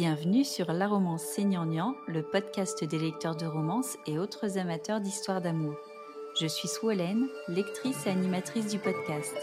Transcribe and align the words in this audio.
Bienvenue 0.00 0.44
sur 0.44 0.70
La 0.72 0.86
Romance 0.86 1.22
Seigneur 1.22 1.66
le 2.06 2.22
podcast 2.22 2.84
des 2.84 3.00
lecteurs 3.00 3.34
de 3.34 3.46
romances 3.46 3.96
et 4.06 4.16
autres 4.16 4.56
amateurs 4.56 5.00
d'histoires 5.00 5.40
d'amour. 5.40 5.74
Je 6.40 6.46
suis 6.46 6.68
Swolène, 6.68 7.26
lectrice 7.48 8.06
et 8.06 8.10
animatrice 8.10 8.68
du 8.68 8.78
podcast. 8.78 9.34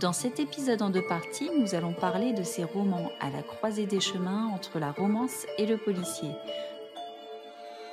Dans 0.00 0.12
cet 0.12 0.40
épisode 0.40 0.82
en 0.82 0.90
deux 0.90 1.06
parties, 1.06 1.50
nous 1.56 1.76
allons 1.76 1.92
parler 1.92 2.32
de 2.32 2.42
ces 2.42 2.64
romans 2.64 3.12
à 3.20 3.30
la 3.30 3.44
croisée 3.44 3.86
des 3.86 4.00
chemins 4.00 4.48
entre 4.52 4.80
la 4.80 4.90
romance 4.90 5.46
et 5.56 5.66
le 5.66 5.76
policier. 5.76 6.30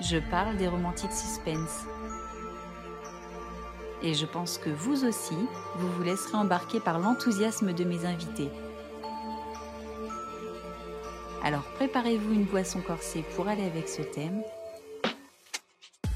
Je 0.01 0.17
parle 0.31 0.57
des 0.57 0.67
romantiques 0.67 1.13
suspense. 1.13 1.85
Et 4.03 4.13
je 4.13 4.25
pense 4.25 4.57
que 4.57 4.69
vous 4.69 5.05
aussi, 5.05 5.37
vous 5.75 5.91
vous 5.93 6.03
laisserez 6.03 6.37
embarquer 6.37 6.79
par 6.79 6.99
l'enthousiasme 6.99 7.73
de 7.73 7.83
mes 7.83 8.05
invités. 8.05 8.49
Alors 11.43 11.63
préparez-vous 11.75 12.33
une 12.33 12.45
boisson 12.45 12.81
corsée 12.81 13.23
pour 13.35 13.47
aller 13.47 13.63
avec 13.63 13.87
ce 13.87 14.01
thème. 14.01 14.43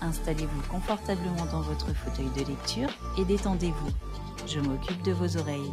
Installez-vous 0.01 0.61
confortablement 0.69 1.45
dans 1.51 1.61
votre 1.61 1.93
fauteuil 1.93 2.29
de 2.35 2.49
lecture 2.49 2.89
et 3.17 3.25
détendez-vous. 3.25 3.91
Je 4.47 4.59
m'occupe 4.59 5.01
de 5.03 5.13
vos 5.13 5.37
oreilles. 5.37 5.71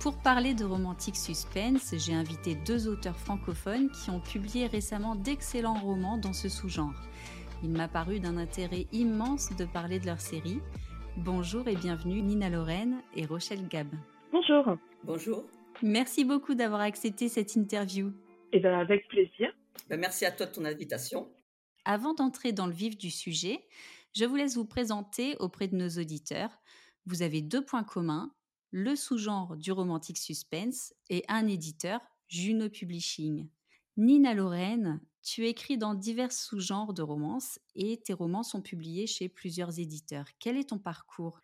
Pour 0.00 0.16
parler 0.16 0.54
de 0.54 0.64
romantique 0.64 1.16
suspense, 1.16 1.92
j'ai 1.96 2.14
invité 2.14 2.54
deux 2.54 2.86
auteurs 2.86 3.16
francophones 3.16 3.90
qui 3.90 4.10
ont 4.10 4.20
publié 4.20 4.68
récemment 4.68 5.16
d'excellents 5.16 5.74
romans 5.74 6.18
dans 6.18 6.32
ce 6.32 6.48
sous-genre. 6.48 6.94
Il 7.64 7.70
m'a 7.70 7.88
paru 7.88 8.20
d'un 8.20 8.36
intérêt 8.36 8.86
immense 8.92 9.50
de 9.56 9.64
parler 9.64 9.98
de 9.98 10.06
leur 10.06 10.20
série. 10.20 10.60
Bonjour 11.16 11.66
et 11.66 11.74
bienvenue 11.74 12.22
Nina 12.22 12.48
Lorraine 12.48 13.02
et 13.16 13.26
Rochelle 13.26 13.66
Gab. 13.66 13.88
Bonjour. 14.30 14.78
Bonjour. 15.02 15.44
Merci 15.82 16.24
beaucoup 16.24 16.54
d'avoir 16.54 16.82
accepté 16.82 17.28
cette 17.28 17.56
interview. 17.56 18.10
Et 18.52 18.58
eh 18.58 18.60
bien 18.60 18.78
avec 18.78 19.08
plaisir. 19.08 19.52
Ben, 19.90 19.98
merci 19.98 20.24
à 20.24 20.30
toi 20.30 20.46
de 20.46 20.52
ton 20.52 20.64
invitation. 20.64 21.28
Avant 21.84 22.14
d'entrer 22.14 22.52
dans 22.52 22.68
le 22.68 22.72
vif 22.72 22.96
du 22.96 23.10
sujet, 23.10 23.66
je 24.14 24.24
vous 24.24 24.36
laisse 24.36 24.54
vous 24.54 24.64
présenter 24.64 25.36
auprès 25.40 25.66
de 25.66 25.74
nos 25.74 25.88
auditeurs. 25.88 26.50
Vous 27.04 27.22
avez 27.22 27.42
deux 27.42 27.64
points 27.64 27.84
communs 27.84 28.30
le 28.70 28.96
sous-genre 28.96 29.56
du 29.56 29.72
romantique 29.72 30.18
suspense 30.18 30.94
et 31.08 31.24
un 31.28 31.46
éditeur, 31.46 32.00
Juno 32.28 32.68
Publishing. 32.68 33.48
Nina 33.96 34.34
Lorraine, 34.34 35.00
tu 35.22 35.46
écris 35.46 35.78
dans 35.78 35.94
divers 35.94 36.32
sous-genres 36.32 36.92
de 36.92 37.02
romances 37.02 37.58
et 37.74 37.98
tes 37.98 38.12
romans 38.12 38.42
sont 38.42 38.62
publiés 38.62 39.06
chez 39.06 39.28
plusieurs 39.28 39.78
éditeurs. 39.78 40.26
Quel 40.38 40.56
est 40.56 40.68
ton 40.68 40.78
parcours? 40.78 41.40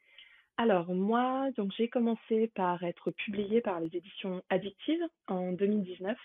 Alors 0.56 0.94
moi, 0.94 1.50
donc 1.56 1.72
j'ai 1.76 1.88
commencé 1.88 2.52
par 2.54 2.84
être 2.84 3.10
publiée 3.10 3.60
par 3.60 3.80
les 3.80 3.88
éditions 3.96 4.42
Addictives 4.50 5.02
en 5.26 5.52
2019. 5.52 6.16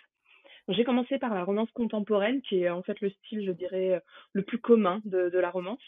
J'ai 0.67 0.83
commencé 0.83 1.17
par 1.17 1.33
la 1.33 1.43
romance 1.43 1.71
contemporaine, 1.71 2.41
qui 2.43 2.59
est 2.61 2.69
en 2.69 2.83
fait 2.83 2.99
le 3.01 3.09
style, 3.09 3.43
je 3.43 3.51
dirais, 3.51 4.03
le 4.33 4.43
plus 4.43 4.59
commun 4.59 5.01
de 5.05 5.39
la 5.39 5.49
romance. 5.49 5.79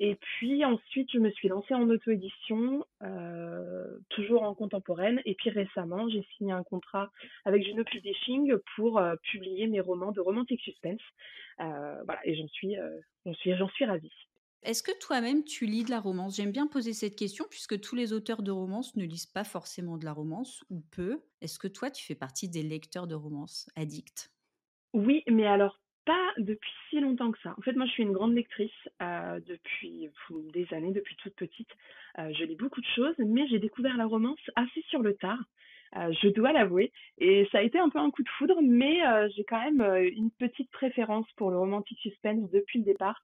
Et 0.00 0.14
puis 0.14 0.64
ensuite, 0.64 1.10
je 1.12 1.18
me 1.18 1.30
suis 1.30 1.48
lancée 1.48 1.74
en 1.74 1.88
auto-édition, 1.90 2.84
euh, 3.02 3.98
toujours 4.10 4.44
en 4.44 4.54
contemporaine. 4.54 5.20
Et 5.24 5.34
puis 5.34 5.50
récemment, 5.50 6.08
j'ai 6.08 6.24
signé 6.36 6.52
un 6.52 6.62
contrat 6.62 7.10
avec 7.44 7.64
Juno 7.64 7.82
Publishing 7.84 8.54
pour 8.76 8.98
euh, 8.98 9.16
publier 9.30 9.66
mes 9.66 9.80
romans 9.80 10.12
de 10.12 10.20
romantic 10.20 10.60
suspense. 10.60 11.00
Euh, 11.60 12.02
voilà, 12.04 12.20
et 12.24 12.36
j'en 12.36 12.46
suis, 12.48 12.76
j'en 13.26 13.34
suis, 13.34 13.56
j'en 13.56 13.68
suis 13.70 13.84
ravie. 13.84 14.12
Est-ce 14.62 14.82
que 14.82 14.96
toi-même 14.98 15.44
tu 15.44 15.66
lis 15.66 15.84
de 15.84 15.90
la 15.90 16.00
romance? 16.00 16.36
J'aime 16.36 16.52
bien 16.52 16.66
poser 16.66 16.92
cette 16.92 17.16
question 17.16 17.44
puisque 17.48 17.80
tous 17.80 17.94
les 17.94 18.12
auteurs 18.12 18.42
de 18.42 18.50
romance 18.50 18.96
ne 18.96 19.04
lisent 19.04 19.26
pas 19.26 19.44
forcément 19.44 19.96
de 19.96 20.04
la 20.04 20.12
romance 20.12 20.64
ou 20.70 20.80
peu. 20.92 21.22
Est-ce 21.40 21.58
que 21.58 21.68
toi 21.68 21.90
tu 21.90 22.04
fais 22.04 22.16
partie 22.16 22.48
des 22.48 22.62
lecteurs 22.62 23.06
de 23.06 23.14
romance 23.14 23.68
addicts? 23.76 24.30
Oui, 24.94 25.22
mais 25.28 25.46
alors 25.46 25.80
pas 26.08 26.32
depuis 26.38 26.72
si 26.88 27.00
longtemps 27.00 27.30
que 27.30 27.38
ça. 27.42 27.54
En 27.58 27.60
fait, 27.60 27.74
moi, 27.74 27.84
je 27.84 27.90
suis 27.90 28.02
une 28.02 28.12
grande 28.12 28.34
lectrice 28.34 28.72
euh, 29.02 29.40
depuis 29.46 30.08
des 30.54 30.66
années, 30.72 30.90
depuis 30.90 31.16
toute 31.16 31.34
petite. 31.34 31.68
Euh, 32.18 32.32
je 32.32 32.44
lis 32.44 32.56
beaucoup 32.56 32.80
de 32.80 32.86
choses, 32.96 33.14
mais 33.18 33.46
j'ai 33.48 33.58
découvert 33.58 33.94
la 33.98 34.06
romance 34.06 34.40
assez 34.56 34.80
sur 34.88 35.02
le 35.02 35.14
tard. 35.16 35.38
Euh, 35.96 36.10
je 36.22 36.28
dois 36.28 36.52
l'avouer. 36.52 36.92
Et 37.18 37.46
ça 37.52 37.58
a 37.58 37.62
été 37.62 37.78
un 37.78 37.90
peu 37.90 37.98
un 37.98 38.10
coup 38.10 38.22
de 38.22 38.28
foudre, 38.38 38.56
mais 38.62 39.00
j'ai 39.36 39.44
quand 39.44 39.60
même 39.60 39.82
une 40.14 40.30
petite 40.30 40.70
préférence 40.70 41.26
pour 41.36 41.50
le 41.50 41.58
romantic 41.58 41.98
suspense 41.98 42.50
depuis 42.50 42.78
le 42.78 42.86
départ. 42.86 43.22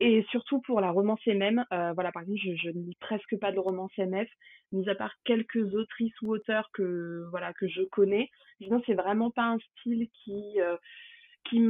Et 0.00 0.26
surtout 0.30 0.60
pour 0.62 0.80
la 0.80 0.90
romance 0.90 1.24
MM. 1.28 1.64
voilà, 1.70 2.10
par 2.10 2.22
exemple, 2.22 2.40
je, 2.40 2.70
ne 2.70 2.84
lis 2.84 2.96
presque 2.98 3.38
pas 3.38 3.52
de 3.52 3.60
romance 3.60 3.96
MF, 3.96 4.28
mis 4.72 4.88
à 4.88 4.96
part 4.96 5.14
quelques 5.24 5.72
autrices 5.76 6.20
ou 6.22 6.34
auteurs 6.34 6.68
que, 6.72 7.28
voilà, 7.30 7.52
que 7.52 7.68
je 7.68 7.82
connais. 7.82 8.28
Sinon, 8.60 8.82
c'est 8.86 8.94
vraiment 8.94 9.30
pas 9.30 9.44
un 9.44 9.58
style 9.78 10.08
qui, 10.24 10.58
qui 11.44 11.60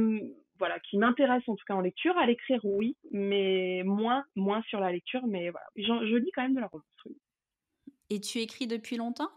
voilà, 0.59 0.79
qui 0.79 0.97
m'intéresse 0.97 1.43
en 1.47 1.55
tout 1.55 1.65
cas 1.65 1.75
en 1.75 1.81
lecture. 1.81 2.17
À 2.17 2.25
l'écrire, 2.25 2.59
oui, 2.63 2.95
mais 3.11 3.83
moins, 3.85 4.23
moins 4.35 4.61
sur 4.63 4.79
la 4.79 4.91
lecture. 4.91 5.25
Mais 5.27 5.49
voilà, 5.49 5.67
je, 5.75 6.15
lis 6.15 6.31
quand 6.33 6.43
même 6.43 6.55
de 6.55 6.61
la 6.61 6.67
romance. 6.67 6.85
Et 8.09 8.19
tu 8.19 8.39
écris 8.39 8.67
depuis 8.67 8.97
longtemps? 8.97 9.29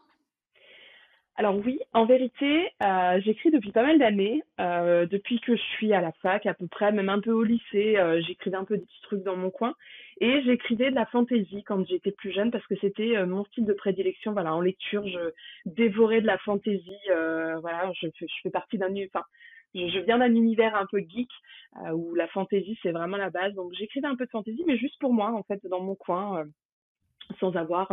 Alors 1.39 1.57
oui, 1.65 1.79
en 1.93 2.05
vérité, 2.05 2.69
euh, 2.83 3.21
j'écris 3.25 3.53
depuis 3.53 3.71
pas 3.71 3.85
mal 3.85 3.97
d'années, 4.01 4.43
euh, 4.59 5.07
depuis 5.07 5.39
que 5.39 5.55
je 5.55 5.63
suis 5.77 5.93
à 5.93 6.01
la 6.01 6.11
fac 6.21 6.45
à 6.47 6.53
peu 6.53 6.67
près, 6.67 6.91
même 6.91 7.09
un 7.09 7.21
peu 7.21 7.31
au 7.31 7.45
lycée, 7.45 7.97
euh, 7.97 8.21
j'écrivais 8.27 8.57
un 8.57 8.65
peu 8.65 8.77
des 8.77 8.85
petits 8.85 9.03
trucs 9.03 9.23
dans 9.23 9.37
mon 9.37 9.51
coin, 9.51 9.77
et 10.21 10.43
j'écrivais 10.43 10.91
de 10.91 10.97
la 10.97 11.07
fantaisie 11.07 11.63
quand 11.63 11.87
j'étais 11.87 12.11
plus 12.11 12.33
jeune 12.33 12.51
parce 12.51 12.67
que 12.67 12.75
c'était 12.81 13.25
mon 13.25 13.45
style 13.45 13.67
de 13.67 13.73
prédilection. 13.73 14.33
Voilà, 14.33 14.53
en 14.53 14.61
lecture, 14.61 15.07
je 15.07 15.31
dévorais 15.65 16.21
de 16.21 16.27
la 16.27 16.39
fantaisie. 16.39 17.07
voilà, 17.07 17.93
je, 18.03 18.09
je 18.21 18.27
fais 18.43 18.51
partie 18.51 18.77
d'un, 18.77 18.93
enfin, 19.07 19.23
je, 19.91 19.99
viens 20.01 20.19
d'un 20.19 20.35
univers 20.35 20.75
un 20.75 20.87
peu 20.87 20.99
geek 20.99 21.31
euh, 21.77 21.91
où 21.91 22.15
la 22.15 22.29
fantaisie 22.29 22.79
c'est 22.83 22.93
vraiment 22.93 23.17
la 23.17 23.31
base. 23.31 23.55
Donc 23.55 23.73
j'écrivais 23.75 24.07
un 24.07 24.17
peu 24.17 24.27
de 24.27 24.31
fantaisie, 24.31 24.65
mais 24.67 24.77
juste 24.77 24.99
pour 25.01 25.13
moi 25.13 25.33
en 25.33 25.43
fait 25.43 25.65
dans 25.67 25.81
mon 25.81 25.95
coin, 25.95 26.41
euh, 26.41 26.45
sans 27.41 27.55
avoir 27.57 27.93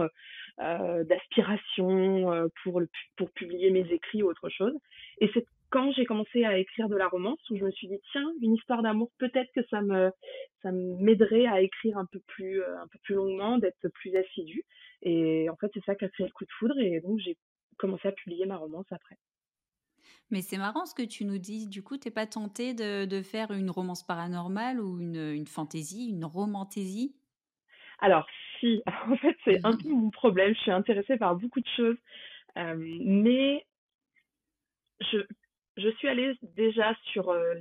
euh, 0.60 1.04
d'aspiration 1.04 2.50
pour 2.64 2.82
pour 3.18 3.32
publier 3.32 3.70
mes 3.72 3.92
écrits 3.92 4.24
ou 4.24 4.30
autre 4.30 4.50
chose. 4.50 4.74
Et 5.20 5.30
c'est 5.34 5.46
quand 5.72 5.92
j'ai 5.92 6.06
commencé 6.06 6.46
à 6.46 6.58
écrire 6.58 6.88
de 6.88 6.96
la 6.96 7.08
romance 7.08 7.40
où 7.50 7.58
je 7.58 7.66
me 7.66 7.72
suis 7.72 7.88
dit 7.88 8.00
tiens 8.12 8.32
une 8.42 8.54
histoire 8.54 8.82
d'amour 8.82 9.12
peut-être 9.18 9.52
que 9.54 9.66
ça 9.70 9.82
me 9.82 10.12
ça 10.62 10.72
m'aiderait 10.72 11.48
à 11.48 11.60
écrire 11.60 11.98
un 11.98 12.06
peu 12.06 12.20
plus 12.28 12.64
un 12.64 12.88
peu 12.88 13.00
plus 13.04 13.16
longuement 13.16 13.58
d'être 13.58 13.90
plus 13.96 14.16
assidue 14.16 14.64
et 15.02 15.50
en 15.50 15.56
fait 15.58 15.70
c'est 15.74 15.84
ça 15.84 15.96
qui 15.96 16.06
a 16.06 16.10
créé 16.10 16.28
le 16.28 16.32
coup 16.32 16.46
de 16.46 16.52
foudre 16.60 16.80
et 16.80 17.02
donc 17.02 17.20
j'ai 17.20 17.36
commencé 17.78 18.08
à 18.08 18.12
publier 18.12 18.46
ma 18.46 18.58
romance 18.58 18.86
après. 18.92 19.18
Mais 20.32 20.42
c'est 20.42 20.58
marrant 20.58 20.86
ce 20.86 20.96
que 20.96 21.04
tu 21.04 21.24
nous 21.26 21.38
dis. 21.38 21.68
Du 21.68 21.84
coup, 21.84 21.98
t'es 21.98 22.12
pas 22.12 22.26
tenté 22.26 22.74
de, 22.74 23.06
de, 23.06 23.22
faire 23.22 23.52
une 23.52 23.70
romance 23.70 24.06
paranormale 24.06 24.82
ou 24.82 25.00
une, 25.00 25.34
une 25.34 25.48
fantaisie, 25.48 26.10
une 26.10 26.26
romantaisie 26.26 27.16
Alors, 28.00 28.28
si. 28.60 28.82
En 29.08 29.16
fait, 29.18 29.38
c'est 29.44 29.66
un 29.66 29.78
peu 29.78 29.90
mon 29.90 30.10
problème. 30.10 30.54
Je 30.56 30.60
suis 30.62 30.72
intéressée 30.72 31.18
par 31.18 31.36
beaucoup 31.36 31.60
de 31.60 31.68
choses. 31.76 31.98
Euh, 32.58 32.76
mais 32.78 33.66
je, 35.02 35.20
je 35.78 35.90
suis 35.98 36.08
allée 36.08 36.34
déjà 36.56 36.96
sur 37.12 37.30
euh, 37.30 37.54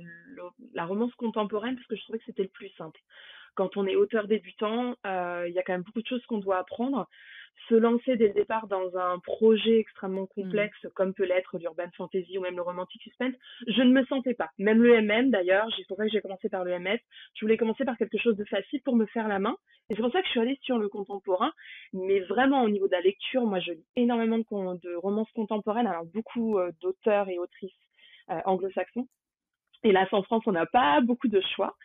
la 0.73 0.85
romance 0.85 1.13
contemporaine 1.15 1.75
parce 1.75 1.87
que 1.87 1.95
je 1.95 2.01
trouvais 2.03 2.19
que 2.19 2.25
c'était 2.25 2.43
le 2.43 2.49
plus 2.49 2.69
simple. 2.77 2.99
Quand 3.55 3.77
on 3.77 3.85
est 3.85 3.95
auteur 3.95 4.27
débutant, 4.27 4.95
euh, 5.05 5.45
il 5.47 5.53
y 5.53 5.59
a 5.59 5.63
quand 5.63 5.73
même 5.73 5.83
beaucoup 5.83 6.01
de 6.01 6.07
choses 6.07 6.25
qu'on 6.25 6.39
doit 6.39 6.57
apprendre 6.57 7.07
se 7.69 7.75
lancer 7.75 8.15
dès 8.17 8.27
le 8.27 8.33
départ 8.33 8.67
dans 8.67 8.95
un 8.97 9.19
projet 9.19 9.79
extrêmement 9.79 10.23
mmh. 10.23 10.41
complexe 10.41 10.87
comme 10.93 11.13
peut 11.13 11.25
l'être 11.25 11.57
l'urban 11.57 11.89
fantasy 11.97 12.37
ou 12.37 12.41
même 12.41 12.55
le 12.55 12.61
romantic 12.61 13.01
suspense, 13.01 13.33
je 13.67 13.81
ne 13.81 13.91
me 13.91 14.05
sentais 14.05 14.33
pas. 14.33 14.49
Même 14.59 14.81
le 14.81 15.01
MM 15.01 15.31
d'ailleurs, 15.31 15.67
c'est 15.75 15.87
pour 15.87 15.97
ça 15.97 16.05
que 16.05 16.11
j'ai 16.11 16.21
commencé 16.21 16.49
par 16.49 16.63
le 16.63 16.77
MS. 16.79 16.99
Je 17.35 17.45
voulais 17.45 17.57
commencer 17.57 17.85
par 17.85 17.97
quelque 17.97 18.17
chose 18.17 18.35
de 18.37 18.45
facile 18.45 18.81
pour 18.83 18.95
me 18.95 19.05
faire 19.07 19.27
la 19.27 19.39
main. 19.39 19.55
Et 19.89 19.95
c'est 19.95 20.01
pour 20.01 20.11
ça 20.11 20.21
que 20.21 20.25
je 20.25 20.31
suis 20.31 20.39
allée 20.39 20.57
sur 20.61 20.77
le 20.77 20.89
contemporain. 20.89 21.51
Mais 21.93 22.19
vraiment 22.21 22.63
au 22.63 22.69
niveau 22.69 22.87
de 22.87 22.93
la 22.93 23.01
lecture, 23.01 23.45
moi 23.45 23.59
je 23.59 23.71
lis 23.71 23.85
énormément 23.95 24.37
de, 24.37 24.43
de 24.81 24.95
romances 24.95 25.31
contemporaines, 25.33 25.87
alors 25.87 26.05
beaucoup 26.05 26.57
euh, 26.57 26.71
d'auteurs 26.81 27.29
et 27.29 27.39
autrices 27.39 27.73
euh, 28.29 28.39
anglo-saxons. 28.45 29.07
Et 29.83 29.91
là, 29.91 30.07
en 30.11 30.23
France, 30.23 30.43
on 30.47 30.51
n'a 30.51 30.65
pas 30.65 30.99
beaucoup 31.01 31.27
de 31.27 31.41
choix. 31.55 31.75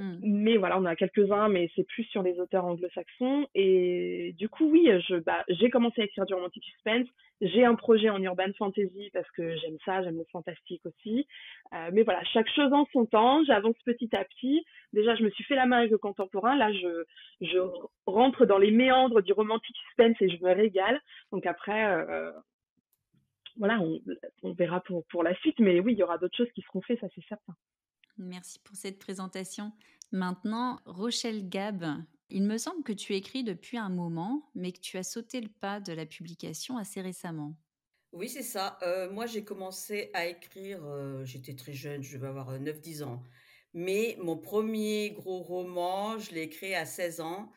Mm. 0.00 0.18
Mais 0.22 0.56
voilà, 0.56 0.78
on 0.78 0.86
a 0.86 0.96
quelques-uns, 0.96 1.48
mais 1.48 1.70
c'est 1.76 1.86
plus 1.86 2.04
sur 2.04 2.22
les 2.22 2.40
auteurs 2.40 2.64
anglo-saxons. 2.64 3.46
Et 3.54 4.34
du 4.38 4.48
coup, 4.48 4.70
oui, 4.70 4.88
je, 5.08 5.16
bah, 5.16 5.44
j'ai 5.48 5.68
commencé 5.68 6.00
à 6.00 6.04
écrire 6.04 6.24
du 6.24 6.32
romantic 6.32 6.64
suspense. 6.64 7.06
J'ai 7.42 7.64
un 7.64 7.74
projet 7.74 8.08
en 8.08 8.20
urban 8.22 8.50
fantasy 8.58 9.10
parce 9.12 9.30
que 9.32 9.56
j'aime 9.58 9.76
ça, 9.84 10.02
j'aime 10.02 10.16
le 10.16 10.26
fantastique 10.32 10.84
aussi. 10.86 11.26
Euh, 11.74 11.90
mais 11.92 12.02
voilà, 12.02 12.24
chaque 12.24 12.48
chose 12.48 12.72
en 12.72 12.86
son 12.92 13.04
temps, 13.04 13.44
j'avance 13.44 13.76
petit 13.84 14.14
à 14.16 14.24
petit. 14.24 14.64
Déjà, 14.94 15.14
je 15.14 15.22
me 15.22 15.30
suis 15.30 15.44
fait 15.44 15.54
la 15.54 15.66
main 15.66 15.78
avec 15.78 15.90
le 15.90 15.98
contemporain. 15.98 16.56
Là, 16.56 16.72
je, 16.72 17.04
je 17.42 17.58
rentre 18.06 18.46
dans 18.46 18.58
les 18.58 18.70
méandres 18.70 19.22
du 19.22 19.34
romantic 19.34 19.76
suspense 19.76 20.16
et 20.20 20.30
je 20.30 20.42
me 20.42 20.52
régale. 20.52 20.98
Donc 21.30 21.44
après, 21.44 21.92
euh, 21.92 22.32
voilà, 23.58 23.78
on, 24.42 24.52
verra 24.52 24.80
pour, 24.80 25.04
pour 25.08 25.22
la 25.22 25.34
suite, 25.36 25.58
mais 25.58 25.80
oui, 25.80 25.92
il 25.92 25.98
y 25.98 26.02
aura 26.02 26.16
d'autres 26.16 26.36
choses 26.36 26.50
qui 26.52 26.62
seront 26.62 26.80
faites, 26.80 27.00
ça 27.00 27.08
c'est 27.14 27.24
certain. 27.26 27.54
Merci 28.20 28.58
pour 28.58 28.76
cette 28.76 28.98
présentation. 28.98 29.72
Maintenant, 30.12 30.80
Rochelle 30.84 31.48
Gab, 31.48 31.84
il 32.28 32.42
me 32.42 32.58
semble 32.58 32.82
que 32.82 32.92
tu 32.92 33.14
écris 33.14 33.44
depuis 33.44 33.78
un 33.78 33.88
moment, 33.88 34.50
mais 34.54 34.72
que 34.72 34.80
tu 34.80 34.98
as 34.98 35.02
sauté 35.02 35.40
le 35.40 35.48
pas 35.48 35.80
de 35.80 35.92
la 35.92 36.04
publication 36.04 36.76
assez 36.76 37.00
récemment. 37.00 37.56
Oui, 38.12 38.28
c'est 38.28 38.42
ça. 38.42 38.78
Euh, 38.82 39.10
moi, 39.10 39.24
j'ai 39.26 39.42
commencé 39.42 40.10
à 40.12 40.26
écrire, 40.26 40.84
euh, 40.84 41.24
j'étais 41.24 41.54
très 41.54 41.72
jeune, 41.72 42.02
je 42.02 42.18
vais 42.18 42.26
avoir 42.26 42.52
9-10 42.60 43.04
ans. 43.04 43.22
Mais 43.72 44.18
mon 44.20 44.36
premier 44.36 45.12
gros 45.12 45.42
roman, 45.42 46.18
je 46.18 46.32
l'ai 46.32 46.42
écrit 46.42 46.74
à 46.74 46.84
16 46.84 47.20
ans 47.20 47.50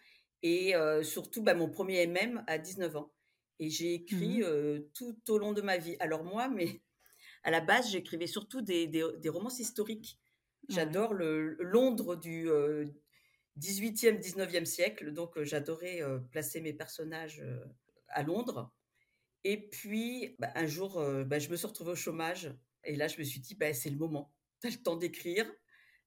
et 0.44 0.76
euh, 0.76 1.04
surtout 1.04 1.42
bah, 1.42 1.56
mon 1.56 1.70
premier 1.70 2.06
MM 2.08 2.44
à 2.48 2.58
19 2.58 2.96
ans. 2.96 3.12
Et 3.60 3.70
j'ai 3.70 3.96
écrit 3.96 4.40
mmh 4.40 4.90
tout 4.94 5.18
au 5.30 5.38
long 5.38 5.54
de 5.54 5.62
ma 5.62 5.78
vie. 5.78 5.96
Alors 6.00 6.24
moi, 6.24 6.48
mais 6.48 6.82
à 7.44 7.52
la 7.52 7.60
base, 7.60 7.92
j'écrivais 7.92 8.28
surtout 8.28 8.62
des, 8.62 8.88
des, 8.88 9.30
romans 9.30 9.50
historiques. 9.50 10.20
J'adore 10.70 11.14
le 11.14 11.58
Londres 11.60 12.16
du 12.16 12.48
18e, 13.60 14.20
19e 14.20 14.66
siècle. 14.66 15.12
Donc 15.12 15.42
j'adorais 15.44 16.02
placer 16.32 16.62
mes 16.62 16.74
personnages 16.74 17.44
à 18.10 18.24
Londres. 18.24 18.72
Et 19.44 19.70
puis, 19.70 20.36
bah, 20.40 20.52
un 20.56 20.66
jour, 20.66 21.04
bah, 21.26 21.40
je 21.40 21.50
me 21.50 21.56
suis 21.56 21.68
retrouvée 21.68 21.92
au 21.92 21.96
chômage. 21.96 22.54
Et 22.86 22.96
là, 22.96 23.08
je 23.08 23.18
me 23.18 23.24
suis 23.24 23.40
dit, 23.40 23.56
bah, 23.56 23.74
c'est 23.74 23.90
le 23.90 23.98
moment. 23.98 24.34
Tu 24.62 24.68
as 24.68 24.72
le 24.72 24.78
temps 24.78 24.96
d'écrire. 24.96 25.46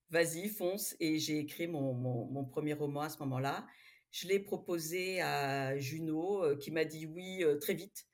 Vas-y, 0.09 0.49
fonce. 0.49 0.95
Et 0.99 1.19
j'ai 1.19 1.37
écrit 1.37 1.67
mon, 1.67 1.93
mon, 1.93 2.45
premier 2.45 2.73
roman 2.73 3.01
à 3.01 3.09
ce 3.09 3.19
moment-là. 3.19 3.67
Je 4.11 4.27
l'ai 4.27 4.39
proposé 4.39 5.21
à 5.21 5.77
Juno, 5.77 6.57
qui 6.57 6.71
m'a 6.71 6.85
dit 6.85 7.05
oui 7.05 7.43
très 7.61 7.75
vite. 7.75 8.07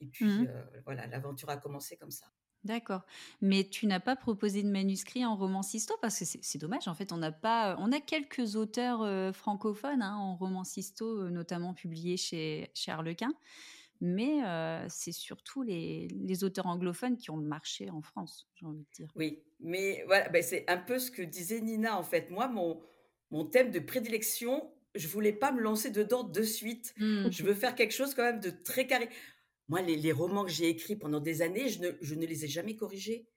Et 0.00 0.06
puis, 0.06 0.26
mmh 0.26 0.82
voilà, 0.84 1.06
l'aventure 1.08 1.50
a 1.50 1.56
commencé 1.56 1.96
comme 1.96 2.10
ça. 2.10 2.26
D'accord. 2.64 3.02
Mais 3.40 3.64
tu 3.64 3.86
n'as 3.86 4.00
pas 4.00 4.16
proposé 4.16 4.62
de 4.62 4.68
manuscrit 4.68 5.24
en 5.24 5.36
romancisto 5.36 5.94
parce 6.02 6.18
que 6.18 6.24
c'est 6.24 6.58
dommage. 6.58 6.88
En 6.88 6.94
fait, 6.94 7.12
on 7.12 7.16
n'a 7.16 7.32
pas, 7.32 7.76
on 7.78 7.90
a 7.90 8.00
quelques 8.00 8.56
auteurs 8.56 9.34
francophones 9.34 10.02
hein, 10.02 10.16
en 10.16 10.36
romancisto, 10.36 11.30
notamment 11.30 11.72
publiés 11.72 12.16
chez, 12.16 12.70
chez 12.74 12.92
Harlequin 12.92 13.32
mais 14.00 14.40
c'est 14.88 15.12
surtout 15.12 15.62
les, 15.62 16.44
auteurs 16.44 16.66
anglophones 16.66 17.16
qui 17.16 17.30
ont 17.30 17.36
le 17.36 17.46
marché 17.46 17.90
en 17.90 18.02
France, 18.02 18.48
j'ai 18.54 18.66
envie 18.66 18.82
de 18.82 18.90
dire. 18.94 19.08
Oui, 19.14 19.42
mais 19.60 20.02
voilà, 20.06 20.28
ben 20.28 20.42
c'est 20.42 20.64
un 20.68 20.78
peu 20.78 20.98
ce 20.98 21.10
que 21.10 21.22
disait 21.22 21.60
Nina 21.60 21.98
en 21.98 22.02
fait. 22.02 22.30
Moi, 22.30 22.48
mon, 22.48 22.80
mon 23.30 23.44
thème 23.44 23.70
de 23.70 23.78
prédilection, 23.78 24.70
je 24.94 25.06
voulais 25.06 25.32
pas 25.32 25.52
me 25.52 25.60
lancer 25.60 25.90
dedans 25.90 26.24
de 26.24 26.42
suite. 26.42 26.94
Mmh. 26.96 27.30
Je 27.30 27.42
veux 27.42 27.54
faire 27.54 27.74
quelque 27.74 27.92
chose 27.92 28.14
quand 28.14 28.22
même 28.22 28.40
de 28.40 28.50
très 28.50 28.86
carré. 28.86 29.08
Moi, 29.70 29.82
les, 29.82 30.10
romans 30.10 30.44
que 30.44 30.50
j'ai 30.50 30.68
écrits 30.68 30.96
pendant 30.96 31.20
des 31.20 31.42
années, 31.42 31.68
je 31.68 31.78
ne, 31.78 31.92
je 32.00 32.16
ne 32.16 32.26
les 32.26 32.44
ai 32.44 32.48
jamais 32.48 32.74
corrigés. 32.74 33.28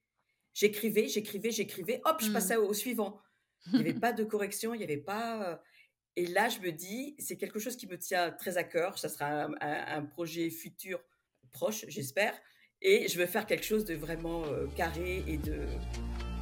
J'écrivais, 0.56 1.08
j'écrivais, 1.08 1.52
j'écrivais, 1.52 2.02
hop, 2.06 2.18
je 2.22 2.30
mmh. 2.30 2.34
passais 2.34 2.56
au, 2.56 2.74
suivant. 2.74 3.22
Il 3.68 3.74
n'y 3.76 3.82
avait 3.82 3.94
pas 3.94 4.14
de 4.14 4.24
correction, 4.24 4.74
il 4.74 4.80
n'y 4.80 4.84
avait 4.84 4.98
pas. 4.98 5.62
Et 6.16 6.26
là, 6.26 6.50
je 6.50 6.60
me 6.60 6.72
dis, 6.72 7.16
c'est 7.20 7.38
quelque 7.38 7.60
chose 7.60 7.76
qui 7.78 7.86
me 7.86 8.00
tient 8.00 8.32
très 8.32 8.58
à 8.58 8.64
cœur. 8.64 8.98
Ça 8.98 9.10
sera 9.10 9.48
un, 9.62 10.06
projet 10.06 10.50
futur 10.50 11.00
proche, 11.52 11.86
j'espère. 11.88 12.34
Et 12.82 13.08
je 13.08 13.20
veux 13.20 13.28
faire 13.28 13.46
quelque 13.46 13.64
chose 13.64 13.86
de 13.86 13.94
vraiment 13.94 14.44
euh, 14.46 14.66
carré 14.76 15.24
et 15.28 15.38
de, 15.38 15.68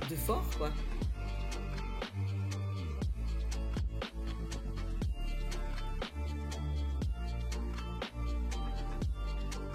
de 0.09 0.15
fort, 0.15 0.49
quoi. 0.57 0.71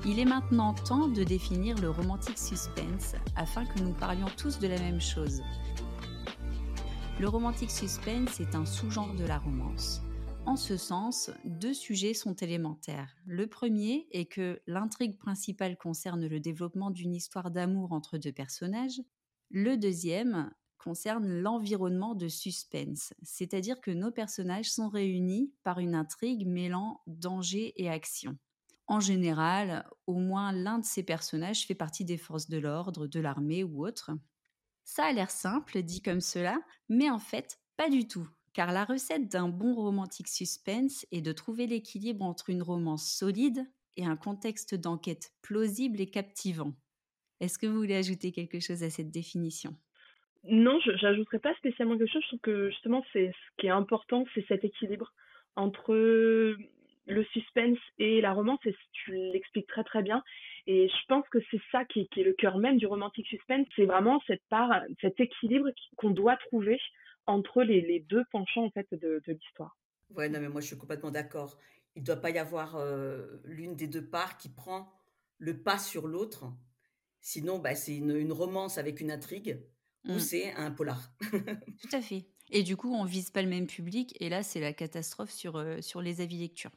Il 0.07 0.21
est 0.21 0.25
maintenant 0.25 0.73
temps 0.73 1.09
de 1.09 1.25
définir 1.25 1.77
le 1.79 1.91
romantique 1.91 2.39
suspense 2.39 3.15
afin 3.35 3.67
que 3.67 3.81
nous 3.81 3.93
parlions 3.93 4.29
tous 4.37 4.59
de 4.59 4.69
la 4.69 4.79
même 4.79 5.01
chose, 5.01 5.43
le 7.19 7.29
romantique 7.29 7.71
suspense 7.71 8.41
est 8.41 8.55
un 8.55 8.67
sous-genre 8.67 9.15
de 9.15 9.25
la 9.25 9.39
romance. 9.39 10.03
En 10.45 10.55
ce 10.55 10.77
sens, 10.77 11.31
deux 11.47 11.73
sujets 11.73 12.13
sont 12.13 12.35
élémentaires. 12.35 13.17
Le 13.25 13.47
premier 13.47 14.07
est 14.11 14.27
que 14.27 14.61
l'intrigue 14.67 15.17
principale 15.17 15.79
concerne 15.79 16.27
le 16.27 16.41
développement 16.41 16.91
d'une 16.91 17.15
histoire 17.15 17.51
d'amour 17.51 17.93
entre 17.93 18.19
deux 18.19 18.33
personnages. 18.33 19.01
Le 19.51 19.79
deuxième 19.79 20.53
concerne 20.77 21.41
l'environnement 21.41 22.15
de 22.15 22.29
suspense, 22.29 23.15
c'est-à-dire 23.23 23.81
que 23.81 23.91
nos 23.91 24.11
personnages 24.11 24.71
sont 24.71 24.91
réunis 24.91 25.55
par 25.63 25.79
une 25.79 25.95
intrigue 25.95 26.47
mêlant 26.47 27.01
danger 27.07 27.73
et 27.83 27.89
action. 27.89 28.37
En 28.89 29.01
général, 29.01 29.89
au 30.07 30.15
moins 30.15 30.53
l'un 30.53 30.79
de 30.79 30.85
ces 30.85 31.05
personnages 31.05 31.67
fait 31.67 31.75
partie 31.75 32.05
des 32.05 32.19
forces 32.19 32.49
de 32.49 32.59
l'ordre, 32.59 33.07
de 33.07 33.21
l'armée 33.21 33.65
ou 33.65 33.85
autre. 33.85 34.13
Ça 34.85 35.05
a 35.07 35.13
l'air 35.13 35.31
simple, 35.31 35.83
dit 35.83 36.03
comme 36.03 36.21
cela, 36.21 36.61
mais 36.89 37.11
en 37.11 37.19
fait, 37.19 37.61
pas 37.77 37.91
du 37.91 38.07
tout. 38.07 38.29
Car 38.53 38.73
la 38.73 38.85
recette 38.85 39.31
d'un 39.31 39.49
bon 39.49 39.75
romantique 39.75 40.29
suspense 40.29 41.05
est 41.11 41.21
de 41.21 41.33
trouver 41.33 41.67
l'équilibre 41.67 42.25
entre 42.25 42.51
une 42.51 42.63
romance 42.63 43.11
solide 43.13 43.67
et 43.97 44.07
un 44.07 44.17
contexte 44.17 44.75
d'enquête 44.75 45.33
plausible 45.43 46.01
et 46.01 46.11
captivant. 46.11 46.73
Est-ce 47.41 47.59
que 47.59 47.67
vous 47.67 47.77
voulez 47.77 47.97
ajouter 47.97 48.33
quelque 48.33 48.61
chose 48.61 48.83
à 48.83 48.91
cette 48.91 49.11
définition? 49.11 49.77
Non, 50.45 50.79
je 50.81 50.93
n'ajouterai 51.05 51.41
pas 51.41 51.55
spécialement 51.57 51.99
quelque 51.99 52.13
chose. 52.13 52.23
Je 52.23 52.29
trouve 52.29 52.41
que 52.41 52.71
justement, 52.71 53.05
c'est 53.13 53.33
ce 53.33 53.57
qui 53.59 53.67
est 53.67 53.71
important, 53.71 54.25
c'est 54.35 54.47
cet 54.47 54.65
équilibre 54.65 55.13
entre 55.57 56.57
le 57.07 57.25
suspense 57.27 57.79
et 57.99 58.21
la 58.21 58.33
romance, 58.33 58.59
et 58.67 58.75
tu 58.93 59.13
l'expliques 59.13 59.69
très 59.69 59.85
très 59.85 60.03
bien. 60.03 60.23
Et 60.67 60.89
je 60.89 61.07
pense 61.09 61.25
que 61.31 61.39
c'est 61.51 61.61
ça 61.71 61.85
qui, 61.85 62.09
est 62.17 62.23
le 62.23 62.33
cœur 62.33 62.59
même 62.59 62.77
du 62.77 62.87
romantique 62.87 63.27
suspense, 63.27 63.67
c'est 63.77 63.85
vraiment 63.85 64.21
cette 64.27 64.43
part, 64.49 64.83
cet 65.01 65.21
équilibre 65.21 65.69
qu'on 65.97 66.11
doit 66.11 66.37
trouver 66.37 66.81
entre 67.27 67.63
les, 67.63 68.05
deux 68.09 68.25
penchants 68.33 68.65
en 68.65 68.71
fait 68.71 68.87
de, 68.93 69.23
l'histoire. 69.27 69.77
Ouais, 70.11 70.29
non 70.29 70.41
mais 70.41 70.49
moi 70.49 70.61
je 70.61 70.67
suis 70.67 70.79
complètement 70.79 71.11
d'accord. 71.11 71.59
Il 71.95 72.03
ne 72.03 72.07
doit 72.07 72.17
pas 72.17 72.31
y 72.31 72.39
avoir 72.39 72.77
euh, 72.77 73.41
l'une 73.45 73.75
des 73.75 73.87
deux 73.87 74.05
parts 74.05 74.37
qui 74.37 74.49
prend 74.49 74.93
le 75.39 75.63
pas 75.63 75.79
sur 75.79 76.07
l'autre. 76.09 76.45
Sinon, 77.21 77.59
bah, 77.59 77.75
c'est 77.75 77.97
une, 77.97 78.33
romance 78.33 78.79
avec 78.79 79.01
une 79.01 79.11
intrigue 79.11 79.65
ou 80.05 80.15
mmh. 80.15 80.19
c'est 80.19 80.53
un 80.55 80.71
polar. 80.71 81.11
Tout 81.21 81.89
à 81.93 82.01
fait. 82.01 82.27
Et 82.51 82.63
du 82.63 82.77
coup, 82.77 82.95
on 82.95 83.05
vise 83.05 83.31
pas 83.31 83.43
le 83.43 83.49
même 83.49 83.67
public. 83.67 84.15
Et 84.21 84.29
là, 84.29 84.43
c'est 84.43 84.61
la 84.61 84.73
catastrophe 84.73 85.31
sur, 85.31 85.57
euh, 85.57 85.81
sur 85.81 86.01
les 86.01 86.21
avis 86.21 86.39
lecture. 86.39 86.71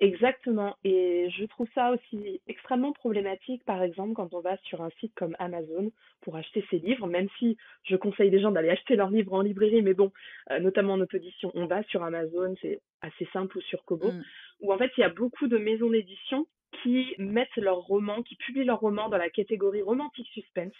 Exactement. 0.00 0.76
Et 0.84 1.28
je 1.36 1.44
trouve 1.46 1.66
ça 1.74 1.90
aussi 1.90 2.40
extrêmement 2.46 2.92
problématique, 2.92 3.64
par 3.64 3.82
exemple, 3.82 4.14
quand 4.14 4.32
on 4.32 4.40
va 4.40 4.56
sur 4.58 4.80
un 4.80 4.90
site 5.00 5.12
comme 5.16 5.34
Amazon 5.40 5.90
pour 6.20 6.36
acheter 6.36 6.64
ses 6.70 6.78
livres, 6.78 7.08
même 7.08 7.28
si 7.38 7.56
je 7.82 7.96
conseille 7.96 8.30
des 8.30 8.40
gens 8.40 8.52
d'aller 8.52 8.70
acheter 8.70 8.94
leurs 8.94 9.10
livres 9.10 9.32
en 9.32 9.42
librairie, 9.42 9.82
mais 9.82 9.94
bon, 9.94 10.12
euh, 10.52 10.60
notamment 10.60 10.92
en 10.92 11.00
auto-édition, 11.00 11.50
on 11.54 11.66
va 11.66 11.82
sur 11.84 12.04
Amazon, 12.04 12.54
c'est 12.62 12.80
assez 13.00 13.26
simple, 13.32 13.58
ou 13.58 13.60
sur 13.62 13.84
Kobo, 13.84 14.12
mmh. 14.12 14.22
où 14.60 14.72
en 14.72 14.78
fait, 14.78 14.92
il 14.96 15.00
y 15.00 15.04
a 15.04 15.08
beaucoup 15.08 15.48
de 15.48 15.58
maisons 15.58 15.90
d'édition 15.90 16.46
qui 16.82 17.14
mettent 17.18 17.56
leurs 17.56 17.80
romans, 17.80 18.22
qui 18.22 18.36
publient 18.36 18.64
leurs 18.64 18.80
romans 18.80 19.08
dans 19.08 19.18
la 19.18 19.30
catégorie 19.30 19.82
romantique 19.82 20.28
suspense 20.32 20.74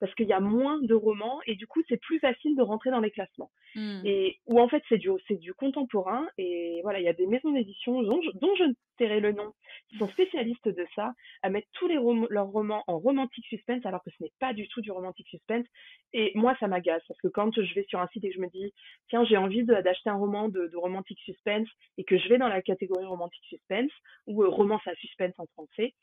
parce 0.00 0.14
qu'il 0.14 0.26
y 0.26 0.32
a 0.32 0.40
moins 0.40 0.80
de 0.80 0.94
romans 0.94 1.40
et 1.46 1.54
du 1.54 1.66
coup 1.66 1.82
c'est 1.88 2.00
plus 2.00 2.18
facile 2.18 2.56
de 2.56 2.62
rentrer 2.62 2.90
dans 2.90 3.00
les 3.00 3.10
classements. 3.10 3.50
Mmh. 3.76 4.00
Et 4.04 4.38
où 4.46 4.58
en 4.58 4.68
fait 4.68 4.82
c'est 4.88 4.98
du 4.98 5.10
c'est 5.28 5.38
du 5.38 5.54
contemporain 5.54 6.26
et 6.38 6.80
voilà 6.82 6.98
il 6.98 7.04
y 7.04 7.08
a 7.08 7.12
des 7.12 7.26
maisons 7.26 7.52
d'édition 7.52 8.02
dont, 8.02 8.20
dont 8.34 8.54
je, 8.56 8.64
tairai 8.96 9.20
le 9.20 9.32
nom 9.32 9.52
qui 9.88 9.96
sont 9.96 10.08
spécialistes 10.08 10.68
de 10.68 10.86
ça 10.94 11.12
à 11.42 11.48
mettre 11.48 11.68
tous 11.72 11.88
les 11.88 11.98
leurs 12.28 12.48
romans 12.48 12.84
en 12.86 12.98
romantique 12.98 13.46
suspense 13.46 13.84
alors 13.86 14.02
que 14.02 14.10
ce 14.10 14.22
n'est 14.22 14.32
pas 14.38 14.52
du 14.52 14.68
tout 14.68 14.82
du 14.82 14.90
romantique 14.90 15.28
suspense 15.28 15.64
et 16.12 16.32
moi 16.34 16.54
ça 16.60 16.66
m'agace 16.66 17.02
parce 17.08 17.18
que 17.20 17.28
quand 17.28 17.54
je 17.54 17.74
vais 17.74 17.86
sur 17.88 17.98
un 17.98 18.08
site 18.08 18.24
et 18.24 18.28
que 18.28 18.34
je 18.34 18.40
me 18.40 18.50
dis 18.50 18.72
tiens 19.08 19.24
j'ai 19.24 19.38
envie 19.38 19.64
d'acheter 19.64 20.10
un 20.10 20.16
roman 20.16 20.48
de, 20.48 20.66
de, 20.66 20.76
romantique 20.76 21.20
suspense 21.20 21.68
et 21.96 22.04
que 22.04 22.18
je 22.18 22.28
vais 22.28 22.36
dans 22.36 22.48
la 22.48 22.60
catégorie 22.60 23.06
romantique 23.06 23.44
suspense 23.44 23.92
ou 24.26 24.42
euh, 24.42 24.48
romance 24.48 24.86
à 24.86 24.94
suspense 24.96 25.34
en 25.38 25.46
français 25.54 25.94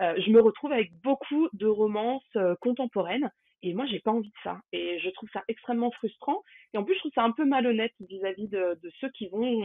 je 0.00 0.30
me 0.30 0.40
retrouve 0.40 0.72
avec 0.72 0.92
beaucoup 1.02 1.48
de 1.52 1.66
romances 1.66 2.22
euh, 2.36 2.54
contemporaines 2.60 3.30
et 3.62 3.74
moi, 3.74 3.86
j'ai 3.86 4.00
pas 4.00 4.10
envie 4.10 4.28
de 4.28 4.34
ça. 4.42 4.60
Et 4.72 4.98
je 4.98 5.08
trouve 5.10 5.28
ça 5.32 5.42
extrêmement 5.48 5.90
frustrant. 5.92 6.42
Et 6.74 6.78
en 6.78 6.84
plus, 6.84 6.94
je 6.94 7.00
trouve 7.00 7.12
ça 7.14 7.22
un 7.22 7.32
peu 7.32 7.44
malhonnête 7.44 7.92
vis-à-vis 8.00 8.48
de, 8.48 8.78
ceux 9.00 9.10
qui 9.10 9.28
vont 9.28 9.62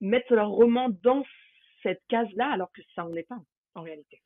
mettre 0.00 0.34
leur 0.34 0.50
roman 0.50 0.90
dans 1.02 1.24
cette 1.82 2.02
case-là, 2.08 2.50
alors 2.52 2.70
que 2.72 2.82
ça 2.94 3.02
n'en 3.02 3.14
est 3.14 3.26
pas 3.26 3.38
en 3.74 3.82
réalité. 3.82 4.20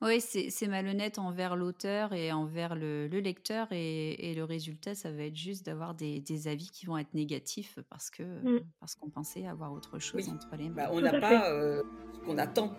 Oui, 0.00 0.20
c'est 0.20 0.68
malhonnête 0.68 1.18
envers 1.18 1.56
l'auteur 1.56 2.12
et 2.12 2.32
envers 2.32 2.76
le, 2.76 3.08
lecteur. 3.08 3.68
Et, 3.72 4.34
le 4.34 4.44
résultat, 4.44 4.94
ça 4.94 5.10
va 5.10 5.24
être 5.24 5.36
juste 5.36 5.66
d'avoir 5.66 5.94
des, 5.94 6.48
avis 6.48 6.70
qui 6.70 6.86
vont 6.86 6.96
être 6.96 7.12
négatifs 7.14 7.78
parce 7.90 8.10
que 8.10 8.22
mmh. 8.22 8.60
parce 8.80 8.94
qu'on 8.94 9.10
pensait 9.10 9.46
avoir 9.46 9.72
autre 9.72 9.98
chose 9.98 10.28
entre 10.28 10.54
les 10.56 10.68
mains. 10.68 10.84
Bah, 10.84 10.90
on 10.92 11.00
n'a 11.00 11.18
pas 11.18 11.50
euh, 11.50 11.82
ce 12.14 12.20
qu'on 12.20 12.38
attend 12.38 12.72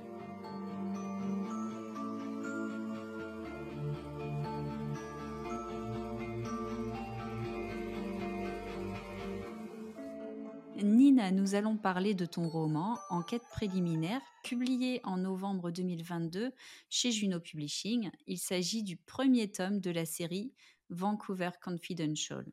Nous 11.34 11.56
allons 11.56 11.78
parler 11.78 12.14
de 12.14 12.28
ton 12.28 12.48
roman 12.48 13.00
Enquête 13.10 13.42
préliminaire, 13.50 14.22
publié 14.44 15.02
en 15.04 15.18
novembre 15.18 15.72
2022 15.72 16.52
chez 16.92 17.12
Juno 17.12 17.40
Publishing. 17.40 18.12
Il 18.28 18.38
s'agit 18.38 18.84
du 18.84 18.98
premier 18.98 19.52
tome 19.52 19.80
de 19.80 19.90
la 19.90 20.06
série 20.06 20.54
Vancouver 20.92 21.50
Confidential. 21.64 22.46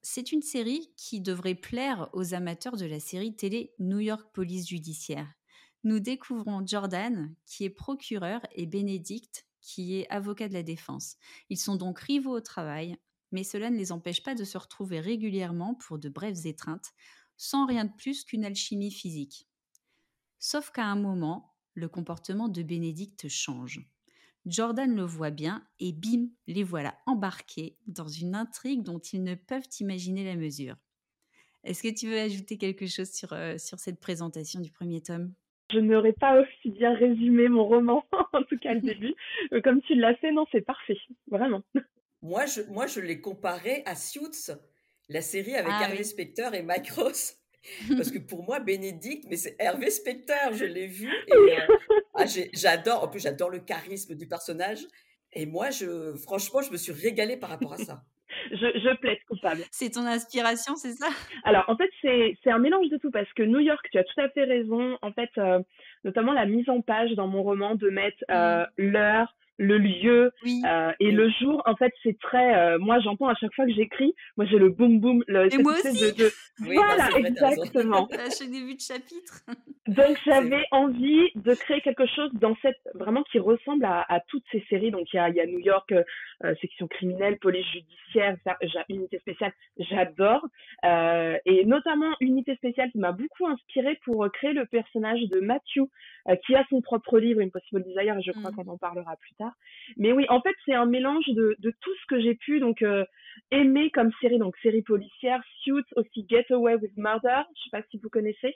C'est 0.00 0.32
une 0.32 0.42
série 0.42 0.92
qui 0.96 1.20
devrait 1.20 1.54
plaire 1.54 2.10
aux 2.14 2.34
amateurs 2.34 2.76
de 2.76 2.86
la 2.86 2.98
série 2.98 3.36
télé 3.36 3.72
New 3.78 4.00
York 4.00 4.28
Police 4.32 4.68
Judiciaire. 4.68 5.32
Nous 5.84 6.00
découvrons 6.00 6.66
Jordan, 6.66 7.32
qui 7.46 7.64
est 7.64 7.70
procureur, 7.70 8.40
et 8.56 8.66
Bénédicte, 8.66 9.46
qui 9.60 10.00
est 10.00 10.08
avocat 10.10 10.48
de 10.48 10.54
la 10.54 10.64
défense. 10.64 11.14
Ils 11.48 11.58
sont 11.58 11.76
donc 11.76 12.00
rivaux 12.00 12.36
au 12.36 12.40
travail, 12.40 12.96
mais 13.30 13.44
cela 13.44 13.70
ne 13.70 13.76
les 13.76 13.92
empêche 13.92 14.24
pas 14.24 14.34
de 14.34 14.44
se 14.44 14.58
retrouver 14.58 14.98
régulièrement 14.98 15.74
pour 15.74 15.98
de 15.98 16.08
brèves 16.08 16.44
étreintes, 16.46 16.92
sans 17.42 17.66
rien 17.66 17.86
de 17.86 17.92
plus 17.98 18.22
qu'une 18.22 18.44
alchimie 18.44 18.92
physique. 18.92 19.48
Sauf 20.38 20.70
qu'à 20.70 20.84
un 20.84 20.94
moment, 20.94 21.56
le 21.74 21.88
comportement 21.88 22.48
de 22.48 22.62
Bénédicte 22.62 23.28
change. 23.28 23.80
Jordan 24.46 24.94
le 24.94 25.02
voit 25.02 25.32
bien 25.32 25.66
et 25.80 25.92
bim, 25.92 26.28
les 26.46 26.62
voilà 26.62 26.94
embarqués 27.04 27.76
dans 27.88 28.06
une 28.06 28.36
intrigue 28.36 28.84
dont 28.84 29.00
ils 29.00 29.24
ne 29.24 29.34
peuvent 29.34 29.66
imaginer 29.80 30.24
la 30.24 30.36
mesure. 30.36 30.76
Est-ce 31.64 31.82
que 31.82 31.92
tu 31.92 32.06
veux 32.06 32.20
ajouter 32.20 32.58
quelque 32.58 32.86
chose 32.86 33.10
sur, 33.10 33.32
euh, 33.32 33.58
sur 33.58 33.80
cette 33.80 33.98
présentation 33.98 34.60
du 34.60 34.70
premier 34.70 35.02
tome? 35.02 35.34
Je 35.72 35.80
n'aurais 35.80 36.12
pas 36.12 36.40
aussi 36.40 36.70
bien 36.70 36.94
résumé 36.94 37.48
mon 37.48 37.64
roman, 37.64 38.04
en 38.32 38.44
tout 38.44 38.58
cas 38.58 38.74
le 38.74 38.80
début. 38.82 39.14
Euh, 39.52 39.60
comme 39.60 39.82
tu 39.82 39.96
l'as 39.96 40.14
fait, 40.14 40.30
non, 40.30 40.46
c'est 40.52 40.60
parfait, 40.60 40.98
vraiment. 41.26 41.62
Moi, 42.22 42.46
je, 42.46 42.62
moi, 42.70 42.86
je 42.86 43.00
l'ai 43.00 43.20
comparé 43.20 43.82
à 43.84 43.96
Suits, 43.96 44.52
la 45.08 45.20
série 45.20 45.54
avec 45.54 45.72
ah 45.74 45.84
Hervé 45.84 46.04
Specter 46.04 46.48
et 46.54 46.62
Mike 46.62 46.90
Ross. 46.90 47.38
Parce 47.96 48.10
que 48.10 48.18
pour 48.18 48.42
moi, 48.44 48.58
Bénédicte, 48.58 49.26
mais 49.30 49.36
c'est 49.36 49.54
Hervé 49.58 49.90
Specter, 49.90 50.52
je 50.52 50.64
l'ai 50.64 50.88
vu. 50.88 51.08
Et, 51.28 51.32
euh, 51.32 51.76
ah, 52.14 52.24
j'adore, 52.52 53.04
en 53.04 53.08
plus, 53.08 53.20
j'adore 53.20 53.50
le 53.50 53.60
charisme 53.60 54.16
du 54.16 54.26
personnage. 54.26 54.80
Et 55.32 55.46
moi, 55.46 55.70
je, 55.70 56.14
franchement, 56.16 56.60
je 56.60 56.72
me 56.72 56.76
suis 56.76 56.92
régalée 56.92 57.36
par 57.36 57.50
rapport 57.50 57.72
à 57.72 57.78
ça. 57.78 58.02
je, 58.50 58.56
je 58.56 58.96
plaide 58.96 59.18
coupable. 59.28 59.62
C'est 59.70 59.90
ton 59.90 60.06
inspiration, 60.06 60.76
c'est 60.76 60.92
ça? 60.92 61.08
Alors, 61.44 61.64
en 61.68 61.76
fait, 61.76 61.90
c'est 62.02 62.50
un 62.50 62.58
mélange 62.58 62.88
de 62.88 62.96
tout 62.96 63.10
parce 63.10 63.32
que 63.34 63.42
New 63.42 63.60
York, 63.60 63.86
tu 63.90 63.98
as 63.98 64.04
tout 64.04 64.20
à 64.20 64.28
fait 64.30 64.44
raison. 64.44 64.98
En 65.02 65.12
fait, 65.12 65.30
euh, 65.38 65.60
notamment 66.04 66.32
la 66.32 66.46
mise 66.46 66.68
en 66.68 66.80
page 66.80 67.12
dans 67.12 67.26
mon 67.26 67.42
roman 67.42 67.74
de 67.74 67.88
mettre 67.90 68.18
euh, 68.30 68.64
mmh. 68.78 68.82
l'heure, 68.82 69.34
le 69.62 69.78
lieu 69.78 70.32
euh, 70.44 70.92
et 70.98 71.10
le 71.12 71.30
jour 71.30 71.62
en 71.66 71.76
fait 71.76 71.92
c'est 72.02 72.18
très 72.18 72.54
euh, 72.54 72.78
moi 72.78 72.98
j'entends 73.00 73.28
à 73.28 73.34
chaque 73.34 73.54
fois 73.54 73.64
que 73.64 73.72
j'écris 73.72 74.12
moi 74.36 74.44
j'ai 74.46 74.58
le 74.58 74.70
boum 74.70 74.98
boom 74.98 75.22
le 75.28 75.52
et 75.54 75.58
moi 75.58 75.74
aussi. 75.74 76.12
De, 76.14 76.30
voilà 76.58 77.08
exactement. 77.16 78.08
À 78.08 78.30
chaque 78.30 78.50
début 78.50 78.74
de 78.74 78.80
chapitre 78.80 79.42
donc 79.86 80.18
j'avais 80.26 80.64
envie 80.72 81.28
de 81.36 81.54
créer 81.54 81.80
quelque 81.80 82.06
chose 82.06 82.30
dans 82.34 82.56
cette 82.60 82.80
vraiment 82.94 83.22
qui 83.30 83.38
ressemble 83.38 83.84
à, 83.84 84.04
à 84.08 84.20
toutes 84.20 84.44
ces 84.50 84.64
séries. 84.68 84.90
Donc 84.90 85.06
il 85.12 85.16
y 85.16 85.18
a, 85.20 85.28
y 85.30 85.40
a, 85.40 85.46
New 85.46 85.60
York 85.60 85.92
euh, 85.92 86.54
section 86.60 86.88
criminelle 86.88 87.38
police 87.38 87.66
judiciaire 87.66 88.36
unité 88.88 89.18
spéciale 89.20 89.52
j'adore. 89.78 90.44
Et 91.46 91.64
notamment 91.64 92.12
unité 92.20 92.56
spéciale 92.56 92.90
qui 92.90 92.98
m'a 92.98 93.12
beaucoup 93.12 93.46
inspiré 93.46 93.98
pour 94.04 94.26
créer 94.32 94.52
le 94.52 94.66
personnage 94.66 95.20
de 95.30 95.40
Matthew 95.40 95.88
qui 96.44 96.54
a 96.54 96.64
son 96.68 96.80
propre 96.80 97.18
livre 97.18 97.40
Impossible 97.40 97.82
Desire 97.84 98.18
et 98.18 98.22
je 98.22 98.32
crois 98.32 98.50
mmh. 98.50 98.56
qu'on 98.56 98.68
en 98.68 98.78
parlera 98.78 99.16
plus 99.16 99.34
tard 99.34 99.51
mais 99.96 100.12
oui, 100.12 100.26
en 100.28 100.40
fait, 100.40 100.54
c'est 100.64 100.74
un 100.74 100.86
mélange 100.86 101.26
de, 101.28 101.56
de 101.58 101.72
tout 101.80 101.94
ce 102.02 102.06
que 102.08 102.20
j'ai 102.20 102.34
pu 102.34 102.60
donc 102.60 102.82
euh, 102.82 103.04
aimer 103.50 103.90
comme 103.90 104.10
série, 104.20 104.38
donc 104.38 104.56
série 104.58 104.82
policière, 104.82 105.42
Suits, 105.60 105.84
aussi 105.96 106.26
Get 106.28 106.46
Away 106.50 106.76
with 106.76 106.96
Murder, 106.96 107.42
je 107.56 107.62
sais 107.64 107.70
pas 107.70 107.82
si 107.90 107.98
vous 107.98 108.08
connaissez, 108.08 108.54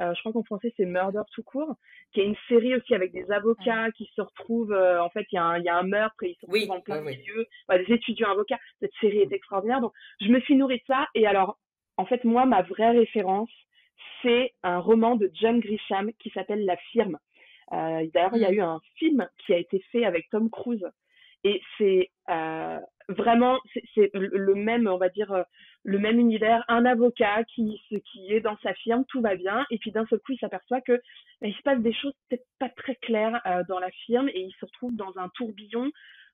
euh, 0.00 0.14
je 0.14 0.20
crois 0.20 0.32
qu'en 0.32 0.42
français 0.44 0.72
c'est 0.76 0.84
Murder 0.84 1.22
tout 1.32 1.42
court, 1.42 1.74
qui 2.12 2.20
est 2.20 2.24
une 2.24 2.36
série 2.48 2.74
aussi 2.74 2.94
avec 2.94 3.12
des 3.12 3.30
avocats 3.30 3.90
qui 3.92 4.10
se 4.14 4.20
retrouvent, 4.20 4.72
euh, 4.72 5.02
en 5.02 5.10
fait, 5.10 5.26
il 5.32 5.36
y, 5.36 5.38
a 5.38 5.44
un, 5.44 5.58
y 5.58 5.68
a 5.68 5.76
un 5.76 5.82
meurtre 5.82 6.22
et 6.22 6.30
ils 6.30 6.36
se 6.40 6.46
retrouvent 6.46 6.78
en 6.78 6.80
plein 6.80 7.00
milieu, 7.00 7.46
des 7.70 7.94
étudiants 7.94 8.30
avocats. 8.30 8.58
Cette 8.80 8.94
série 9.00 9.20
est 9.20 9.32
extraordinaire, 9.32 9.80
donc 9.80 9.92
je 10.20 10.28
me 10.28 10.40
suis 10.40 10.56
nourrie 10.56 10.78
de 10.78 10.84
ça. 10.86 11.06
Et 11.14 11.26
alors, 11.26 11.58
en 11.96 12.06
fait, 12.06 12.24
moi, 12.24 12.46
ma 12.46 12.62
vraie 12.62 12.92
référence, 12.92 13.50
c'est 14.22 14.52
un 14.62 14.78
roman 14.78 15.16
de 15.16 15.30
John 15.34 15.60
Grisham 15.60 16.12
qui 16.18 16.30
s'appelle 16.30 16.64
La 16.64 16.76
Firme. 16.92 17.18
Euh, 17.72 18.06
D'ailleurs, 18.14 18.34
il 18.34 18.42
y 18.42 18.46
a 18.46 18.50
mm. 18.50 18.54
eu 18.54 18.60
un 18.60 18.80
film 18.96 19.28
qui 19.44 19.52
a 19.52 19.58
été 19.58 19.80
fait 19.92 20.04
avec 20.04 20.28
Tom 20.30 20.50
Cruise. 20.50 20.86
Et 21.44 21.60
c'est 21.76 22.10
euh, 22.30 22.80
vraiment, 23.08 23.58
c'est 23.94 24.10
le 24.14 24.54
même, 24.54 24.86
on 24.86 24.98
va 24.98 25.08
dire, 25.08 25.32
euh, 25.32 25.42
le 25.84 25.98
même 25.98 26.18
univers. 26.18 26.64
Un 26.68 26.84
avocat 26.84 27.44
qui, 27.44 27.80
qui 27.88 28.32
est 28.32 28.40
dans 28.40 28.56
sa 28.58 28.74
firme, 28.74 29.04
tout 29.08 29.20
va 29.20 29.36
bien. 29.36 29.64
Et 29.70 29.78
puis 29.78 29.90
d'un 29.90 30.06
seul 30.06 30.18
coup, 30.20 30.32
il 30.32 30.38
s'aperçoit 30.38 30.80
que 30.80 31.00
il 31.42 31.54
se 31.54 31.62
passe 31.62 31.80
des 31.80 31.92
choses 31.92 32.12
peut-être 32.28 32.46
pas 32.58 32.68
très 32.68 32.96
claires 32.96 33.40
euh, 33.46 33.62
dans 33.68 33.78
la 33.78 33.90
firme 33.90 34.28
et 34.28 34.40
il 34.40 34.52
se 34.52 34.66
retrouve 34.66 34.94
dans 34.94 35.16
un 35.16 35.28
tourbillon 35.30 35.90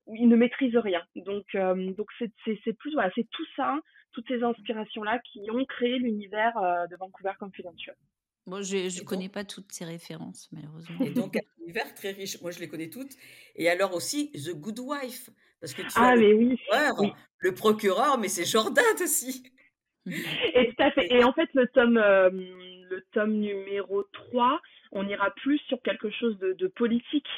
où 0.06 0.16
il 0.16 0.28
ne 0.28 0.36
maîtrise 0.36 0.76
rien. 0.76 1.02
Donc, 1.16 1.46
euh, 1.54 1.92
donc 1.92 2.08
c'est 2.18 2.72
plus, 2.78 2.92
voilà, 2.92 3.10
c'est 3.14 3.28
tout 3.30 3.46
ça, 3.56 3.78
toutes 4.12 4.28
ces 4.28 4.42
inspirations-là 4.42 5.18
qui 5.20 5.50
ont 5.50 5.64
créé 5.64 5.98
l'univers 5.98 6.52
de 6.90 6.96
Vancouver 6.96 7.32
Confidential. 7.38 7.96
Bon, 8.46 8.62
je 8.62 8.76
ne 8.76 9.04
connais 9.04 9.30
pas 9.30 9.44
toutes 9.44 9.72
ces 9.72 9.84
références, 9.84 10.48
malheureusement. 10.52 11.04
Et 11.04 11.10
donc, 11.10 11.36
un 11.36 11.62
univers 11.62 11.94
très 11.94 12.10
riche. 12.10 12.40
Moi, 12.42 12.50
je 12.50 12.60
les 12.60 12.68
connais 12.68 12.90
toutes. 12.90 13.12
Et 13.56 13.70
alors 13.70 13.94
aussi, 13.94 14.30
The 14.32 14.54
Good 14.54 14.80
Wife. 14.80 15.30
Parce 15.60 15.72
que 15.72 15.80
tu 15.80 15.88
ah, 15.96 16.08
as 16.08 16.16
mais 16.16 16.28
le, 16.28 16.34
oui, 16.34 16.56
procureur, 16.68 17.16
le 17.38 17.54
procureur, 17.54 18.18
mais 18.18 18.28
c'est 18.28 18.44
Jordan 18.44 18.84
aussi. 19.02 19.44
Et 20.06 20.68
tout 20.68 20.82
à 20.82 20.90
fait. 20.90 21.10
Et 21.10 21.24
en 21.24 21.32
fait, 21.32 21.48
le 21.54 21.66
tome, 21.68 21.96
euh, 21.96 22.28
le 22.30 23.02
tome 23.12 23.32
numéro 23.32 24.02
3, 24.12 24.60
on 24.92 25.08
ira 25.08 25.30
plus 25.36 25.58
sur 25.68 25.80
quelque 25.80 26.10
chose 26.10 26.38
de, 26.38 26.52
de 26.52 26.66
politique, 26.66 27.28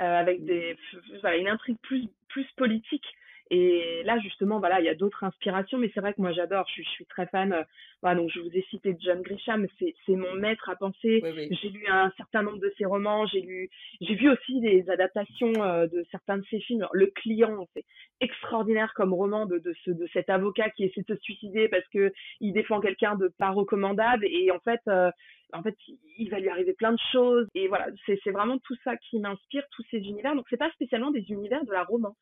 euh, 0.00 0.04
avec 0.04 0.44
des, 0.44 0.76
voilà, 1.20 1.36
une 1.36 1.46
intrigue 1.46 1.78
plus, 1.82 2.08
plus 2.28 2.46
politique. 2.56 3.04
Et 3.50 4.02
là, 4.04 4.18
justement, 4.18 4.58
voilà, 4.58 4.80
il 4.80 4.86
y 4.86 4.88
a 4.88 4.94
d'autres 4.94 5.22
inspirations, 5.22 5.78
mais 5.78 5.90
c'est 5.94 6.00
vrai 6.00 6.12
que 6.14 6.20
moi, 6.20 6.32
j'adore. 6.32 6.66
Je, 6.74 6.82
je, 6.82 6.88
suis 6.88 7.06
très 7.06 7.26
fan. 7.26 7.52
Euh, 7.52 7.62
voilà, 8.02 8.20
donc, 8.20 8.30
je 8.34 8.40
vous 8.40 8.50
ai 8.52 8.62
cité 8.70 8.96
John 9.00 9.22
Grisham, 9.22 9.66
c'est 9.78 9.94
mon 10.16 10.34
maître 10.34 10.68
à 10.68 10.74
penser. 10.74 11.22
J'ai 11.50 11.68
lu 11.68 11.86
un 11.88 12.12
certain 12.16 12.42
nombre 12.42 12.58
de 12.58 12.72
ses 12.76 12.84
romans. 12.86 13.26
J'ai 13.26 13.40
lu, 13.40 13.70
j'ai 14.00 14.14
vu 14.14 14.28
aussi 14.30 14.60
des 14.60 14.90
adaptations 14.90 15.52
euh, 15.62 15.86
de 15.86 16.04
certains 16.10 16.38
de 16.38 16.44
ses 16.50 16.58
films. 16.60 16.86
Le 16.92 17.06
Client, 17.06 17.68
c'est 17.74 17.84
extraordinaire 18.20 18.92
comme 18.94 19.14
roman 19.14 19.46
de, 19.46 19.58
de, 19.58 19.74
ce, 19.84 19.92
de 19.92 20.08
cet 20.12 20.28
avocat 20.28 20.70
qui 20.70 20.84
essaie 20.84 21.02
de 21.06 21.14
se 21.14 21.20
suicider 21.22 21.68
parce 21.68 21.86
que 21.88 22.12
il 22.40 22.52
défend 22.52 22.80
quelqu'un 22.80 23.14
de 23.14 23.28
pas 23.38 23.50
recommandable. 23.50 24.26
Et 24.26 24.50
en 24.50 24.58
fait, 24.58 24.80
euh, 24.88 25.10
en 25.52 25.62
fait, 25.62 25.76
il 26.18 26.28
va 26.30 26.40
lui 26.40 26.48
arriver 26.48 26.72
plein 26.72 26.92
de 26.92 26.98
choses. 27.12 27.46
Et 27.54 27.68
voilà, 27.68 27.86
c'est 28.06 28.30
vraiment 28.32 28.58
tout 28.58 28.76
ça 28.82 28.96
qui 28.96 29.20
m'inspire, 29.20 29.62
tous 29.70 29.84
ces 29.92 29.98
univers. 29.98 30.34
Donc, 30.34 30.46
c'est 30.50 30.56
pas 30.56 30.70
spécialement 30.72 31.12
des 31.12 31.30
univers 31.30 31.64
de 31.64 31.70
la 31.70 31.84
romance 31.84 32.16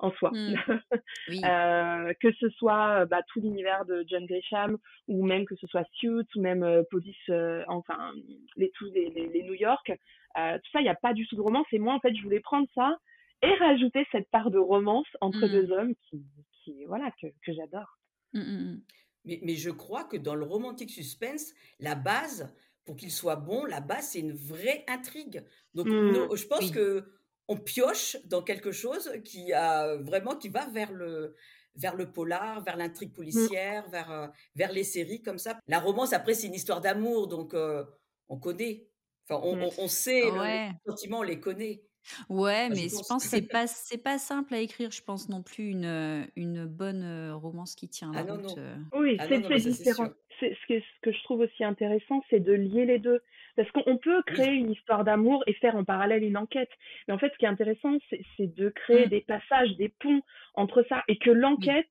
en 0.00 0.10
soi. 0.12 0.30
Mmh. 0.32 0.54
euh, 1.44 2.12
que 2.20 2.32
ce 2.32 2.48
soit 2.50 3.06
bah, 3.06 3.20
tout 3.28 3.40
l'univers 3.40 3.84
de 3.84 4.04
John 4.08 4.26
Grisham 4.26 4.78
ou 5.08 5.24
même 5.24 5.44
que 5.44 5.56
ce 5.56 5.66
soit 5.66 5.86
Suits 5.94 6.26
ou 6.34 6.40
même 6.40 6.62
euh, 6.62 6.82
Police, 6.90 7.16
euh, 7.28 7.62
enfin 7.68 8.12
les 8.56 8.70
tous 8.76 8.90
les, 8.92 9.10
les, 9.10 9.42
New 9.42 9.54
York, 9.54 9.90
euh, 9.90 10.58
tout 10.58 10.70
ça, 10.72 10.80
il 10.80 10.84
n'y 10.84 10.88
a 10.88 10.94
pas 10.94 11.12
du 11.12 11.26
tout 11.26 11.36
de 11.36 11.40
romance. 11.40 11.66
Et 11.72 11.78
moi, 11.78 11.94
en 11.94 12.00
fait, 12.00 12.14
je 12.14 12.22
voulais 12.22 12.40
prendre 12.40 12.68
ça 12.74 12.96
et 13.42 13.52
rajouter 13.54 14.06
cette 14.12 14.28
part 14.30 14.50
de 14.50 14.58
romance 14.58 15.08
entre 15.20 15.46
mmh. 15.46 15.50
deux 15.50 15.72
hommes 15.72 15.94
qui, 16.08 16.22
qui 16.62 16.84
voilà, 16.86 17.10
que, 17.20 17.26
que 17.44 17.52
j'adore. 17.52 17.98
Mmh, 18.32 18.76
mais, 19.24 19.40
mais 19.42 19.54
je 19.54 19.70
crois 19.70 20.04
que 20.04 20.16
dans 20.16 20.34
le 20.34 20.44
romantique 20.44 20.90
suspense, 20.90 21.52
la 21.78 21.94
base, 21.94 22.54
pour 22.84 22.96
qu'il 22.96 23.10
soit 23.10 23.36
bon, 23.36 23.64
la 23.64 23.80
base, 23.80 24.10
c'est 24.10 24.20
une 24.20 24.32
vraie 24.32 24.84
intrigue. 24.88 25.44
Donc, 25.74 25.86
je 25.86 26.46
pense 26.46 26.70
que 26.70 27.04
on 27.50 27.56
pioche 27.56 28.16
dans 28.26 28.42
quelque 28.42 28.70
chose 28.70 29.10
qui 29.24 29.52
a 29.52 29.96
vraiment 29.96 30.36
qui 30.36 30.48
va 30.48 30.66
vers 30.66 30.92
le 30.92 31.34
vers 31.76 31.96
le 31.96 32.10
polar, 32.10 32.62
vers 32.62 32.76
l'intrigue 32.76 33.10
mmh. 33.10 33.14
policière, 33.14 33.88
vers 33.90 34.10
euh, 34.10 34.28
vers 34.54 34.72
les 34.72 34.84
séries 34.84 35.20
comme 35.20 35.38
ça. 35.38 35.58
La 35.66 35.80
romance 35.80 36.12
après 36.12 36.34
c'est 36.34 36.46
une 36.46 36.54
histoire 36.54 36.80
d'amour 36.80 37.26
donc 37.26 37.52
euh, 37.54 37.84
on 38.28 38.38
connaît. 38.38 38.86
Enfin 39.28 39.40
on, 39.44 39.68
on, 39.78 39.88
sait 39.88 40.22
les 40.22 40.70
sentiments, 40.86 41.18
on 41.18 41.22
les 41.22 41.40
connaît. 41.40 41.82
Ouais, 42.28 42.68
mais 42.70 42.88
je 42.88 43.06
pense 43.06 43.24
que 43.24 43.28
c'est 43.28 43.42
pas 43.42 43.66
c'est 43.66 44.02
pas 44.02 44.18
simple 44.18 44.54
à 44.54 44.60
écrire, 44.60 44.90
je 44.92 45.02
pense 45.02 45.28
non 45.28 45.42
plus 45.42 45.70
une 45.70 46.28
une 46.36 46.66
bonne 46.66 47.32
romance 47.32 47.74
qui 47.74 47.88
tient 47.88 48.12
la 48.12 48.20
ah 48.20 48.32
route. 48.32 48.58
Oui, 48.94 49.16
ah 49.18 49.26
c'est 49.28 49.70
différent. 49.70 50.08
C'est 50.38 50.54
ce 50.54 50.66
que, 50.68 50.80
ce 50.80 51.00
que 51.02 51.12
je 51.12 51.22
trouve 51.24 51.40
aussi 51.40 51.64
intéressant, 51.64 52.22
c'est 52.30 52.40
de 52.40 52.52
lier 52.52 52.86
les 52.86 52.98
deux. 52.98 53.20
Parce 53.60 53.84
qu'on 53.84 53.98
peut 53.98 54.22
créer 54.22 54.54
une 54.54 54.70
histoire 54.72 55.04
d'amour 55.04 55.44
et 55.46 55.52
faire 55.52 55.76
en 55.76 55.84
parallèle 55.84 56.24
une 56.24 56.38
enquête. 56.38 56.70
Mais 57.06 57.14
en 57.14 57.18
fait, 57.18 57.30
ce 57.32 57.36
qui 57.36 57.44
est 57.44 57.48
intéressant, 57.48 57.98
c'est 58.36 58.54
de 58.54 58.70
créer 58.70 59.04
mmh. 59.04 59.10
des 59.10 59.20
passages, 59.20 59.76
des 59.76 59.90
ponts 60.00 60.22
entre 60.54 60.82
ça 60.88 61.04
et 61.08 61.18
que 61.18 61.30
l'enquête, 61.30 61.88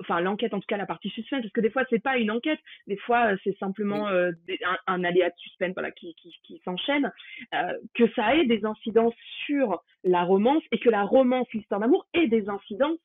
enfin 0.00 0.20
l'enquête 0.20 0.54
en 0.54 0.60
tout 0.60 0.66
cas 0.66 0.76
la 0.76 0.86
partie 0.86 1.10
suspense 1.10 1.42
parce 1.42 1.52
que 1.52 1.60
des 1.60 1.68
fois 1.68 1.84
c'est 1.90 2.02
pas 2.02 2.16
une 2.16 2.30
enquête. 2.30 2.60
Des 2.86 2.96
fois 2.96 3.32
euh, 3.32 3.36
c'est 3.44 3.56
simplement 3.58 4.08
euh, 4.08 4.30
un, 4.64 4.78
un, 4.86 5.04
aléa 5.04 5.28
de 5.28 5.34
suspense 5.36 5.74
voilà 5.74 5.90
qui 5.90 6.14
qui, 6.14 6.34
qui 6.44 6.62
s'enchaîne. 6.64 7.12
Euh, 7.54 7.72
que 7.94 8.10
ça 8.14 8.34
ait 8.36 8.46
des 8.46 8.64
incidences 8.64 9.14
sur 9.44 9.82
la 10.04 10.22
romance 10.22 10.62
et 10.70 10.78
que 10.78 10.88
la 10.88 11.02
romance 11.02 11.46
l'histoire 11.52 11.80
d'amour 11.80 12.06
ait 12.14 12.28
des 12.28 12.48
incidences 12.48 12.98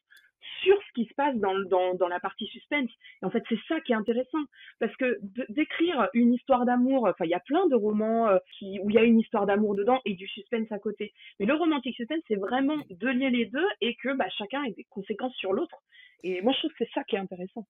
sur 0.64 0.78
ce 0.78 0.94
qui 0.94 1.06
se 1.06 1.14
passe 1.14 1.36
dans, 1.38 1.58
dans, 1.66 1.94
dans 1.96 2.08
la 2.08 2.20
partie 2.20 2.48
suspense. 2.48 2.90
Et 3.22 3.26
en 3.26 3.30
fait, 3.30 3.44
c'est 3.50 3.60
ça 3.68 3.80
qui 3.82 3.92
est 3.92 3.96
intéressant. 3.96 4.44
Parce 4.80 4.96
que 4.98 5.20
d'écrire 5.50 6.10
une 6.14 6.34
histoire 6.34 6.66
d'amour, 6.66 7.08
enfin, 7.08 7.26
il 7.26 7.32
y 7.32 7.36
a 7.36 7.40
plein 7.40 7.68
de 7.68 7.76
romans 7.76 8.28
euh, 8.28 8.38
qui, 8.58 8.80
où 8.82 8.90
il 8.90 8.96
y 8.96 9.00
a 9.00 9.04
une 9.04 9.20
histoire 9.20 9.46
d'amour 9.46 9.76
dedans 9.76 10.02
et 10.06 10.14
du 10.14 10.28
suspense 10.28 10.72
à 10.72 10.80
côté. 10.80 11.14
Mais 11.40 11.46
le 11.46 11.54
romantique 11.56 11.96
suspense, 11.96 12.22
c'est 12.28 12.36
vraiment 12.36 12.78
de 12.90 13.08
lier 13.08 13.30
les 13.30 13.46
deux 13.46 13.68
et 13.82 13.96
que 13.96 14.16
bah, 14.16 14.30
chacun 14.38 14.64
ait 14.64 14.74
des 14.74 14.86
conséquences 14.90 15.36
sur 15.36 15.54
l'autre. 15.54 15.78
Et 16.24 16.42
moi, 16.42 16.54
je 16.54 16.60
trouve 16.60 16.72
que 16.72 16.78
c'est 16.80 16.94
ça 16.94 17.04
qui 17.04 17.16
est 17.16 17.20
intéressant. 17.20 17.68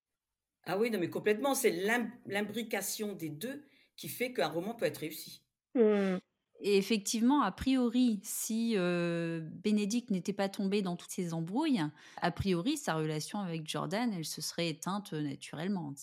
Ah 0.65 0.77
oui, 0.77 0.91
non, 0.91 0.99
mais 0.99 1.09
complètement. 1.09 1.53
C'est 1.53 1.71
l'imbrication 2.25 3.13
des 3.13 3.29
deux 3.29 3.63
qui 3.95 4.09
fait 4.09 4.33
qu'un 4.33 4.47
roman 4.47 4.73
peut 4.73 4.85
être 4.85 4.97
réussi. 4.97 5.41
Mmh. 5.75 6.17
Et 6.59 6.77
effectivement, 6.77 7.41
a 7.41 7.51
priori, 7.51 8.19
si 8.23 8.75
Bénédicte 8.75 10.11
n'était 10.11 10.33
pas 10.33 10.49
tombé 10.49 10.81
dans 10.81 10.95
toutes 10.95 11.11
ces 11.11 11.33
embrouilles, 11.33 11.83
a 12.21 12.31
priori, 12.31 12.77
sa 12.77 12.95
relation 12.95 13.39
avec 13.39 13.67
Jordan, 13.67 14.11
elle 14.15 14.25
se 14.25 14.41
serait 14.41 14.69
éteinte 14.69 15.13
naturellement. 15.13 15.93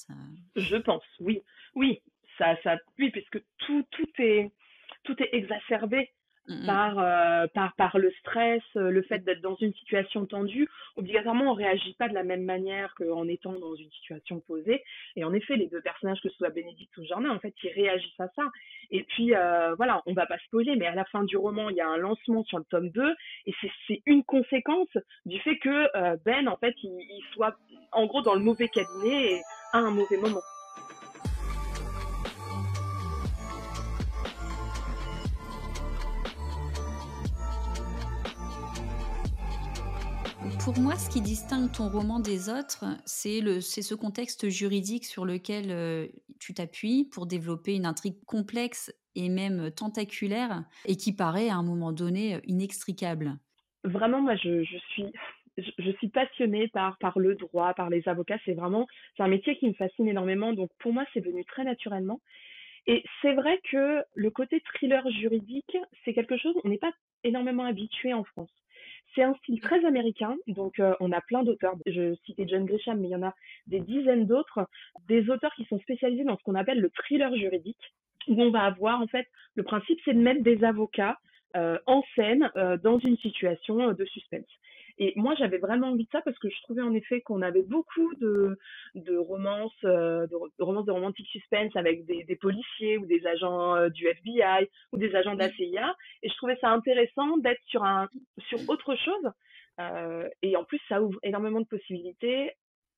Je 0.56 0.76
pense, 0.76 1.02
oui. 1.20 1.42
Oui, 1.74 2.00
ça, 2.38 2.56
ça, 2.62 2.76
oui, 2.98 3.10
puisque 3.10 3.42
tout, 3.58 3.84
tout, 3.90 4.08
est, 4.18 4.52
tout 5.02 5.16
est 5.20 5.30
exacerbé 5.32 6.10
Mmh 6.46 6.66
par, 6.66 6.98
euh, 6.98 7.46
par, 7.54 7.74
par 7.74 7.96
le 7.98 8.10
stress, 8.20 8.62
euh, 8.76 8.90
le 8.90 9.00
fait 9.02 9.20
d'être 9.20 9.40
dans 9.40 9.56
une 9.56 9.72
situation 9.74 10.26
tendue. 10.26 10.68
Obligatoirement, 10.96 11.52
on 11.52 11.54
réagit 11.54 11.94
pas 11.94 12.06
de 12.08 12.14
la 12.14 12.22
même 12.22 12.44
manière 12.44 12.94
qu'en 12.96 13.26
étant 13.28 13.52
dans 13.52 13.74
une 13.74 13.90
situation 13.92 14.40
posée. 14.40 14.82
Et 15.16 15.24
en 15.24 15.32
effet, 15.32 15.56
les 15.56 15.68
deux 15.68 15.80
personnages, 15.80 16.20
que 16.22 16.28
ce 16.28 16.36
soit 16.36 16.50
Bénédicte 16.50 16.94
ou 16.98 17.04
Jordan, 17.04 17.30
en 17.30 17.38
fait, 17.38 17.54
ils 17.62 17.72
réagissent 17.72 18.20
à 18.20 18.28
ça. 18.36 18.42
Et 18.90 19.04
puis, 19.04 19.34
euh, 19.34 19.74
voilà, 19.76 20.02
on 20.04 20.12
va 20.12 20.26
pas 20.26 20.38
spoiler, 20.46 20.76
mais 20.76 20.86
à 20.86 20.94
la 20.94 21.06
fin 21.06 21.24
du 21.24 21.38
roman, 21.38 21.70
il 21.70 21.76
y 21.76 21.80
a 21.80 21.88
un 21.88 21.96
lancement 21.96 22.44
sur 22.44 22.58
le 22.58 22.64
tome 22.64 22.90
2, 22.90 23.14
et 23.46 23.54
c'est 23.86 24.02
une 24.04 24.22
conséquence 24.22 24.88
du 25.24 25.40
fait 25.40 25.56
que 25.58 25.88
euh, 25.96 26.16
Ben, 26.26 26.46
en 26.48 26.56
fait, 26.56 26.74
il, 26.82 26.90
il 26.90 27.24
soit 27.32 27.56
en 27.92 28.04
gros 28.06 28.20
dans 28.20 28.34
le 28.34 28.40
mauvais 28.40 28.68
cabinet 28.68 29.32
et 29.32 29.42
à 29.72 29.78
un 29.78 29.90
mauvais 29.90 30.18
moment. 30.18 30.42
Pour 40.64 40.78
moi, 40.78 40.94
ce 40.94 41.10
qui 41.10 41.20
distingue 41.20 41.70
ton 41.70 41.90
roman 41.90 42.20
des 42.20 42.48
autres, 42.48 42.86
c'est 43.04 43.42
ce 43.42 43.94
contexte 43.94 44.48
juridique 44.48 45.04
sur 45.04 45.26
lequel 45.26 45.70
euh, 45.70 46.06
tu 46.40 46.54
t'appuies 46.54 47.06
pour 47.12 47.26
développer 47.26 47.74
une 47.74 47.84
intrigue 47.84 48.16
complexe 48.24 48.90
et 49.14 49.28
même 49.28 49.70
tentaculaire 49.70 50.64
et 50.86 50.96
qui 50.96 51.14
paraît 51.14 51.50
à 51.50 51.56
un 51.56 51.62
moment 51.62 51.92
donné 51.92 52.40
inextricable. 52.46 53.34
Vraiment, 53.84 54.22
moi, 54.22 54.36
je, 54.36 54.64
suis 54.64 55.04
je, 55.58 55.90
suis 55.98 56.08
passionnée 56.08 56.68
par, 56.68 56.96
par 56.96 57.18
le 57.18 57.34
droit, 57.34 57.74
par 57.74 57.90
les 57.90 58.08
avocats. 58.08 58.38
C'est 58.46 58.54
vraiment, 58.54 58.86
un 59.18 59.28
métier 59.28 59.58
qui 59.58 59.68
me 59.68 59.74
fascine 59.74 60.08
énormément. 60.08 60.54
Donc, 60.54 60.70
pour 60.78 60.94
moi, 60.94 61.04
c'est 61.12 61.20
venu 61.20 61.44
très 61.44 61.64
naturellement. 61.64 62.20
Et 62.86 63.04
c'est 63.20 63.34
vrai 63.34 63.60
que 63.70 64.02
le 64.14 64.30
côté 64.30 64.60
thriller 64.60 65.06
juridique, 65.10 65.76
c'est 66.06 66.14
quelque 66.14 66.38
chose, 66.38 66.54
on 66.64 66.70
n'est 66.70 66.78
pas 66.78 66.92
énormément 67.22 67.64
habitué 67.64 68.14
en 68.14 68.24
France. 68.24 68.50
C'est 69.14 69.22
un 69.22 69.34
style 69.34 69.60
très 69.60 69.84
américain, 69.84 70.36
donc 70.48 70.80
euh, 70.80 70.94
on 71.00 71.12
a 71.12 71.20
plein 71.20 71.42
d'auteurs. 71.42 71.76
Je 71.86 72.14
citais 72.26 72.46
John 72.48 72.64
Grisham, 72.64 73.00
mais 73.00 73.08
il 73.08 73.12
y 73.12 73.16
en 73.16 73.22
a 73.22 73.34
des 73.66 73.80
dizaines 73.80 74.26
d'autres, 74.26 74.68
des 75.08 75.30
auteurs 75.30 75.54
qui 75.54 75.64
sont 75.66 75.78
spécialisés 75.80 76.24
dans 76.24 76.36
ce 76.36 76.42
qu'on 76.42 76.56
appelle 76.56 76.80
le 76.80 76.90
thriller 76.90 77.34
juridique, 77.36 77.94
où 78.28 78.42
on 78.42 78.50
va 78.50 78.62
avoir 78.62 79.00
en 79.00 79.06
fait 79.06 79.26
le 79.54 79.62
principe, 79.62 80.00
c'est 80.04 80.14
de 80.14 80.20
mettre 80.20 80.42
des 80.42 80.64
avocats 80.64 81.18
euh, 81.56 81.78
en 81.86 82.02
scène 82.16 82.50
euh, 82.56 82.76
dans 82.76 82.98
une 82.98 83.16
situation 83.18 83.92
de 83.92 84.04
suspense. 84.06 84.48
Et 84.98 85.12
moi, 85.16 85.34
j'avais 85.36 85.58
vraiment 85.58 85.88
envie 85.88 86.04
de 86.04 86.10
ça 86.10 86.20
parce 86.22 86.38
que 86.38 86.48
je 86.48 86.62
trouvais 86.62 86.82
en 86.82 86.94
effet 86.94 87.20
qu'on 87.20 87.42
avait 87.42 87.62
beaucoup 87.62 88.14
de, 88.16 88.56
de 88.94 89.16
romances, 89.16 89.72
euh, 89.84 90.26
de, 90.28 90.62
romances 90.62 90.86
de 90.86 90.92
romantique 90.92 91.26
suspense 91.28 91.74
avec 91.74 92.04
des, 92.06 92.22
des 92.24 92.36
policiers 92.36 92.98
ou 92.98 93.06
des 93.06 93.26
agents 93.26 93.74
euh, 93.74 93.88
du 93.88 94.06
FBI 94.06 94.68
ou 94.92 94.98
des 94.98 95.14
agents 95.16 95.34
de 95.34 95.40
la 95.40 95.50
CIA. 95.52 95.96
Et 96.22 96.28
je 96.28 96.36
trouvais 96.36 96.56
ça 96.60 96.70
intéressant 96.70 97.36
d'être 97.38 97.62
sur 97.66 97.84
un, 97.84 98.08
sur 98.48 98.58
autre 98.68 98.94
chose. 98.94 99.32
Euh, 99.80 100.28
et 100.42 100.56
en 100.56 100.64
plus, 100.64 100.80
ça 100.88 101.02
ouvre 101.02 101.18
énormément 101.22 101.60
de 101.60 101.66
possibilités. 101.66 102.52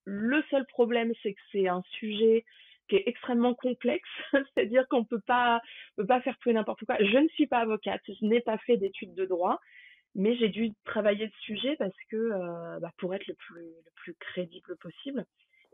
Le 0.05 0.43
seul 0.51 0.67
problème, 0.67 1.13
c'est 1.23 1.33
que 1.33 1.41
c'est 1.51 1.69
un 1.69 1.83
sujet 1.99 2.45
qui 2.89 2.97
est 2.97 3.05
extrêmement 3.07 3.55
complexe, 3.55 4.09
c'est-à-dire 4.33 4.87
qu'on 4.89 5.05
peut 5.05 5.21
pas, 5.27 5.61
peut 5.97 6.07
pas 6.07 6.21
faire 6.21 6.37
tout 6.39 6.51
et 6.51 6.53
n'importe 6.53 6.85
quoi. 6.85 6.97
Je 7.01 7.19
ne 7.19 7.29
suis 7.29 7.47
pas 7.47 7.59
avocate, 7.59 8.03
je 8.07 8.25
n'ai 8.25 8.41
pas 8.41 8.59
fait 8.59 8.77
d'études 8.77 9.15
de 9.15 9.25
droit, 9.25 9.59
mais 10.17 10.35
j'ai 10.37 10.49
dû 10.49 10.73
travailler 10.85 11.27
le 11.27 11.33
sujet 11.43 11.77
parce 11.77 11.95
que 12.11 12.17
euh, 12.17 12.81
bah, 12.81 12.91
pour 12.99 13.15
être 13.15 13.27
le 13.27 13.35
plus, 13.35 13.61
le 13.61 13.91
plus 13.95 14.15
crédible 14.15 14.77
possible. 14.79 15.25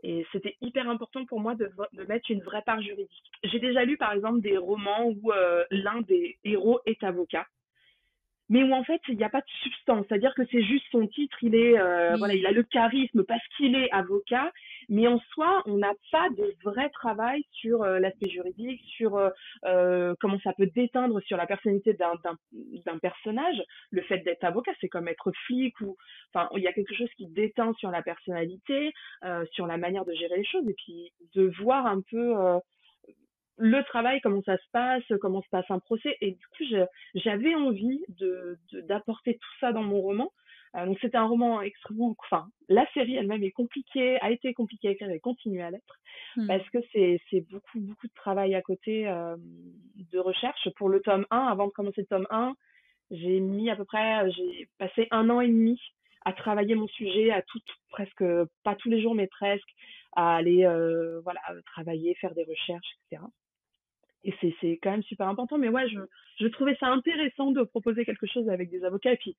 Et 0.03 0.27
c'était 0.33 0.57
hyper 0.59 0.89
important 0.89 1.25
pour 1.25 1.39
moi 1.39 1.55
de, 1.55 1.71
de, 1.93 2.03
mettre 2.03 2.29
une 2.29 2.41
vraie 2.41 2.61
part 2.61 2.81
juridique. 2.81 3.31
J'ai 3.45 3.59
déjà 3.59 3.85
lu 3.85 3.97
par 3.97 4.11
exemple 4.11 4.41
des 4.41 4.57
romans 4.57 5.05
où 5.05 5.31
euh, 5.31 5.63
l'un 5.71 6.01
des 6.01 6.37
héros 6.43 6.81
est 6.85 7.03
avocat 7.03 7.47
mais 8.53 8.61
où 8.61 8.71
en 8.71 8.83
fait 8.83 9.01
il 9.07 9.17
n'y 9.17 9.23
a 9.23 9.29
pas 9.29 9.41
de 9.41 9.49
substance, 9.63 10.05
c'est-à-dire 10.07 10.35
que 10.35 10.43
c'est 10.51 10.61
juste 10.61 10.85
son 10.91 11.07
titre, 11.07 11.35
il 11.41 11.55
est 11.55 11.79
euh, 11.79 12.15
voilà, 12.19 12.35
il 12.35 12.45
a 12.45 12.51
le 12.51 12.61
charisme 12.61 13.23
parce 13.23 13.41
qu'il 13.57 13.75
est 13.75 13.89
avocat, 13.91 14.51
mais 14.89 15.07
en 15.07 15.19
soi 15.31 15.63
on 15.65 15.77
n'a 15.77 15.93
pas 16.11 16.29
de 16.29 16.53
vrai 16.63 16.89
travail 16.89 17.43
sur 17.51 17.81
euh, 17.81 17.97
l'aspect 17.97 18.29
juridique, 18.29 18.79
sur 18.95 19.17
euh, 19.65 20.13
comment 20.19 20.39
ça 20.43 20.53
peut 20.53 20.67
déteindre 20.67 21.19
sur 21.21 21.35
la 21.35 21.47
personnalité 21.47 21.93
d'un 21.93 22.99
personnage. 22.99 23.59
Le 23.89 24.03
fait 24.03 24.19
d'être 24.19 24.43
avocat, 24.43 24.73
c'est 24.79 24.87
comme 24.87 25.07
être 25.07 25.31
flic 25.47 25.73
ou 25.81 25.97
enfin 26.31 26.47
il 26.55 26.61
y 26.61 26.67
a 26.67 26.73
quelque 26.73 26.93
chose 26.93 27.09
qui 27.17 27.25
déteint 27.25 27.73
sur 27.79 27.89
la 27.89 28.03
personnalité, 28.03 28.93
sur 29.51 29.65
la 29.65 29.77
manière 29.77 30.05
de 30.05 30.13
gérer 30.13 30.37
les 30.37 30.45
choses 30.45 30.69
et 30.69 30.75
puis 30.75 31.11
de 31.33 31.51
voir 31.59 31.87
un 31.87 32.01
peu 32.01 32.35
le 33.57 33.83
travail, 33.83 34.19
comment 34.21 34.41
ça 34.43 34.57
se 34.57 34.67
passe, 34.71 35.03
comment 35.21 35.41
se 35.41 35.49
passe 35.49 35.69
un 35.69 35.79
procès. 35.79 36.17
Et 36.21 36.31
du 36.31 36.47
coup, 36.47 36.63
j'avais 37.15 37.55
envie 37.55 38.03
de 38.09 38.57
d'apporter 38.87 39.35
tout 39.35 39.59
ça 39.59 39.71
dans 39.71 39.83
mon 39.83 40.01
roman. 40.01 40.31
Euh, 40.75 40.87
donc 40.87 40.97
c'était 41.01 41.17
un 41.17 41.27
roman 41.27 41.61
extrêmement, 41.61 42.15
enfin 42.17 42.47
la 42.67 42.83
série 42.93 43.15
elle-même 43.15 43.43
est 43.43 43.51
compliquée, 43.51 44.19
a 44.21 44.31
été 44.31 44.55
compliquée 44.55 44.87
à 44.87 44.91
écrire 44.91 45.11
et 45.11 45.19
continue 45.19 45.61
à 45.61 45.69
l'être 45.69 45.99
mmh. 46.35 46.47
parce 46.47 46.67
que 46.71 46.79
c'est 46.91 47.21
c'est 47.29 47.41
beaucoup 47.41 47.79
beaucoup 47.79 48.07
de 48.07 48.13
travail 48.15 48.55
à 48.55 48.63
côté 48.63 49.07
euh, 49.07 49.35
de 50.11 50.17
recherche 50.17 50.67
pour 50.77 50.89
le 50.89 50.99
tome 51.01 51.27
1. 51.29 51.37
Avant 51.37 51.67
de 51.67 51.71
commencer 51.71 52.01
le 52.01 52.07
tome 52.07 52.27
1, 52.31 52.55
j'ai 53.11 53.39
mis 53.39 53.69
à 53.69 53.75
peu 53.75 53.85
près, 53.85 54.31
j'ai 54.31 54.67
passé 54.79 55.07
un 55.11 55.29
an 55.29 55.41
et 55.41 55.47
demi 55.47 55.79
à 56.25 56.33
travailler 56.33 56.73
mon 56.73 56.87
sujet, 56.87 57.29
à 57.29 57.43
tout, 57.43 57.59
presque 57.89 58.23
pas 58.63 58.73
tous 58.75 58.89
les 58.89 58.99
jours 58.99 59.13
mais 59.13 59.27
presque, 59.27 59.69
à 60.15 60.37
aller 60.37 60.65
euh, 60.65 61.21
voilà 61.21 61.41
travailler, 61.67 62.15
faire 62.15 62.33
des 62.33 62.45
recherches, 62.45 62.97
etc 63.11 63.21
et 64.23 64.33
c'est 64.39 64.55
c'est 64.61 64.79
quand 64.81 64.91
même 64.91 65.03
super 65.03 65.27
important 65.27 65.57
mais 65.57 65.69
ouais 65.69 65.87
je 65.89 65.99
je 66.39 66.47
trouvais 66.47 66.75
ça 66.79 66.87
intéressant 66.87 67.51
de 67.51 67.63
proposer 67.63 68.05
quelque 68.05 68.27
chose 68.27 68.49
avec 68.49 68.69
des 68.69 68.83
avocats. 68.83 69.13
Et 69.13 69.17
puis 69.17 69.35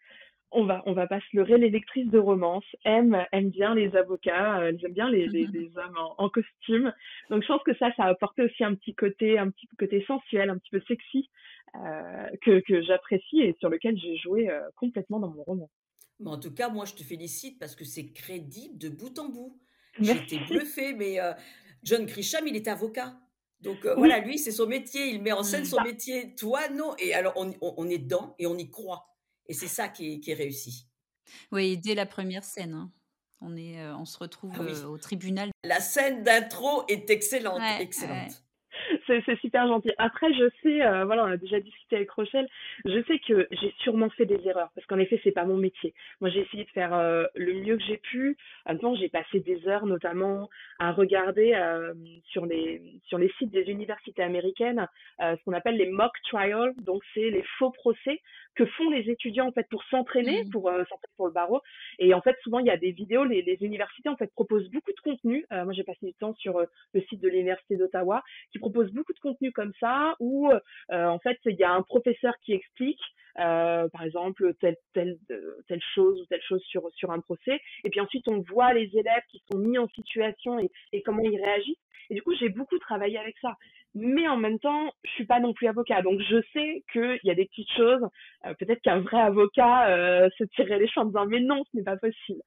on 0.51 0.65
va 0.65 0.83
on 0.87 0.93
va 0.93 1.07
pas 1.07 1.21
se 1.21 1.37
leurrer 1.37 1.59
les 1.59 1.71
lectrices 1.71 2.11
de 2.11 2.19
romance 2.19 2.65
aiment 2.85 3.25
aiment 3.33 3.51
bien 3.51 3.75
les 3.75 3.95
avocats 3.97 4.61
euh, 4.61 4.69
elles 4.69 4.85
aiment 4.85 4.93
bien 4.93 5.11
les, 5.11 5.27
les, 5.27 5.47
hommes 5.77 5.99
en, 6.19 6.29
costume. 6.29 6.93
Donc 7.31 7.43
je 7.43 7.49
pense 7.49 7.63
que 7.63 7.75
ça 7.77 7.93
ça 7.97 8.05
a 8.05 8.09
apporté 8.09 8.43
aussi 8.43 8.65
un 8.65 8.75
petit 8.75 8.95
côté 8.95 9.39
un 9.39 9.51
petit 9.51 9.67
côté 9.79 10.05
sensuel 10.07 10.51
un 10.51 10.59
petit 10.59 10.71
peu 10.71 10.81
sexy 10.87 11.29
euh, 11.77 12.29
que 12.43 12.61
que 12.61 12.83
j'apprécie 12.83 13.41
et 13.41 13.57
sur 13.59 13.69
lequel 13.69 13.99
j'ai 13.99 14.17
joué 14.17 14.49
euh, 14.51 14.61
complètement 14.77 15.19
dans 15.19 15.31
mon 15.31 15.43
roman. 15.43 15.71
Mais 16.21 16.31
en 16.31 16.39
tout 16.39 16.55
cas 16.55 16.69
moi 16.69 16.85
je 16.85 16.95
te 16.95 17.03
félicite 17.03 17.59
parce 17.59 17.75
que 17.75 17.85
c'est 17.85 18.13
crédible 18.13 18.79
de 18.79 18.89
bout 18.89 19.19
en 19.19 19.29
bout. 19.29 19.59
J'étais 20.01 20.39
bluffée 20.49 20.93
mais 20.93 21.21
euh, 21.21 21.33
John 21.83 22.05
Grisham 22.07 22.47
il 22.47 22.57
est 22.57 22.69
avocat 22.69 23.15
donc 23.65 23.87
euh, 23.87 23.95
voilà, 23.97 24.19
lui, 24.21 24.39
c'est 24.39 24.53
son 24.53 24.67
métier, 24.67 25.09
il 25.09 25.23
met 25.23 25.33
en 25.33 25.43
scène 25.43 25.65
son 25.65 25.81
métier. 25.83 26.35
Toi, 26.37 26.69
non. 26.69 26.95
Et 26.99 27.15
alors, 27.15 27.33
on, 27.37 27.53
on, 27.61 27.89
est 27.89 27.99
dedans 27.99 28.35
et 28.39 28.47
on 28.47 28.57
y 28.59 28.71
croit. 28.71 29.09
Et 29.47 29.55
c'est 29.55 29.69
ça 29.69 29.89
qui 29.89 30.13
est, 30.13 30.21
qui 30.21 30.31
est, 30.31 30.35
réussi. 30.35 30.87
Oui, 31.51 31.79
dès 31.79 31.95
la 31.95 32.05
première 32.05 32.45
scène. 32.45 32.75
Hein. 32.75 32.93
On, 33.41 33.57
est, 33.57 33.81
euh, 33.81 33.97
on 33.97 34.05
se 34.05 34.19
retrouve 34.19 34.53
ah 34.55 34.63
euh, 34.63 34.85
au 34.85 34.99
tribunal. 34.99 35.51
La 35.65 35.81
scène 35.81 36.23
d'intro 36.23 36.85
est 36.89 37.09
excellente. 37.09 37.61
excellente 37.81 38.44
c'est 39.07 39.39
super 39.41 39.67
gentil. 39.67 39.91
Après, 39.99 40.33
je 40.33 40.49
sais, 40.63 40.83
euh, 40.83 41.05
voilà, 41.05 41.25
on 41.25 41.29
a 41.29 41.37
déjà 41.37 41.61
discuté 41.61 41.97
avec 41.97 42.11
Rochelle, 42.11 42.49
je 42.85 43.03
sais 43.05 43.19
que 43.19 43.47
j'ai 43.51 43.75
sûrement 43.79 44.11
fait 44.11 44.27
des 44.27 44.41
erreurs 44.47 44.71
parce 44.75 44.87
qu'en 44.87 44.99
effet, 44.99 45.21
c'est 45.25 45.33
pas 45.33 45.45
mon 45.45 45.57
métier. 45.57 45.95
Moi, 46.21 46.31
j'ai 46.31 46.41
essayé 46.41 46.65
de 46.65 46.71
faire 46.71 46.95
euh, 46.95 47.25
le 47.35 47.55
mieux 47.55 47.77
que 47.77 47.83
j'ai 47.85 47.99
pu. 47.99 48.37
Maintenant, 48.67 48.95
j'ai 48.95 49.09
passé 49.09 49.41
des 49.41 49.67
heures, 49.69 49.87
notamment, 49.87 50.49
à 50.79 50.93
regarder 50.93 51.55
euh, 51.55 51.95
sur 52.27 52.47
les 52.47 52.83
sur 53.07 53.19
les 53.19 53.31
sites 53.39 53.51
des 53.51 53.65
universités 53.71 54.23
américaines 54.23 54.87
ce 55.21 55.43
qu'on 55.45 55.53
appelle 55.53 55.77
les 55.77 55.89
mock 55.89 56.13
trials. 56.25 56.75
Donc, 56.83 57.03
c'est 57.15 57.31
les 57.31 57.45
faux 57.59 57.71
procès 57.71 58.21
que 58.55 58.65
font 58.67 58.91
les 58.91 59.11
étudiants 59.11 59.49
en 59.49 59.53
fait 59.53 59.67
pour 59.69 59.83
s'entraîner, 59.85 60.45
mmh. 60.45 60.51
pour 60.51 60.65
s'entraîner 60.65 61.15
pour 61.17 61.27
le 61.27 61.33
barreau. 61.33 61.61
Et 61.99 62.15
en 62.15 62.21
fait, 62.21 62.37
souvent, 62.43 62.61
il 62.61 62.67
y 62.67 62.71
a 62.71 62.77
des 62.77 62.93
vidéos. 62.93 63.25
Les, 63.25 63.43
les 63.43 63.59
universités 63.63 64.09
en 64.09 64.17
fait 64.17 64.33
proposent 64.33 64.71
beaucoup 64.71 64.93
de 64.93 65.01
contenu. 65.01 65.45
moi, 65.51 65.73
j'ai 65.73 65.85
passé 65.85 66.07
du 66.07 66.15
temps 66.15 66.35
sur 66.35 66.61
le 66.61 67.01
site 67.03 67.21
de 67.21 67.29
l'université 67.29 67.77
d'Ottawa 67.77 68.23
qui 68.53 68.59
propose 68.59 68.93
beaucoup 68.95 69.13
de 69.13 69.21
contenu 69.21 69.53
comme 69.53 69.73
ça 69.81 70.15
où 70.21 70.51
euh, 70.51 71.07
en 71.07 71.19
fait 71.19 71.39
il 71.47 71.57
y 71.57 71.65
a 71.65 71.73
un 71.73 71.83
professeur 71.83 72.35
qui 72.45 72.53
explique 72.53 73.03
par 73.37 74.05
exemple 74.05 74.55
telle 74.61 74.77
telle 74.93 75.19
telle 75.67 75.83
chose 75.95 76.21
ou 76.21 76.27
telle 76.27 76.43
chose 76.43 76.63
sur 76.63 76.89
sur 76.95 77.11
un 77.11 77.21
procès. 77.21 77.61
Et 77.85 77.91
puis 77.91 78.01
ensuite 78.01 78.29
on 78.29 78.41
voit 78.41 78.73
les 78.73 78.91
élèves 78.97 79.25
qui 79.29 79.43
sont 79.51 79.59
mis 79.59 79.77
en 79.77 79.89
situation 79.89 80.59
et, 80.61 80.71
et 80.93 81.03
comment 81.03 81.23
ils 81.23 81.43
réagissent. 81.43 81.77
Et 82.11 82.15
du 82.15 82.23
coup 82.23 82.35
j'ai 82.39 82.49
beaucoup 82.49 82.79
travaillé 82.79 83.19
avec 83.19 83.37
ça. 83.41 83.57
Mais 83.97 84.27
en 84.27 84.37
même 84.37 84.59
temps, 84.59 84.91
je 85.05 85.11
suis 85.11 85.25
pas 85.25 85.39
non 85.39 85.53
plus 85.53 85.69
avocat, 85.69 86.03
donc 86.03 86.21
je 86.21 86.43
sais 86.53 86.83
qu'il 86.93 87.21
y 87.23 87.31
a 87.31 87.37
des 87.37 87.45
petites 87.45 87.71
choses. 87.77 88.03
Peut-être 88.59 88.83
qu'un 88.83 88.99
vrai 88.99 89.21
avocat 89.21 90.29
se 90.37 90.45
tirerait 90.45 90.81
les 90.81 90.89
cheveux 90.89 91.07
en 91.07 91.07
disant 91.07 91.27
mais 91.27 91.41
non, 91.41 91.63
ce 91.71 91.77
n'est 91.77 91.85
pas 91.85 91.97
possible. 91.97 92.43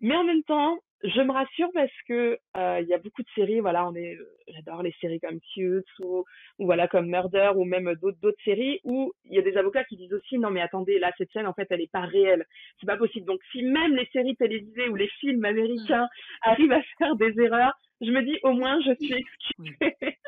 Mais 0.00 0.16
en 0.16 0.24
même 0.24 0.42
temps, 0.44 0.78
je 1.04 1.20
me 1.20 1.32
rassure 1.32 1.68
parce 1.72 1.92
que 2.08 2.38
euh, 2.56 2.80
il 2.80 2.88
y 2.88 2.94
a 2.94 2.98
beaucoup 2.98 3.22
de 3.22 3.28
séries, 3.34 3.60
voilà, 3.60 3.86
on 3.88 3.94
est, 3.94 4.18
j'adore 4.48 4.82
les 4.82 4.94
séries 5.00 5.20
comme 5.20 5.38
Suits 5.52 5.84
ou, 6.00 6.24
ou 6.58 6.64
voilà 6.64 6.88
comme 6.88 7.06
Murder 7.08 7.52
ou 7.54 7.64
même 7.64 7.94
d'autres 8.02 8.18
d'autres 8.20 8.42
séries 8.44 8.80
où 8.82 9.12
il 9.24 9.34
y 9.34 9.38
a 9.38 9.42
des 9.42 9.56
avocats 9.56 9.84
qui 9.84 9.96
disent 9.96 10.12
aussi 10.12 10.38
non 10.38 10.50
mais 10.50 10.60
attendez 10.60 10.98
là 10.98 11.12
cette 11.16 11.30
scène 11.30 11.46
en 11.46 11.52
fait 11.52 11.68
elle 11.70 11.82
est 11.82 11.92
pas 11.92 12.00
réelle, 12.00 12.44
c'est 12.80 12.86
pas 12.86 12.96
possible. 12.96 13.26
Donc 13.26 13.40
si 13.52 13.62
même 13.62 13.94
les 13.94 14.06
séries 14.06 14.36
télévisées 14.36 14.88
ou 14.88 14.96
les 14.96 15.08
films 15.20 15.44
américains 15.44 16.04
mmh. 16.04 16.48
arrivent 16.48 16.72
à 16.72 16.82
faire 16.98 17.14
des 17.14 17.40
erreurs, 17.40 17.78
je 18.00 18.10
me 18.10 18.22
dis 18.22 18.38
au 18.42 18.52
moins 18.52 18.80
je 18.80 18.94
suis 18.94 19.14
excusée 19.14 19.78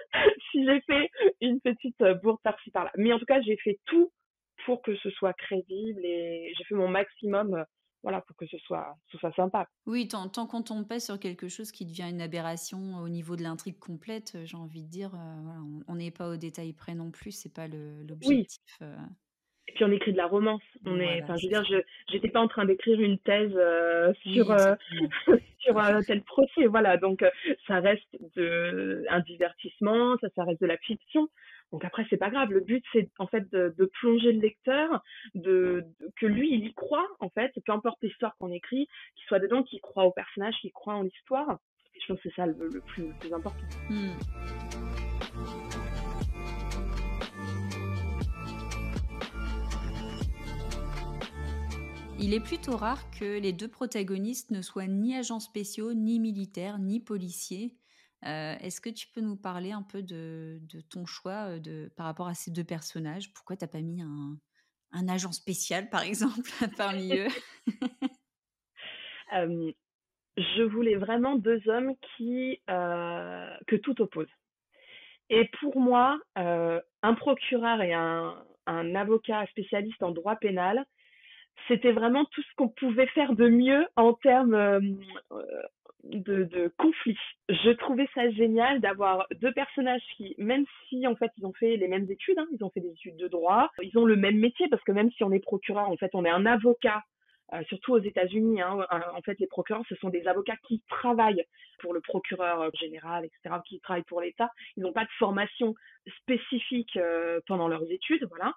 si 0.52 0.64
j'ai 0.64 0.80
fait 0.82 1.10
une 1.40 1.60
petite 1.60 2.02
bourde 2.22 2.40
par-ci 2.44 2.70
par-là. 2.70 2.92
Mais 2.96 3.12
en 3.12 3.18
tout 3.18 3.26
cas 3.26 3.40
j'ai 3.40 3.56
fait 3.56 3.78
tout 3.86 4.12
pour 4.66 4.82
que 4.82 4.94
ce 4.96 5.10
soit 5.10 5.32
crédible 5.32 6.04
et 6.04 6.52
j'ai 6.56 6.64
fait 6.64 6.74
mon 6.74 6.88
maximum 6.88 7.64
voilà, 8.02 8.20
pour 8.22 8.36
que 8.36 8.46
ce 8.46 8.58
soit, 8.58 8.96
ce 9.12 9.18
soit 9.18 9.32
sympa. 9.32 9.68
Oui, 9.86 10.08
tant, 10.08 10.28
tant 10.28 10.46
qu'on 10.46 10.62
tombe 10.62 10.86
pas 10.86 11.00
sur 11.00 11.18
quelque 11.18 11.48
chose 11.48 11.70
qui 11.70 11.84
devient 11.84 12.08
une 12.08 12.20
aberration 12.20 12.96
au 12.96 13.08
niveau 13.08 13.36
de 13.36 13.42
l'intrigue 13.42 13.78
complète, 13.78 14.38
j'ai 14.44 14.56
envie 14.56 14.82
de 14.82 14.88
dire, 14.88 15.14
euh, 15.14 15.80
on 15.86 15.96
n'est 15.96 16.10
pas 16.10 16.28
au 16.30 16.36
détail 16.36 16.72
près 16.72 16.94
non 16.94 17.10
plus, 17.10 17.32
c'est 17.32 17.52
pas 17.52 17.68
l'objectif. 17.68 18.62
Oui. 18.80 18.86
Euh. 18.86 18.96
Et 19.68 19.72
puis 19.72 19.84
on 19.84 19.92
écrit 19.92 20.12
de 20.12 20.16
la 20.16 20.26
romance. 20.26 20.62
On 20.84 20.98
est, 20.98 21.22
enfin, 21.22 21.36
je 21.36 21.46
veux 21.46 21.52
dire, 21.52 21.64
je 21.64 21.76
j'étais 22.10 22.28
pas 22.28 22.40
en 22.40 22.48
train 22.48 22.64
d'écrire 22.64 23.00
une 23.00 23.18
thèse 23.18 23.52
euh, 23.54 24.12
sur 24.24 24.50
sur 25.60 25.76
tel 26.06 26.22
procès, 26.22 26.66
voilà. 26.66 26.96
Donc 26.96 27.24
ça 27.66 27.80
reste 27.80 28.16
un 28.36 29.20
divertissement, 29.20 30.16
ça, 30.20 30.28
ça 30.34 30.44
reste 30.44 30.60
de 30.60 30.66
la 30.66 30.78
fiction. 30.78 31.28
Donc 31.72 31.84
après, 31.84 32.04
c'est 32.10 32.16
pas 32.16 32.30
grave. 32.30 32.50
Le 32.50 32.60
but, 32.60 32.84
c'est 32.92 33.08
en 33.18 33.26
fait 33.26 33.48
de, 33.52 33.74
de, 33.76 33.84
plonger 34.00 34.32
le 34.32 34.40
lecteur, 34.40 35.02
de, 35.34 35.84
que 36.16 36.26
lui, 36.26 36.52
il 36.52 36.64
y 36.64 36.74
croit, 36.74 37.06
en 37.20 37.30
fait, 37.30 37.52
peu 37.64 37.72
importe 37.72 37.98
l'histoire 38.02 38.36
qu'on 38.38 38.50
écrit, 38.50 38.88
qu'il 39.14 39.26
soit 39.26 39.38
dedans, 39.38 39.62
qu'il 39.62 39.80
croit 39.80 40.04
au 40.04 40.12
personnage, 40.12 40.54
qu'il 40.60 40.72
croit 40.72 40.94
en 40.94 41.02
l'histoire. 41.02 41.58
Je 42.00 42.06
pense 42.06 42.20
que 42.22 42.28
c'est 42.28 42.34
ça 42.34 42.46
le, 42.46 42.54
plus, 42.86 43.08
le, 43.08 43.14
plus, 43.20 43.32
important. 43.32 43.66
Hmm. 43.88 44.89
Il 52.22 52.34
est 52.34 52.44
plutôt 52.44 52.76
rare 52.76 53.00
que 53.18 53.40
les 53.40 53.54
deux 53.54 53.68
protagonistes 53.68 54.50
ne 54.50 54.60
soient 54.60 54.86
ni 54.86 55.16
agents 55.16 55.40
spéciaux, 55.40 55.94
ni 55.94 56.20
militaires, 56.20 56.78
ni 56.78 57.00
policiers. 57.00 57.74
Euh, 58.26 58.54
est-ce 58.60 58.82
que 58.82 58.90
tu 58.90 59.08
peux 59.08 59.22
nous 59.22 59.36
parler 59.36 59.72
un 59.72 59.82
peu 59.82 60.02
de, 60.02 60.60
ton 60.90 61.06
choix 61.06 61.58
de, 61.58 61.90
par 61.96 62.04
rapport 62.04 62.28
à 62.28 62.34
ces 62.34 62.50
deux 62.50 62.64
personnages? 62.64 63.32
Pourquoi 63.32 63.56
tu 63.56 63.64
n'as 63.64 63.68
pas 63.68 63.80
mis 63.80 64.02
un, 64.02 65.08
agent 65.08 65.32
spécial, 65.32 65.88
par 65.88 66.02
exemple, 66.02 66.50
parmi 66.76 67.16
eux? 67.16 67.28
Je 70.36 70.62
voulais 70.62 70.96
vraiment 70.96 71.36
deux 71.36 71.66
hommes 71.68 71.94
qui 72.16 72.60
que 72.66 73.76
tout 73.76 74.02
oppose. 74.02 74.28
Et 75.30 75.48
pour 75.60 75.80
moi, 75.80 76.20
un 76.36 77.14
procureur 77.14 77.80
et 77.80 77.94
un, 77.94 78.44
avocat 78.66 79.46
spécialiste 79.46 80.02
en 80.02 80.10
droit 80.10 80.36
pénal, 80.36 80.84
c'était 81.68 81.92
vraiment 81.92 82.24
tout 82.26 82.42
ce 82.42 82.54
qu'on 82.56 82.68
pouvait 82.68 83.06
faire 83.08 83.34
de 83.34 83.48
mieux 83.48 83.86
en 83.96 84.14
termes 84.14 84.80
de, 86.04 86.44
de 86.44 86.72
conflit. 86.78 87.18
Je 87.48 87.70
trouvais 87.70 88.08
ça 88.14 88.30
génial 88.30 88.80
d'avoir 88.80 89.26
deux 89.40 89.52
personnages 89.52 90.02
qui, 90.16 90.34
même 90.38 90.64
si 90.88 91.06
en 91.06 91.14
fait 91.16 91.30
ils 91.38 91.46
ont 91.46 91.52
fait 91.52 91.76
les 91.76 91.88
mêmes 91.88 92.10
études, 92.10 92.38
hein, 92.38 92.46
ils 92.52 92.64
ont 92.64 92.70
fait 92.70 92.80
des 92.80 92.90
études 92.90 93.16
de 93.16 93.28
droit, 93.28 93.70
ils 93.82 93.96
ont 93.98 94.04
le 94.04 94.16
même 94.16 94.38
métier 94.38 94.68
parce 94.68 94.82
que 94.82 94.92
même 94.92 95.10
si 95.12 95.24
on 95.24 95.32
est 95.32 95.40
procureur, 95.40 95.88
en 95.88 95.96
fait 95.96 96.10
on 96.14 96.24
est 96.24 96.30
un 96.30 96.46
avocat. 96.46 97.02
Euh, 97.52 97.64
surtout 97.64 97.94
aux 97.94 98.00
États-Unis, 98.00 98.62
hein, 98.62 98.78
euh, 98.92 98.98
en 99.12 99.22
fait, 99.22 99.36
les 99.40 99.48
procureurs, 99.48 99.82
ce 99.88 99.96
sont 99.96 100.08
des 100.08 100.28
avocats 100.28 100.56
qui 100.68 100.82
travaillent 100.88 101.44
pour 101.80 101.92
le 101.92 102.00
procureur 102.00 102.70
général, 102.76 103.24
etc., 103.24 103.56
qui 103.66 103.80
travaillent 103.80 104.04
pour 104.04 104.20
l'État. 104.20 104.50
Ils 104.76 104.84
n'ont 104.84 104.92
pas 104.92 105.02
de 105.02 105.10
formation 105.18 105.74
spécifique 106.20 106.96
euh, 106.96 107.40
pendant 107.48 107.66
leurs 107.66 107.90
études, 107.90 108.24
voilà. 108.28 108.54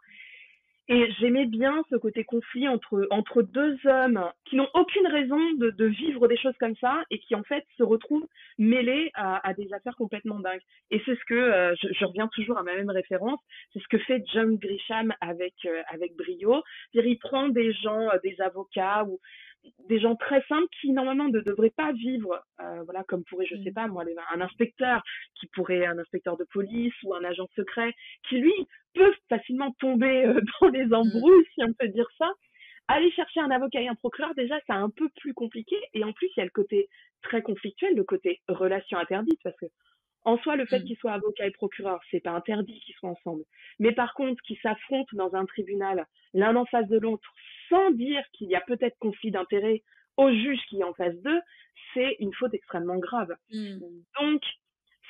Et 0.89 1.09
j'aimais 1.19 1.45
bien 1.45 1.81
ce 1.89 1.95
côté 1.95 2.25
conflit 2.25 2.67
entre, 2.67 3.07
entre 3.09 3.41
deux 3.41 3.79
hommes 3.85 4.29
qui 4.43 4.57
n'ont 4.57 4.67
aucune 4.73 5.07
raison 5.07 5.39
de, 5.53 5.69
de, 5.69 5.85
vivre 5.85 6.27
des 6.27 6.35
choses 6.35 6.57
comme 6.59 6.75
ça 6.75 7.03
et 7.09 7.19
qui 7.19 7.35
en 7.35 7.43
fait 7.43 7.65
se 7.77 7.83
retrouvent 7.83 8.27
mêlés 8.57 9.09
à, 9.13 9.47
à 9.47 9.53
des 9.53 9.73
affaires 9.73 9.95
complètement 9.95 10.39
dingues. 10.39 10.61
Et 10.91 11.01
c'est 11.05 11.15
ce 11.15 11.23
que, 11.25 11.35
euh, 11.35 11.73
je, 11.81 11.87
je, 11.93 12.03
reviens 12.03 12.27
toujours 12.27 12.57
à 12.57 12.63
ma 12.63 12.75
même 12.75 12.89
référence, 12.89 13.39
c'est 13.71 13.81
ce 13.81 13.87
que 13.87 13.97
fait 13.99 14.25
John 14.33 14.57
Grisham 14.57 15.13
avec, 15.21 15.53
euh, 15.65 15.81
avec 15.89 16.17
brio. 16.17 16.61
Il 16.93 17.17
prend 17.17 17.47
des 17.47 17.71
gens, 17.71 18.09
euh, 18.09 18.17
des 18.21 18.41
avocats 18.41 19.05
ou 19.05 19.21
des 19.87 19.99
gens 19.99 20.15
très 20.15 20.41
simples 20.43 20.67
qui 20.81 20.91
normalement 20.91 21.27
ne 21.27 21.39
devraient 21.39 21.73
pas 21.75 21.91
vivre, 21.91 22.43
euh, 22.59 22.83
voilà, 22.83 23.03
comme 23.03 23.23
pourrait, 23.25 23.45
je 23.45 23.55
sais 23.63 23.71
mm. 23.71 23.73
pas 23.73 23.87
moi, 23.87 24.03
un 24.33 24.41
inspecteur 24.41 25.03
qui 25.39 25.47
pourrait, 25.47 25.85
un 25.85 25.97
inspecteur 25.97 26.37
de 26.37 26.45
police 26.51 26.93
ou 27.03 27.13
un 27.13 27.23
agent 27.23 27.47
secret, 27.55 27.93
qui 28.29 28.37
lui 28.37 28.53
peut 28.93 29.13
facilement 29.29 29.71
tomber 29.79 30.25
euh, 30.25 30.41
dans 30.61 30.69
les 30.69 30.85
mm. 30.85 30.93
embrouilles, 30.93 31.45
si 31.53 31.63
on 31.63 31.73
peut 31.73 31.89
dire 31.89 32.07
ça. 32.17 32.31
Aller 32.89 33.11
chercher 33.11 33.39
un 33.39 33.51
avocat 33.51 33.81
et 33.81 33.87
un 33.87 33.95
procureur, 33.95 34.35
déjà, 34.35 34.59
c'est 34.67 34.73
un 34.73 34.89
peu 34.89 35.09
plus 35.15 35.33
compliqué. 35.33 35.77
Et 35.93 36.03
en 36.03 36.11
plus, 36.11 36.29
il 36.35 36.39
y 36.39 36.41
a 36.41 36.45
le 36.45 36.51
côté 36.51 36.89
très 37.21 37.41
conflictuel, 37.41 37.95
le 37.95 38.03
côté 38.03 38.41
relation 38.49 38.97
interdite, 38.97 39.39
parce 39.43 39.55
que 39.55 39.67
en 40.25 40.37
soi, 40.37 40.55
le 40.55 40.65
fait 40.65 40.79
mm. 40.79 40.83
qu'ils 40.85 40.97
soient 40.97 41.13
avocat 41.13 41.45
et 41.47 41.51
procureur, 41.51 41.99
c'est 42.11 42.21
pas 42.21 42.31
interdit 42.31 42.79
qu'ils 42.81 42.95
soient 42.95 43.09
ensemble. 43.09 43.43
Mais 43.79 43.91
par 43.91 44.13
contre, 44.13 44.41
qu'ils 44.43 44.59
s'affrontent 44.59 45.15
dans 45.15 45.33
un 45.35 45.45
tribunal, 45.45 46.05
l'un 46.33 46.55
en 46.55 46.65
face 46.65 46.87
de 46.87 46.97
l'autre, 46.97 47.29
sans 47.73 47.91
dire 47.91 48.23
qu'il 48.33 48.49
y 48.49 48.55
a 48.55 48.61
peut-être 48.61 48.97
conflit 48.99 49.31
d'intérêt 49.31 49.83
au 50.17 50.29
juge 50.29 50.59
qui 50.69 50.79
est 50.79 50.83
en 50.83 50.93
face 50.93 51.15
d'eux, 51.15 51.41
c'est 51.93 52.17
une 52.19 52.33
faute 52.33 52.53
extrêmement 52.53 52.97
grave. 52.97 53.35
Mm. 53.51 53.79
Donc, 54.21 54.41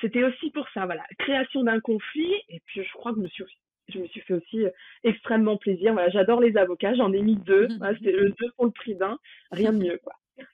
c'était 0.00 0.24
aussi 0.24 0.50
pour 0.50 0.66
ça, 0.72 0.86
voilà, 0.86 1.04
création 1.18 1.62
d'un 1.62 1.80
conflit, 1.80 2.32
et 2.48 2.60
puis 2.66 2.82
je 2.82 2.92
crois 2.94 3.12
que 3.12 3.18
je 3.18 3.22
me 3.22 3.28
suis, 3.28 3.44
je 3.88 3.98
me 3.98 4.06
suis 4.06 4.22
fait 4.22 4.34
aussi 4.34 4.64
extrêmement 5.02 5.58
plaisir. 5.58 5.92
Voilà, 5.92 6.08
j'adore 6.08 6.40
les 6.40 6.56
avocats, 6.56 6.94
j'en 6.94 7.12
ai 7.12 7.20
mis 7.20 7.36
deux, 7.36 7.68
c'était 7.98 8.12
le 8.12 8.30
deux 8.30 8.50
pour 8.56 8.64
le 8.64 8.70
prix 8.70 8.94
d'un, 8.94 9.18
rien 9.50 9.72
de 9.72 9.78
mieux, 9.78 10.00
quoi. 10.02 10.14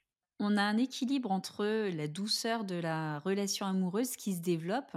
On 0.41 0.57
a 0.57 0.63
un 0.63 0.79
équilibre 0.79 1.31
entre 1.31 1.65
la 1.95 2.09
douceur 2.09 2.65
de 2.65 2.81
la 2.81 3.19
relation 3.21 3.67
amoureuse 3.67 4.17
qui 4.17 4.33
se 4.33 4.41
développe. 4.41 4.97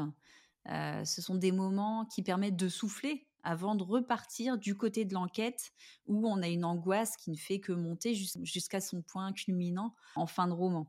Euh, 0.72 1.04
ce 1.04 1.22
sont 1.22 1.36
des 1.36 1.52
moments 1.52 2.06
qui 2.06 2.24
permettent 2.24 2.56
de 2.56 2.70
souffler 2.70 3.28
avant 3.44 3.76
de 3.76 3.84
repartir 3.84 4.58
du 4.58 4.76
côté 4.76 5.06
de 5.06 5.14
l'enquête 5.14 5.72
où 6.08 6.28
on 6.28 6.42
a 6.42 6.48
une 6.48 6.66
angoisse 6.66 7.16
qui 7.18 7.32
ne 7.32 7.36
fait 7.36 7.60
que 7.60 7.72
monter 7.72 8.14
jusqu'à 8.14 8.80
son 8.80 9.02
point 9.02 9.32
culminant 9.34 9.94
en 10.16 10.28
fin 10.28 10.48
de 10.48 10.54
roman. 10.54 10.88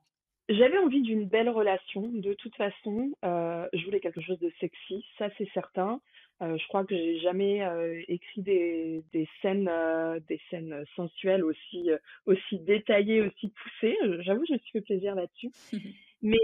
J'avais 0.50 0.76
envie 0.76 1.00
d'une 1.00 1.26
belle 1.26 1.48
relation, 1.48 2.02
de 2.02 2.34
toute 2.34 2.54
façon. 2.56 3.12
Euh, 3.24 3.66
je 3.72 3.82
voulais 3.86 4.00
quelque 4.00 4.20
chose 4.20 4.38
de 4.40 4.52
sexy, 4.60 5.04
ça 5.16 5.30
c'est 5.38 5.48
certain. 5.54 6.00
Euh, 6.42 6.58
je 6.58 6.68
crois 6.68 6.84
que 6.84 6.94
j'ai 6.94 7.18
jamais 7.20 7.62
euh, 7.64 8.02
écrit 8.08 8.42
des, 8.42 9.04
des 9.12 9.26
scènes, 9.40 9.70
des 10.28 10.40
scènes 10.50 10.84
sensuelles 10.96 11.44
aussi, 11.44 11.88
aussi 12.26 12.58
détaillées, 12.58 13.22
aussi 13.22 13.48
poussées. 13.48 13.96
J'avoue, 14.20 14.44
je 14.46 14.54
me 14.54 14.58
suis 14.58 14.72
fait 14.72 14.80
plaisir 14.82 15.14
là-dessus. 15.14 15.50
Mais 16.22 16.38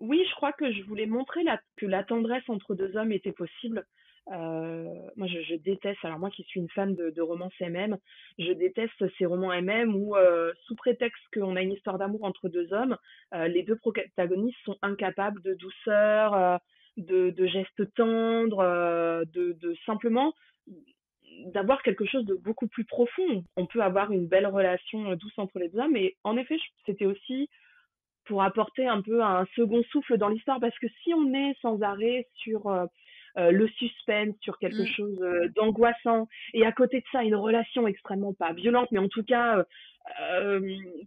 oui, 0.00 0.22
je 0.28 0.34
crois 0.34 0.52
que 0.52 0.70
je 0.70 0.82
voulais 0.82 1.06
montrer 1.06 1.42
la, 1.42 1.58
que 1.76 1.86
la 1.86 2.04
tendresse 2.04 2.48
entre 2.48 2.74
deux 2.74 2.96
hommes 2.96 3.12
était 3.12 3.32
possible. 3.32 3.86
Euh, 4.28 4.94
moi, 5.16 5.26
je, 5.26 5.54
déteste, 5.56 5.98
alors 6.04 6.18
moi 6.18 6.30
qui 6.30 6.44
suis 6.44 6.60
une 6.60 6.68
fan 6.70 6.94
de, 6.94 7.10
de 7.10 7.22
romans 7.22 7.50
MM, 7.60 7.96
je 8.38 8.52
déteste 8.52 9.04
ces 9.18 9.26
romans 9.26 9.52
MM 9.52 9.94
où, 9.94 10.14
euh, 10.16 10.52
sous 10.66 10.76
prétexte 10.76 11.22
qu'on 11.34 11.56
a 11.56 11.62
une 11.62 11.72
histoire 11.72 11.98
d'amour 11.98 12.24
entre 12.24 12.48
deux 12.48 12.72
hommes, 12.72 12.96
euh, 13.34 13.48
les 13.48 13.62
deux 13.62 13.76
protagonistes 13.76 14.58
sont 14.64 14.76
incapables 14.82 15.42
de 15.42 15.54
douceur, 15.54 16.60
de, 16.96 17.46
gestes 17.46 17.94
tendres, 17.94 19.24
de, 19.32 19.52
de 19.52 19.74
simplement 19.86 20.32
d'avoir 21.46 21.82
quelque 21.82 22.04
chose 22.04 22.26
de 22.26 22.34
beaucoup 22.34 22.68
plus 22.68 22.84
profond. 22.84 23.44
On 23.56 23.66
peut 23.66 23.80
avoir 23.80 24.12
une 24.12 24.26
belle 24.26 24.46
relation 24.46 25.14
douce 25.16 25.38
entre 25.38 25.58
les 25.58 25.68
deux 25.70 25.80
hommes, 25.80 25.96
et 25.96 26.16
en 26.22 26.36
effet, 26.36 26.56
c'était 26.86 27.06
aussi 27.06 27.48
pour 28.26 28.42
apporter 28.42 28.86
un 28.86 29.00
peu 29.00 29.24
un 29.24 29.46
second 29.56 29.82
souffle 29.90 30.18
dans 30.18 30.28
l'histoire, 30.28 30.60
parce 30.60 30.78
que 30.78 30.86
si 31.02 31.14
on 31.14 31.32
est 31.34 31.56
sans 31.62 31.80
arrêt 31.82 32.28
sur 32.34 32.68
euh, 33.38 33.50
le 33.50 33.68
suspense 33.68 34.34
sur 34.40 34.58
quelque 34.58 34.82
mmh. 34.82 34.86
chose 34.86 35.18
euh, 35.22 35.48
d'angoissant 35.54 36.26
et 36.52 36.66
à 36.66 36.72
côté 36.72 36.98
de 37.00 37.04
ça 37.12 37.22
une 37.22 37.36
relation 37.36 37.86
extrêmement 37.86 38.34
pas 38.34 38.52
violente 38.52 38.88
mais 38.90 38.98
en 38.98 39.08
tout 39.08 39.22
cas 39.22 39.64
euh, 40.32 40.60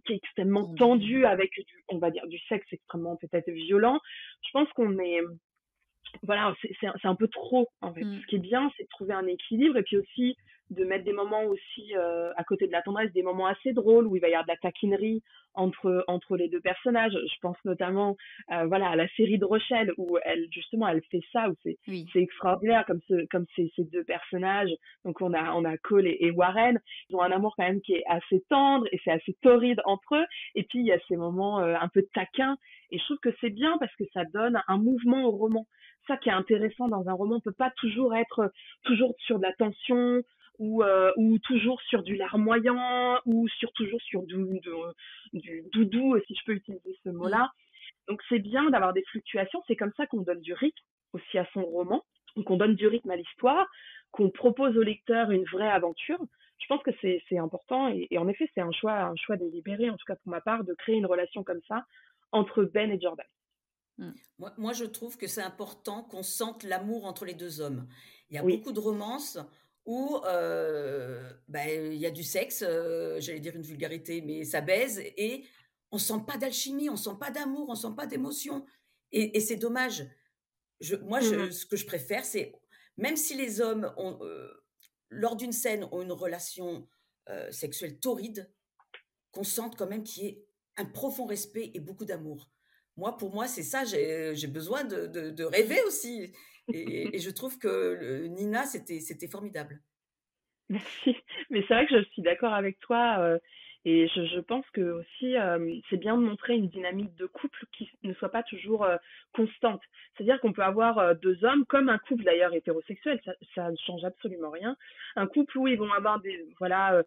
qui 0.06 0.14
est 0.14 0.16
extrêmement 0.16 0.74
tendue 0.74 1.26
avec 1.26 1.50
on 1.88 1.98
va 1.98 2.10
dire 2.10 2.26
du 2.26 2.38
sexe 2.48 2.66
extrêmement 2.72 3.16
peut-être 3.16 3.50
violent 3.50 4.00
je 4.42 4.50
pense 4.52 4.68
qu'on 4.72 4.98
est 4.98 5.20
voilà 6.22 6.54
c'est 6.80 7.06
un 7.06 7.14
peu 7.14 7.28
trop 7.28 7.68
en 7.82 7.92
fait 7.92 8.04
mmh. 8.04 8.20
ce 8.22 8.26
qui 8.26 8.36
est 8.36 8.40
bien 8.40 8.70
c'est 8.76 8.84
de 8.84 8.88
trouver 8.88 9.14
un 9.14 9.26
équilibre 9.26 9.76
et 9.76 9.82
puis 9.82 9.98
aussi 9.98 10.36
de 10.70 10.84
mettre 10.84 11.04
des 11.04 11.12
moments 11.12 11.44
aussi 11.44 11.94
euh, 11.96 12.32
à 12.36 12.44
côté 12.44 12.66
de 12.66 12.72
la 12.72 12.82
tendresse, 12.82 13.12
des 13.12 13.22
moments 13.22 13.46
assez 13.46 13.72
drôles 13.72 14.06
où 14.06 14.16
il 14.16 14.20
va 14.20 14.28
y 14.28 14.32
avoir 14.32 14.44
de 14.44 14.50
la 14.50 14.56
taquinerie 14.56 15.22
entre 15.54 16.04
entre 16.08 16.36
les 16.36 16.48
deux 16.48 16.60
personnages. 16.60 17.12
Je 17.12 17.38
pense 17.40 17.56
notamment 17.64 18.16
euh, 18.52 18.66
voilà 18.66 18.88
à 18.88 18.96
la 18.96 19.06
série 19.08 19.38
de 19.38 19.44
Rochelle 19.44 19.92
où 19.98 20.18
elle 20.24 20.46
justement 20.50 20.88
elle 20.88 21.02
fait 21.10 21.22
ça 21.32 21.48
où 21.48 21.54
c'est 21.62 21.78
c'est 22.12 22.20
extraordinaire 22.20 22.84
comme 22.86 23.00
ce 23.08 23.26
comme 23.26 23.46
ces, 23.54 23.70
ces 23.76 23.84
deux 23.84 24.04
personnages. 24.04 24.72
Donc 25.04 25.20
on 25.20 25.32
a 25.32 25.52
on 25.52 25.64
a 25.64 25.76
Cole 25.78 26.06
et, 26.06 26.30
Warren, 26.30 26.80
ils 27.08 27.16
ont 27.16 27.22
un 27.22 27.30
amour 27.30 27.54
quand 27.56 27.64
même 27.64 27.80
qui 27.80 27.94
est 27.94 28.04
assez 28.08 28.42
tendre 28.48 28.86
et 28.90 29.00
c'est 29.04 29.12
assez 29.12 29.36
torride 29.42 29.80
entre 29.84 30.16
eux. 30.16 30.26
Et 30.54 30.64
puis 30.64 30.80
il 30.80 30.86
y 30.86 30.92
a 30.92 30.98
ces 31.08 31.16
moments 31.16 31.60
euh, 31.60 31.76
un 31.80 31.88
peu 31.88 32.02
taquins 32.14 32.56
et 32.90 32.98
je 32.98 33.04
trouve 33.04 33.18
que 33.18 33.34
c'est 33.40 33.50
bien 33.50 33.76
parce 33.78 33.94
que 33.96 34.04
ça 34.12 34.24
donne 34.24 34.60
un 34.66 34.78
mouvement 34.78 35.24
au 35.24 35.30
roman 35.30 35.66
ça 36.06 36.16
qui 36.18 36.28
est 36.28 36.32
intéressant 36.32 36.88
dans 36.88 37.08
un 37.08 37.12
roman. 37.12 37.36
On 37.36 37.40
peut 37.40 37.52
pas 37.52 37.72
toujours 37.78 38.14
être 38.14 38.52
toujours 38.84 39.14
sur 39.20 39.38
de 39.38 39.44
la 39.44 39.52
tension, 39.54 40.20
ou, 40.58 40.82
euh, 40.82 41.12
ou 41.16 41.38
toujours 41.38 41.80
sur 41.82 42.02
du 42.02 42.16
larmoyant 42.16 43.18
ou 43.26 43.48
sur 43.48 43.72
toujours 43.72 44.00
sur 44.02 44.22
du, 44.22 44.60
du, 45.32 45.64
doudou 45.72 46.16
si 46.26 46.34
je 46.34 46.44
peux 46.44 46.52
utiliser 46.52 46.96
ce 47.02 47.10
mot-là. 47.10 47.50
Donc 48.08 48.22
c'est 48.28 48.38
bien 48.38 48.70
d'avoir 48.70 48.92
des 48.92 49.04
fluctuations, 49.10 49.62
c'est 49.66 49.76
comme 49.76 49.92
ça 49.96 50.06
qu'on 50.06 50.20
donne 50.20 50.40
du 50.40 50.52
rythme 50.52 50.82
aussi 51.12 51.38
à 51.38 51.46
son 51.52 51.62
roman, 51.62 52.04
qu'on 52.44 52.56
donne 52.56 52.74
du 52.74 52.86
rythme 52.86 53.10
à 53.10 53.16
l'histoire, 53.16 53.66
qu'on 54.10 54.30
propose 54.30 54.76
au 54.76 54.82
lecteur 54.82 55.30
une 55.30 55.44
vraie 55.44 55.70
aventure. 55.70 56.18
Je 56.58 56.66
pense 56.68 56.82
que 56.82 56.90
c'est 57.00 57.38
important 57.38 57.88
et, 57.88 58.06
et, 58.10 58.18
en 58.18 58.28
effet 58.28 58.48
c'est 58.54 58.60
un 58.60 58.72
choix 58.72 59.02
un 59.02 59.16
choix 59.16 59.36
délibéré 59.36 59.90
en 59.90 59.96
tout 59.96 60.06
cas 60.06 60.16
pour 60.16 60.30
ma 60.30 60.40
part 60.40 60.64
de 60.64 60.74
créer 60.74 60.96
une 60.96 61.06
relation 61.06 61.42
comme 61.42 61.60
ça 61.68 61.84
entre 62.32 62.64
Ben 62.64 62.90
et 62.90 63.00
Jordan. 63.00 63.26
Mmh. 63.98 64.10
Moi, 64.38 64.52
moi, 64.58 64.72
je 64.72 64.84
trouve 64.84 65.16
que 65.16 65.26
c'est 65.26 65.42
important 65.42 66.02
qu'on 66.02 66.22
sente 66.22 66.64
l'amour 66.64 67.06
entre 67.06 67.24
les 67.24 67.34
deux 67.34 67.60
hommes. 67.60 67.86
Il 68.28 68.36
y 68.36 68.38
a 68.38 68.42
beaucoup 68.42 68.72
de 68.72 68.80
romances 68.80 69.38
où 69.86 70.18
bah, 71.48 71.68
il 71.68 71.96
y 71.96 72.06
a 72.06 72.10
du 72.10 72.24
sexe, 72.24 72.60
j'allais 72.60 73.40
dire 73.40 73.54
une 73.56 73.62
vulgarité, 73.62 74.22
mais 74.22 74.44
ça 74.44 74.60
baise, 74.60 74.98
et 74.98 75.44
on 75.90 75.98
sent 75.98 76.24
pas 76.26 76.38
d'alchimie, 76.38 76.88
on 76.88 76.96
sent 76.96 77.16
pas 77.20 77.30
d'amour, 77.30 77.66
on 77.68 77.74
sent 77.74 77.94
pas 77.96 78.06
d'émotion. 78.06 78.64
Et, 79.12 79.38
c'est 79.40 79.56
dommage. 79.56 80.04
Je, 80.80 80.96
moi, 80.96 81.20
je, 81.20 81.34
mmh 81.34 81.52
ce 81.52 81.66
que 81.66 81.76
je 81.76 81.86
préfère, 81.86 82.24
c'est, 82.24 82.52
même 82.96 83.16
si 83.16 83.36
les 83.36 83.60
hommes, 83.60 83.92
ont, 83.96 84.18
lors 85.10 85.36
d'une 85.36 85.52
scène, 85.52 85.86
ont 85.92 86.02
une 86.02 86.12
relation 86.12 86.88
sexuelle 87.50 88.00
torride, 88.00 88.50
qu'on 89.32 89.44
sente 89.44 89.76
quand 89.76 89.86
même 89.86 90.04
qu'il 90.04 90.24
y 90.24 90.26
ait 90.28 90.46
un 90.76 90.84
profond 90.84 91.26
respect 91.26 91.70
et 91.74 91.80
beaucoup 91.80 92.04
d'amour. 92.04 92.50
Moi, 92.96 93.16
pour 93.16 93.34
moi, 93.34 93.46
c'est 93.46 93.62
ça, 93.62 93.84
j'ai 93.84 94.46
besoin 94.46 94.84
de, 94.84 95.06
de, 95.06 95.44
rêver 95.44 95.82
aussi. 95.86 96.32
Et, 96.72 97.18
je 97.18 97.30
trouve 97.30 97.58
que 97.58 98.26
Nina, 98.26 98.64
c'était 98.64 99.28
formidable. 99.28 99.80
Merci. 100.68 101.16
Mais 101.50 101.62
c'est 101.66 101.74
vrai 101.74 101.86
que 101.86 101.98
je 101.98 102.04
suis 102.10 102.22
d'accord 102.22 102.54
avec 102.54 102.78
toi. 102.80 103.18
Euh, 103.18 103.38
et 103.86 104.08
je, 104.08 104.24
je 104.24 104.40
pense 104.40 104.64
que 104.70 104.80
aussi, 104.80 105.36
euh, 105.36 105.74
c'est 105.90 105.98
bien 105.98 106.16
de 106.16 106.22
montrer 106.22 106.54
une 106.54 106.68
dynamique 106.68 107.14
de 107.16 107.26
couple 107.26 107.66
qui 107.76 107.90
ne 108.02 108.14
soit 108.14 108.30
pas 108.30 108.42
toujours 108.42 108.82
euh, 108.84 108.96
constante. 109.34 109.82
C'est-à-dire 110.16 110.40
qu'on 110.40 110.54
peut 110.54 110.62
avoir 110.62 110.98
euh, 110.98 111.12
deux 111.14 111.44
hommes, 111.44 111.66
comme 111.66 111.90
un 111.90 111.98
couple 111.98 112.24
d'ailleurs 112.24 112.54
hétérosexuel, 112.54 113.20
ça, 113.26 113.32
ça 113.54 113.70
ne 113.70 113.76
change 113.86 114.02
absolument 114.04 114.48
rien. 114.48 114.74
Un 115.16 115.26
couple 115.26 115.58
où 115.58 115.68
ils 115.68 115.76
vont 115.76 115.92
avoir 115.92 116.20
des, 116.20 116.46
voilà, 116.58 117.02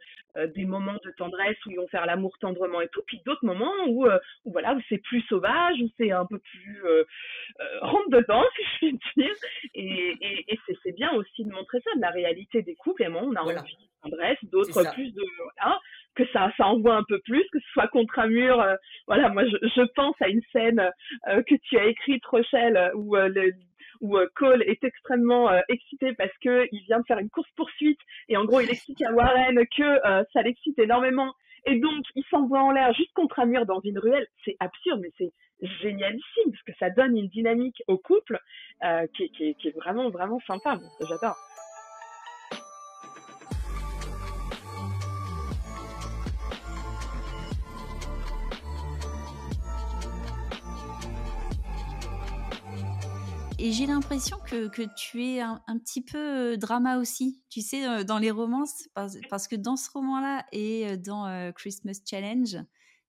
des 0.55 0.65
moments 0.65 0.99
de 1.03 1.11
tendresse, 1.17 1.57
où 1.65 1.71
ils 1.71 1.77
vont 1.77 1.87
faire 1.87 2.05
l'amour 2.05 2.37
tendrement 2.39 2.79
et 2.81 2.87
tout, 2.89 3.01
puis 3.05 3.21
d'autres 3.25 3.45
moments 3.45 3.73
où, 3.87 4.07
où 4.07 4.51
voilà, 4.51 4.75
où 4.75 4.81
c'est 4.87 4.99
plus 4.99 5.21
sauvage, 5.21 5.75
où 5.81 5.89
c'est 5.97 6.11
un 6.11 6.25
peu 6.25 6.39
plus 6.39 6.83
rentre 7.81 8.09
dedans, 8.09 8.43
si 8.79 8.91
je 8.91 8.95
puis 8.95 9.23
dire. 9.23 9.35
Et, 9.73 10.15
et, 10.21 10.53
et 10.53 10.59
c'est 10.83 10.95
bien 10.95 11.11
aussi 11.13 11.43
de 11.43 11.51
montrer 11.51 11.81
ça, 11.81 11.89
de 11.95 12.01
la 12.01 12.11
réalité 12.11 12.61
des 12.61 12.75
couples. 12.75 13.03
Et 13.03 13.09
moi, 13.09 13.23
on 13.25 13.35
a 13.35 13.41
envie 13.41 13.55
de 13.55 14.09
tendresse, 14.09 14.37
d'autres 14.43 14.93
plus 14.93 15.13
de 15.13 15.23
voilà 15.37 15.79
que 16.17 16.27
ça, 16.33 16.51
ça 16.57 16.65
envoie 16.67 16.95
un 16.95 17.03
peu 17.07 17.19
plus, 17.19 17.43
que 17.51 17.59
ce 17.59 17.69
soit 17.71 17.87
contre 17.87 18.17
un 18.19 18.27
mur. 18.27 18.59
Euh, 18.59 18.75
voilà, 19.05 19.29
moi, 19.29 19.45
je, 19.45 19.81
pense 19.95 20.15
à 20.19 20.27
une 20.27 20.41
scène 20.51 20.91
euh, 21.29 21.43
que 21.43 21.55
tu 21.55 21.77
as 21.77 21.85
écrite, 21.85 22.25
Rochelle, 22.25 22.91
où 22.95 23.15
euh, 23.15 23.29
le, 23.29 23.53
où 24.01 24.17
Cole 24.35 24.63
est 24.63 24.83
extrêmement 24.83 25.49
excité 25.69 26.13
parce 26.13 26.35
que 26.43 26.67
il 26.71 26.83
vient 26.83 26.99
de 26.99 27.05
faire 27.07 27.17
une 27.17 27.31
course 27.31 27.49
poursuite 27.55 27.97
et 28.29 28.37
en 28.37 28.45
gros 28.45 28.61
il 28.61 28.69
explique 28.69 29.01
à 29.01 29.11
Warren 29.11 29.59
que 29.75 29.99
ça 30.33 30.43
l'excite 30.43 30.77
énormément 30.77 31.33
et 31.65 31.79
donc 31.79 32.05
il 32.13 32.23
s'envoie 32.29 32.61
en 32.61 32.69
l'air 32.69 32.93
juste 32.93 33.11
contre 33.13 33.39
un 33.39 33.47
mur 33.47 33.65
dans 33.65 33.81
une 33.81 33.97
ruelle. 33.97 34.27
C'est 34.45 34.55
absurde 34.59 34.99
mais 35.01 35.09
c'est 35.17 35.31
génialissime 35.81 36.51
parce 36.51 36.61
que 36.61 36.73
ça 36.77 36.91
donne 36.91 37.17
une 37.17 37.29
dynamique 37.29 37.81
au 37.87 37.97
couple 37.97 38.39
qui, 39.15 39.31
qui, 39.31 39.55
qui, 39.55 39.67
est 39.69 39.75
vraiment 39.75 40.11
vraiment 40.11 40.39
sympa. 40.41 40.77
J'adore. 40.99 41.35
Et 53.59 53.71
j'ai 53.71 53.87
l'impression 53.87 54.37
que, 54.37 54.69
que, 54.69 54.83
tu 54.95 55.23
es 55.23 55.41
un, 55.41 55.59
petit 55.79 56.03
peu 56.05 56.53
euh, 56.53 56.57
drama 56.57 56.99
aussi, 56.99 57.41
tu 57.49 57.61
sais, 57.61 57.87
euh, 57.87 58.03
dans 58.03 58.19
les 58.19 58.29
romances, 58.29 58.87
parce, 58.93 59.47
que 59.47 59.55
dans 59.55 59.75
ce 59.75 59.89
roman-là 59.91 60.45
et 60.51 60.87
euh, 60.87 60.95
dans 60.95 61.51
Christmas 61.53 61.99
Challenge, 62.07 62.55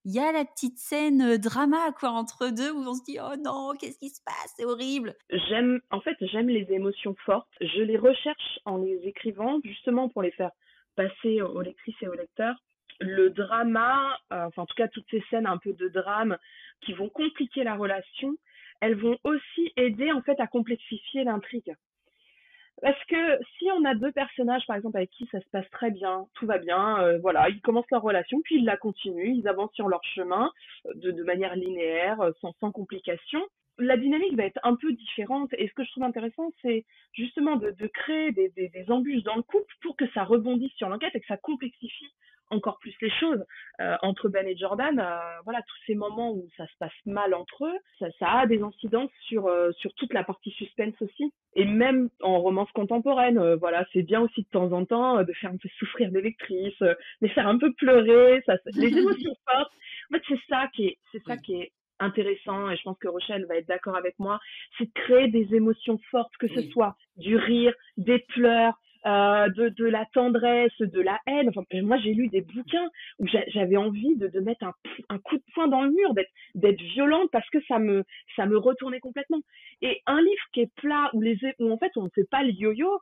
il 0.07 0.15
y 0.15 0.19
a 0.19 0.33
la 0.33 0.47
petite 0.47 0.79
scène 0.79 1.37
drama 1.37 1.93
quoi 1.99 2.11
entre 2.11 2.49
deux 2.49 2.71
où 2.71 2.79
on 2.79 2.95
se 2.95 3.03
dit 3.05 3.19
oh 3.21 3.37
non 3.45 3.73
qu'est-ce 3.79 3.99
qui 3.99 4.09
se 4.09 4.23
passe 4.25 4.55
c'est 4.57 4.65
horrible. 4.65 5.15
J'aime 5.29 5.81
en 5.91 6.01
fait 6.01 6.17
j'aime 6.21 6.49
les 6.49 6.67
émotions 6.71 7.15
fortes. 7.27 7.51
Je 7.61 7.83
les 7.83 7.99
recherche 7.99 8.59
en 8.65 8.79
les 8.79 9.01
écrivant 9.05 9.59
justement 9.65 10.09
pour 10.09 10.23
les 10.23 10.31
faire 10.31 10.53
passer 10.97 11.43
aux 11.43 11.61
lectrices 11.61 11.97
et 12.01 12.09
aux 12.09 12.15
lecteurs. 12.15 12.57
Le 13.01 13.31
drama 13.31 14.17
enfin 14.31 14.63
en 14.63 14.67
tout 14.67 14.77
cas 14.77 14.89
toutes 14.89 15.11
ces 15.11 15.23
scènes 15.29 15.47
un 15.47 15.59
peu 15.59 15.75
de 15.75 15.89
drame 15.89 16.39
qui 16.81 16.95
vont 16.95 17.11
compliquer 17.11 17.65
la 17.65 17.75
relation 17.75 18.35
elles 18.81 18.97
vont 18.97 19.17
aussi 19.25 19.73
aider 19.77 20.13
en 20.13 20.23
fait 20.23 20.39
à 20.41 20.47
complexifier 20.47 21.25
l'intrigue. 21.25 21.75
Parce 22.81 23.05
que 23.07 23.39
si 23.59 23.69
on 23.73 23.85
a 23.85 23.95
deux 23.95 24.13
personnages, 24.13 24.65
par 24.67 24.77
exemple, 24.77 24.99
avec 24.99 25.11
qui 25.11 25.27
ça 25.33 25.41
se 25.41 25.49
passe 25.51 25.69
très 25.71 25.91
bien, 25.91 26.27
tout 26.35 26.47
va 26.47 26.59
bien, 26.59 27.01
euh, 27.01 27.19
voilà, 27.19 27.49
ils 27.49 27.61
commencent 27.61 27.91
leur 27.91 28.03
relation, 28.03 28.41
puis 28.43 28.57
ils 28.57 28.65
la 28.65 28.77
continuent, 28.77 29.35
ils 29.35 29.49
avancent 29.49 29.75
sur 29.75 29.89
leur 29.89 30.03
chemin 30.05 30.51
euh, 30.87 30.93
de, 30.95 31.23
manière 31.25 31.57
linéaire, 31.57 32.21
euh, 32.21 32.31
sans, 32.41 32.55
sans 32.61 32.71
complication. 32.71 33.41
La 33.79 33.97
dynamique 33.97 34.37
va 34.37 34.45
être 34.45 34.61
un 34.63 34.77
peu 34.77 34.93
différente. 34.93 35.53
Et 35.59 35.67
ce 35.69 35.75
que 35.75 35.85
je 35.85 35.91
trouve 35.91 36.05
intéressant, 36.05 36.53
c'est 36.63 36.85
justement 37.13 37.57
de, 37.57 37.73
créer 37.87 38.33
des 38.33 38.85
embûches 38.89 39.23
dans 39.23 39.37
le 39.37 39.43
couple 39.43 39.73
pour 39.83 39.97
que 39.97 40.09
ça 40.11 40.25
rebondisse 40.25 40.73
sur 40.73 40.89
l'enquête 40.89 41.15
et 41.15 41.21
que 41.21 41.27
ça 41.27 41.37
complexifie 41.37 42.13
encore 42.51 42.79
plus 42.79 42.95
les 43.01 43.11
choses. 43.11 43.45
Euh, 43.81 43.97
entre 44.03 44.29
Ben 44.29 44.47
et 44.47 44.57
Jordan, 44.57 44.99
euh, 44.99 45.41
voilà, 45.45 45.61
tous 45.63 45.77
ces 45.87 45.95
moments 45.95 46.33
où 46.33 46.49
ça 46.57 46.67
se 46.67 46.77
passe 46.79 46.93
mal 47.07 47.35
entre 47.35 47.67
eux, 47.67 47.79
ça, 47.99 48.07
ça 48.19 48.31
a 48.41 48.47
des 48.47 48.63
incidences 48.63 49.11
sur, 49.27 49.47
euh, 49.47 49.71
sur 49.73 49.93
toute 49.95 50.13
la 50.13 50.25
partie 50.25 50.51
suspense 50.51 50.95
aussi. 51.01 51.33
Et 51.55 51.65
même 51.65 52.09
en 52.23 52.41
romance 52.41 52.71
contemporaine, 52.73 53.55
voilà, 53.55 53.85
c'est 53.93 54.03
bien 54.03 54.21
aussi 54.21 54.43
de 54.43 54.49
temps 54.49 54.73
en 54.73 54.85
temps 54.85 55.23
de 55.25 55.33
faire 55.33 55.51
un 55.51 55.57
peu 55.57 55.69
souffrir 55.79 56.11
des 56.11 56.21
lectrices, 56.21 56.79
de 56.81 56.97
les 57.21 57.29
faire 57.31 57.49
un 57.49 57.59
peu 57.59 57.73
pleurer, 57.73 58.43
ça, 58.47 58.55
les 58.75 58.89
émotions 58.99 59.35
fortes. 59.51 59.73
En 60.11 60.15
fait, 60.15 60.23
c'est 60.29 60.41
ça 60.49 60.69
qui 60.75 60.87
est, 60.87 60.99
c'est 61.11 61.23
ça 61.25 61.37
qui 61.37 61.55
est 61.55 61.73
intéressant 62.01 62.71
et 62.71 62.77
je 62.77 62.83
pense 62.83 62.99
que 62.99 63.09
Rochelle 63.09 63.47
va 63.47 63.57
être 63.57 63.67
d'accord 63.67 63.97
avec 63.97 64.19
moi, 64.19 64.39
c'est 64.77 64.85
de 64.85 64.93
créer 64.93 65.29
des 65.29 65.55
émotions 65.55 65.99
fortes, 66.11 66.37
que 66.39 66.49
ce 66.49 66.63
soit 66.71 66.97
du 67.17 67.37
rire, 67.37 67.75
des 67.97 68.21
pleurs, 68.21 68.79
euh, 69.07 69.49
de, 69.51 69.69
de 69.69 69.85
la 69.85 70.05
tendresse, 70.13 70.77
de 70.81 71.01
la 71.01 71.21
haine. 71.27 71.49
Enfin, 71.49 71.63
moi, 71.83 71.99
j'ai 71.99 72.15
lu 72.15 72.29
des 72.29 72.41
bouquins 72.41 72.89
où 73.19 73.27
j'avais 73.49 73.77
envie 73.77 74.17
de, 74.17 74.27
de 74.27 74.41
mettre 74.41 74.65
un, 74.65 74.73
un, 75.09 75.19
coup 75.19 75.37
de 75.37 75.43
poing 75.55 75.69
dans 75.69 75.83
le 75.83 75.91
mur, 75.91 76.15
d'être 76.55 76.81
violente 76.81 77.29
parce 77.31 77.49
que 77.51 77.59
ça 77.69 77.79
me 77.79 78.05
ça 78.37 78.47
me 78.47 78.59
retournait 78.59 79.01
complètement. 79.01 79.39
Et 79.83 80.01
un 80.07 80.21
livre 80.21 80.43
qui 80.53 80.63
est 80.63 80.75
plat 80.75 81.11
où 81.13 81.21
les 81.21 81.39
où 81.61 81.71
en 81.71 81.79
fait 81.79 81.93
on 81.97 82.05
ne 82.05 82.09
fait 82.15 82.29
pas 82.29 82.43
le 82.43 82.51
yo-yo. 82.51 83.01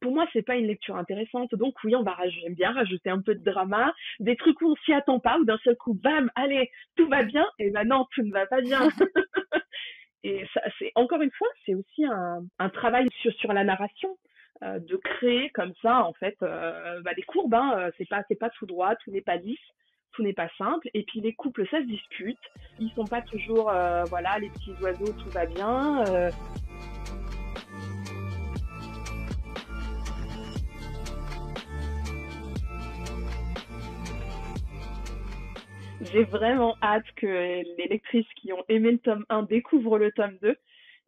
Pour 0.00 0.12
moi, 0.12 0.28
c'est 0.32 0.42
pas 0.42 0.54
une 0.56 0.66
lecture 0.66 0.96
intéressante. 0.96 1.52
Donc 1.54 1.74
oui, 1.82 1.96
on 1.96 2.02
va 2.02 2.16
j'aime 2.28 2.54
bien 2.54 2.72
rajouter 2.72 3.10
un 3.10 3.20
peu 3.20 3.34
de 3.34 3.42
drama, 3.42 3.92
des 4.20 4.36
trucs 4.36 4.60
où 4.60 4.70
on 4.70 4.76
s'y 4.84 4.92
attend 4.92 5.18
pas, 5.18 5.38
où 5.38 5.44
d'un 5.44 5.58
seul 5.64 5.76
coup, 5.76 5.94
bam, 5.94 6.30
allez, 6.36 6.70
tout 6.96 7.08
va 7.08 7.24
bien. 7.24 7.46
Et 7.58 7.70
ben 7.70 7.84
non, 7.84 8.06
tout 8.14 8.22
ne 8.22 8.32
va 8.32 8.46
pas 8.46 8.60
bien. 8.60 8.88
et 10.24 10.46
ça, 10.54 10.60
c'est 10.78 10.92
encore 10.94 11.22
une 11.22 11.32
fois, 11.32 11.48
c'est 11.64 11.74
aussi 11.74 12.04
un, 12.04 12.42
un 12.58 12.68
travail 12.68 13.08
sur 13.22 13.32
sur 13.32 13.52
la 13.52 13.64
narration 13.64 14.16
euh, 14.64 14.80
de 14.80 14.96
créer 14.96 15.50
comme 15.50 15.72
ça 15.82 16.04
en 16.04 16.12
fait 16.14 16.36
euh, 16.42 17.00
bah, 17.02 17.14
des 17.14 17.22
courbes. 17.22 17.54
Hein, 17.54 17.74
euh, 17.78 17.90
c'est 17.96 18.08
pas 18.08 18.24
c'est 18.28 18.38
pas 18.38 18.50
tout 18.50 18.66
droit, 18.66 18.96
tout 18.96 19.12
n'est 19.12 19.20
pas 19.20 19.36
lisse, 19.36 19.58
tout 20.12 20.22
n'est 20.22 20.32
pas 20.32 20.48
simple. 20.58 20.88
Et 20.94 21.04
puis 21.04 21.20
les 21.20 21.32
couples 21.32 21.64
ça 21.70 21.78
se 21.80 21.86
dispute. 21.86 22.38
Ils 22.80 22.90
sont 22.92 23.04
pas 23.04 23.22
toujours 23.22 23.72
voilà 24.08 24.38
les 24.40 24.50
petits 24.50 24.74
oiseaux 24.82 25.12
tout 25.12 25.30
va 25.30 25.46
bien. 25.46 26.04
J'ai 36.12 36.24
vraiment 36.24 36.76
hâte 36.82 37.04
que 37.16 37.26
les 37.26 37.88
lectrices 37.88 38.26
qui 38.36 38.52
ont 38.52 38.64
aimé 38.68 38.92
le 38.92 38.98
tome 38.98 39.24
1 39.28 39.42
découvrent 39.44 39.98
le 39.98 40.10
tome 40.12 40.36
2 40.42 40.56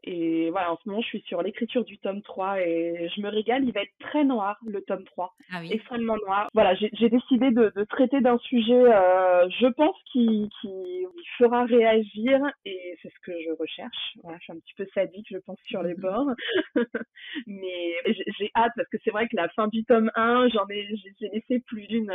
Et 0.05 0.51
voilà, 0.51 0.73
en 0.73 0.79
ce 0.79 0.89
moment, 0.89 1.01
je 1.03 1.07
suis 1.09 1.21
sur 1.23 1.43
l'écriture 1.43 1.85
du 1.85 1.99
tome 1.99 2.23
3 2.23 2.61
et 2.61 3.09
je 3.15 3.21
me 3.21 3.29
régale. 3.29 3.65
Il 3.65 3.73
va 3.73 3.83
être 3.83 3.93
très 4.01 4.25
noir, 4.25 4.59
le 4.67 4.81
tome 4.83 5.05
3. 5.05 5.35
Ah 5.53 5.59
oui. 5.61 5.71
Extrêmement 5.73 6.17
noir. 6.27 6.49
Voilà, 6.55 6.75
j'ai 6.75 7.09
décidé 7.09 7.51
de, 7.51 7.73
de, 7.75 7.85
traiter 7.85 8.21
d'un 8.21 8.39
sujet, 8.39 8.73
euh, 8.73 9.49
je 9.61 9.67
pense, 9.67 9.97
qui, 10.13 10.49
qui 10.61 11.07
fera 11.39 11.65
réagir 11.65 12.41
et 12.65 12.97
c'est 13.03 13.11
ce 13.11 13.21
que 13.23 13.33
je 13.45 13.53
recherche. 13.53 14.17
Voilà, 14.23 14.39
je 14.39 14.45
suis 14.45 14.53
un 14.53 14.59
petit 14.59 14.75
peu 14.77 14.87
sadique, 14.95 15.27
je 15.31 15.39
pense, 15.39 15.59
sur 15.67 15.83
les 15.83 15.95
mhm. 15.95 16.01
bords. 16.01 16.31
Mais 17.47 17.95
j'ai 18.39 18.51
hâte 18.55 18.73
parce 18.77 18.89
que 18.89 18.99
c'est 19.05 19.11
vrai 19.11 19.29
que 19.29 19.37
la 19.37 19.49
fin 19.51 19.69
du 19.69 19.85
tome 19.85 20.11
1, 20.15 20.49
j'en 20.49 20.67
ai, 20.69 20.89
j'ai 21.21 21.29
laissé 21.29 21.61
plus 21.67 21.87
d'une 21.87 22.13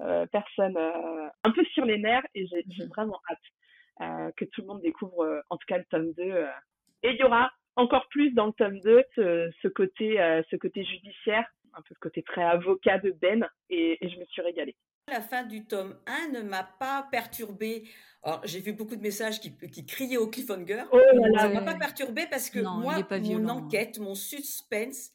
euh, 0.00 0.26
personne 0.32 0.76
euh, 0.76 1.28
un 1.44 1.50
peu 1.50 1.64
sur 1.74 1.84
les 1.84 1.98
nerfs 1.98 2.26
et 2.34 2.46
j'ai 2.46 2.64
mhm. 2.84 2.88
vraiment 2.88 3.20
hâte. 3.30 3.38
Euh, 4.00 4.30
que 4.34 4.46
tout 4.46 4.62
le 4.62 4.68
monde 4.68 4.80
découvre, 4.80 5.24
euh, 5.24 5.40
en 5.50 5.58
tout 5.58 5.66
cas 5.68 5.76
le 5.76 5.84
tome 5.90 6.12
2, 6.14 6.46
et 7.02 7.10
il 7.10 7.16
y 7.16 7.24
aura 7.24 7.50
encore 7.76 8.06
plus 8.10 8.32
dans 8.32 8.46
le 8.46 8.52
tome 8.52 8.80
2 8.80 9.02
ce, 9.16 9.68
côté, 9.68 10.20
euh, 10.20 10.42
ce 10.50 10.56
côté 10.56 10.84
judiciaire, 10.84 11.44
un 11.74 11.82
peu 11.82 11.94
ce 11.94 12.00
côté 12.00 12.22
très 12.22 12.42
avocat 12.42 12.98
de 12.98 13.10
Ben, 13.12 13.48
et, 13.68 13.98
je 14.02 14.18
me 14.18 14.24
suis 14.26 14.42
régalée. 14.42 14.76
La 15.08 15.20
fin 15.20 15.44
du 15.44 15.66
tome 15.66 15.96
1 16.06 16.28
ne 16.28 16.42
m'a 16.42 16.62
pas 16.62 17.08
perturbée. 17.10 17.84
Alors, 18.22 18.40
j'ai 18.44 18.60
vu 18.60 18.72
beaucoup 18.72 18.96
de 18.96 19.02
messages 19.02 19.40
qui, 19.40 19.56
qui 19.56 19.84
criaient 19.84 20.18
au 20.18 20.28
cliffhanger. 20.28 20.84
Oh 20.92 21.00
ça 21.36 21.48
ne 21.48 21.54
m'a 21.54 21.62
pas 21.62 21.74
perturbée 21.74 22.26
parce 22.30 22.50
que 22.50 22.60
moi, 22.60 22.98
mon 23.10 23.48
hein. 23.48 23.48
enquête, 23.48 23.98
mon 23.98 24.14
suspense 24.14 25.10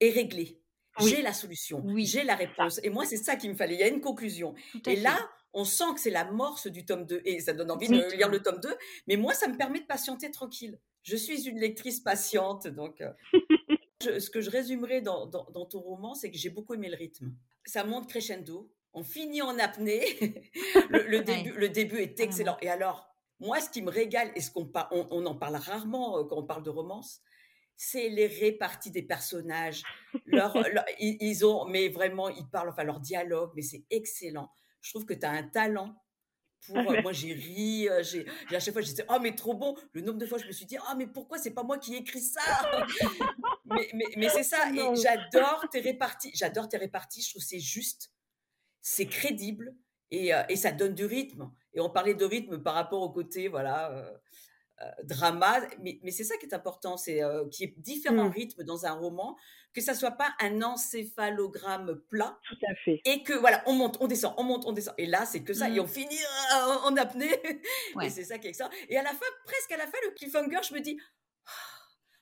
est 0.00 0.10
réglé. 0.10 0.60
J'ai 1.00 1.22
la 1.22 1.32
solution, 1.32 1.80
oui. 1.84 2.06
j'ai 2.06 2.24
la 2.24 2.34
réponse. 2.34 2.80
Et 2.82 2.90
moi, 2.90 3.04
c'est 3.04 3.18
ça 3.18 3.36
qu'il 3.36 3.50
me 3.50 3.54
fallait. 3.54 3.74
Il 3.74 3.80
y 3.80 3.84
a 3.84 3.88
une 3.88 4.00
conclusion. 4.00 4.54
Et 4.86 4.96
là, 4.96 5.16
on 5.52 5.64
sent 5.64 5.94
que 5.94 6.00
c'est 6.00 6.10
l'amorce 6.10 6.66
du 6.66 6.84
tome 6.84 7.06
2 7.06 7.22
et 7.24 7.40
ça 7.40 7.52
donne 7.52 7.70
envie 7.70 7.88
de 7.88 8.16
lire 8.16 8.28
le 8.28 8.42
tome 8.42 8.60
2. 8.60 8.68
Mais 9.06 9.16
moi, 9.16 9.34
ça 9.34 9.46
me 9.48 9.56
permet 9.56 9.80
de 9.80 9.86
patienter 9.86 10.30
tranquille. 10.30 10.78
Je 11.08 11.16
suis 11.16 11.48
une 11.48 11.58
lectrice 11.58 12.00
patiente, 12.00 12.68
donc 12.68 13.00
euh, 13.00 13.10
ce 14.20 14.28
que 14.28 14.42
je 14.42 14.50
résumerai 14.50 15.00
dans, 15.00 15.26
ton 15.26 15.80
roman, 15.80 16.14
c'est 16.14 16.30
que 16.30 16.36
j'ai 16.36 16.50
beaucoup 16.50 16.74
aimé 16.74 16.90
le 16.90 16.96
rythme. 16.96 17.32
Ça 17.64 17.82
monte 17.82 18.10
crescendo, 18.10 18.70
on 18.92 19.02
finit 19.02 19.40
en 19.40 19.58
apnée. 19.58 20.04
le, 20.90 21.20
début, 21.20 21.52
le 21.52 21.70
début 21.70 21.96
est 22.00 22.20
excellent. 22.20 22.58
Et 22.60 22.68
alors, 22.68 23.08
moi, 23.40 23.58
ce 23.62 23.70
qui 23.70 23.80
me 23.80 23.90
régale 23.90 24.30
et 24.34 24.42
ce 24.42 24.50
qu'on 24.50 24.70
on, 24.90 25.24
en 25.24 25.34
parle 25.34 25.56
rarement 25.56 26.18
euh, 26.18 26.24
quand 26.24 26.36
on 26.36 26.44
parle 26.44 26.62
de 26.62 26.68
romance, 26.68 27.22
c'est 27.74 28.10
les 28.10 28.26
réparties 28.26 28.90
des 28.90 29.02
personnages. 29.02 29.84
ils, 31.00 31.46
ont, 31.46 31.64
mais 31.64 31.88
vraiment, 31.88 32.28
ils 32.28 32.50
parlent, 32.50 32.68
enfin 32.68 32.84
leur 32.84 33.00
dialogue, 33.00 33.52
mais 33.56 33.62
c'est 33.62 33.86
excellent. 33.88 34.50
Je 34.82 34.90
trouve 34.90 35.06
que 35.06 35.14
tu 35.14 35.24
as 35.24 35.30
un 35.30 35.44
talent 35.44 35.96
pour, 36.66 36.76
euh, 36.76 37.02
moi 37.02 37.12
j'ai 37.12 37.32
ri, 37.32 37.88
euh, 37.88 38.02
j'ai, 38.02 38.26
à 38.54 38.60
chaque 38.60 38.72
fois 38.72 38.82
je 38.82 38.88
disais 38.88 39.04
oh 39.08 39.18
mais 39.20 39.34
trop 39.34 39.54
bon. 39.54 39.76
Le 39.92 40.00
nombre 40.00 40.18
de 40.18 40.26
fois 40.26 40.38
je 40.38 40.46
me 40.46 40.52
suis 40.52 40.66
dit 40.66 40.76
oh 40.78 40.94
mais 40.96 41.06
pourquoi 41.06 41.38
c'est 41.38 41.52
pas 41.52 41.62
moi 41.62 41.78
qui 41.78 41.94
ai 41.94 41.98
écrit 41.98 42.20
ça? 42.20 42.40
Mais, 43.70 43.86
mais, 43.92 44.06
mais 44.16 44.30
c'est 44.30 44.44
ça 44.44 44.70
et 44.70 44.96
j'adore 44.96 45.66
tes 45.70 45.80
réparties, 45.80 46.30
j'adore 46.34 46.70
tes 46.70 46.78
réparties. 46.78 47.20
Je 47.20 47.28
trouve 47.28 47.42
c'est 47.42 47.60
juste, 47.60 48.10
c'est 48.80 49.04
crédible 49.04 49.74
et, 50.10 50.32
euh, 50.32 50.42
et, 50.48 50.56
ça 50.56 50.72
donne 50.72 50.94
du 50.94 51.04
rythme. 51.04 51.50
Et 51.74 51.80
on 51.80 51.90
parlait 51.90 52.14
de 52.14 52.24
rythme 52.24 52.62
par 52.62 52.72
rapport 52.72 53.02
au 53.02 53.10
côté 53.10 53.48
voilà 53.48 54.10
drama, 55.04 55.60
mais, 55.82 56.00
mais 56.02 56.10
c'est 56.10 56.24
ça 56.24 56.38
qui 56.38 56.46
est 56.46 56.54
important, 56.54 56.96
c'est 56.96 57.20
qu'il 57.50 57.68
y 57.68 57.70
ait 57.70 57.74
différents 57.76 58.30
mmh. 58.30 58.32
rythmes 58.32 58.64
dans 58.64 58.86
un 58.86 58.92
roman 58.92 59.36
que 59.74 59.80
ça 59.80 59.94
soit 59.94 60.12
pas 60.12 60.34
un 60.40 60.62
encéphalogramme 60.62 62.00
plat. 62.08 62.38
Tout 62.48 62.58
à 62.68 62.74
fait. 62.84 63.00
Et 63.04 63.22
que 63.22 63.32
voilà, 63.34 63.62
on 63.66 63.74
monte, 63.74 63.96
on 64.00 64.06
descend, 64.06 64.34
on 64.36 64.44
monte, 64.44 64.64
on 64.66 64.72
descend. 64.72 64.94
Et 64.98 65.06
là, 65.06 65.24
c'est 65.24 65.42
que 65.42 65.52
ça. 65.52 65.68
Et 65.68 65.78
mmh. 65.78 65.80
on 65.80 65.86
finit 65.86 66.18
euh, 66.54 66.74
en 66.84 66.96
apnée. 66.96 67.30
Et 68.02 68.10
c'est 68.10 68.24
ça 68.24 68.38
qui 68.38 68.48
est 68.48 68.52
ça. 68.52 68.70
Et 68.88 68.96
à 68.96 69.02
la 69.02 69.10
fin, 69.10 69.26
presque 69.44 69.72
à 69.72 69.76
la 69.76 69.86
fin, 69.86 69.98
le 70.04 70.12
cliffhanger, 70.12 70.60
je 70.68 70.74
me 70.74 70.80
dis. 70.80 70.98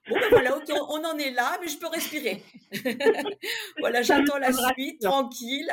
Bon, 0.08 0.14
ben 0.20 0.28
voilà, 0.30 0.56
on 0.88 1.04
en 1.04 1.18
est 1.18 1.32
là, 1.32 1.58
mais 1.60 1.66
je 1.66 1.78
peux 1.78 1.88
respirer. 1.88 2.40
voilà, 3.80 4.02
j'attends 4.02 4.38
la 4.38 4.52
suite, 4.52 5.00
tranquille. 5.00 5.68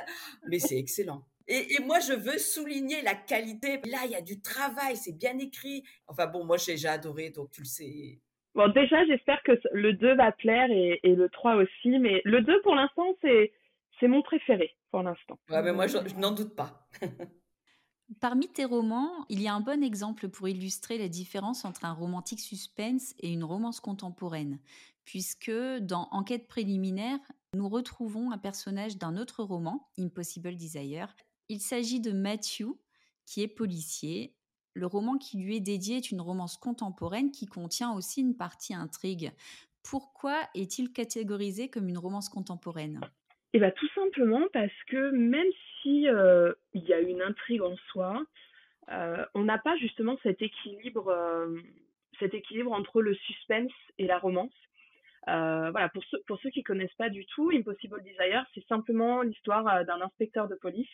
Mais 0.49 0.57
c'est 0.57 0.77
excellent. 0.77 1.23
Et, 1.47 1.75
et, 1.75 1.79
moi, 1.79 1.99
je 1.99 2.13
veux 2.13 2.39
souligner 2.39 3.01
la 3.01 3.13
qualité. 3.13 3.81
Là, 3.86 3.99
il 4.05 4.12
y 4.12 4.15
a 4.15 4.21
du 4.21 4.41
travail, 4.41 4.97
c'est 4.97 5.12
bien 5.12 5.38
écrit. 5.38 5.83
Enfin 6.07 6.25
bon, 6.25 6.45
moi, 6.45 6.57
j'ai 6.57 6.88
adoré, 6.88 7.29
donc 7.29 7.51
tu 7.51 7.62
le 7.62 7.67
sais. 7.67 8.19
Bon, 8.55 8.71
déjà, 8.71 9.03
j'espère 9.05 9.41
que 9.43 9.53
le 9.71 9.93
2 9.93 10.15
va 10.15 10.31
plaire 10.31 10.69
et, 10.69 10.99
et, 11.03 11.15
le 11.15 11.29
3 11.29 11.55
aussi, 11.55 11.97
mais 11.99 12.21
le 12.23 12.41
2, 12.41 12.61
pour 12.61 12.75
l'instant, 12.75 13.05
c'est, 13.21 13.51
c'est 13.99 14.07
mon 14.07 14.21
préféré, 14.21 14.75
pour 14.91 15.01
l'instant. 15.01 15.39
Ouais, 15.49 15.63
mais 15.63 15.73
moi, 15.73 15.87
je, 15.87 15.97
n'en 16.19 16.31
doute 16.31 16.55
pas. 16.55 16.87
Parmi 18.19 18.47
tes 18.47 18.65
romans, 18.65 19.25
il 19.29 19.41
y 19.41 19.47
a 19.47 19.55
un 19.55 19.61
bon 19.61 19.81
exemple 19.81 20.29
pour 20.29 20.47
illustrer 20.47 20.97
la 20.97 21.07
différence 21.07 21.65
entre 21.65 21.85
un 21.85 21.93
romantique 21.93 22.41
suspense 22.41 23.15
et 23.19 23.31
une 23.31 23.43
romance 23.43 23.79
contemporaine, 23.79 24.59
puisque 25.03 25.51
dans 25.79 26.09
Enquête 26.11 26.47
préliminaire, 26.47 27.19
nous 27.55 27.69
retrouvons 27.69 28.31
un 28.31 28.37
personnage 28.37 28.97
d'un 28.97 29.17
autre 29.17 29.43
roman, 29.43 29.89
Impossible 29.97 30.55
Desire. 30.55 31.15
Il 31.49 31.59
s'agit 31.59 32.01
de 32.01 32.11
Matthew, 32.11 32.67
qui 33.25 33.41
est 33.41 33.47
policier, 33.47 34.35
le 34.73 34.88
roman 34.88 35.17
qui 35.17 35.38
lui 35.38 35.57
est 35.57 35.62
dédié 35.62 35.97
est 35.97 36.12
une 36.12 36.21
romance 36.21 36.57
contemporaine 36.57 37.31
qui 37.31 37.45
contient 37.45 37.93
aussi 37.93 38.21
une 38.21 38.36
partie 38.36 38.73
intrigue. 38.73 39.31
Pourquoi 39.83 40.39
est-il 40.55 40.91
catégorisé 40.91 41.69
comme 41.69 41.89
une 41.89 41.97
romance 41.97 42.29
contemporaine? 42.29 42.99
Eh 43.53 43.59
bien, 43.59 43.71
tout 43.71 43.89
simplement 43.93 44.41
parce 44.51 44.83
que 44.88 45.12
même 45.12 45.47
si 45.81 46.07
euh, 46.07 46.53
il 46.73 46.83
y 46.83 46.93
a 46.93 46.99
une 46.99 47.21
intrigue 47.21 47.62
en 47.62 47.75
soi, 47.91 48.23
euh, 48.91 49.23
on 49.36 49.43
n'a 49.43 49.59
pas 49.59 49.77
justement 49.77 50.17
cet 50.23 50.41
équilibre, 50.41 51.09
euh, 51.09 51.59
cet 52.19 52.33
équilibre 52.33 52.71
entre 52.71 53.01
le 53.01 53.13
suspense 53.13 53.71
et 53.99 54.07
la 54.07 54.17
romance. 54.17 54.53
voilà, 55.27 55.89
pour 55.89 56.03
ceux, 56.05 56.21
pour 56.25 56.39
ceux 56.39 56.49
qui 56.49 56.63
connaissent 56.63 56.95
pas 56.97 57.09
du 57.09 57.25
tout, 57.27 57.51
Impossible 57.53 58.01
Desire, 58.01 58.45
c'est 58.55 58.65
simplement 58.67 59.21
l'histoire 59.21 59.86
d'un 59.86 60.01
inspecteur 60.01 60.47
de 60.47 60.55
police 60.55 60.89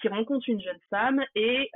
qui 0.00 0.08
rencontre 0.08 0.48
une 0.48 0.60
jeune 0.60 0.80
femme 0.90 1.24
et 1.34 1.70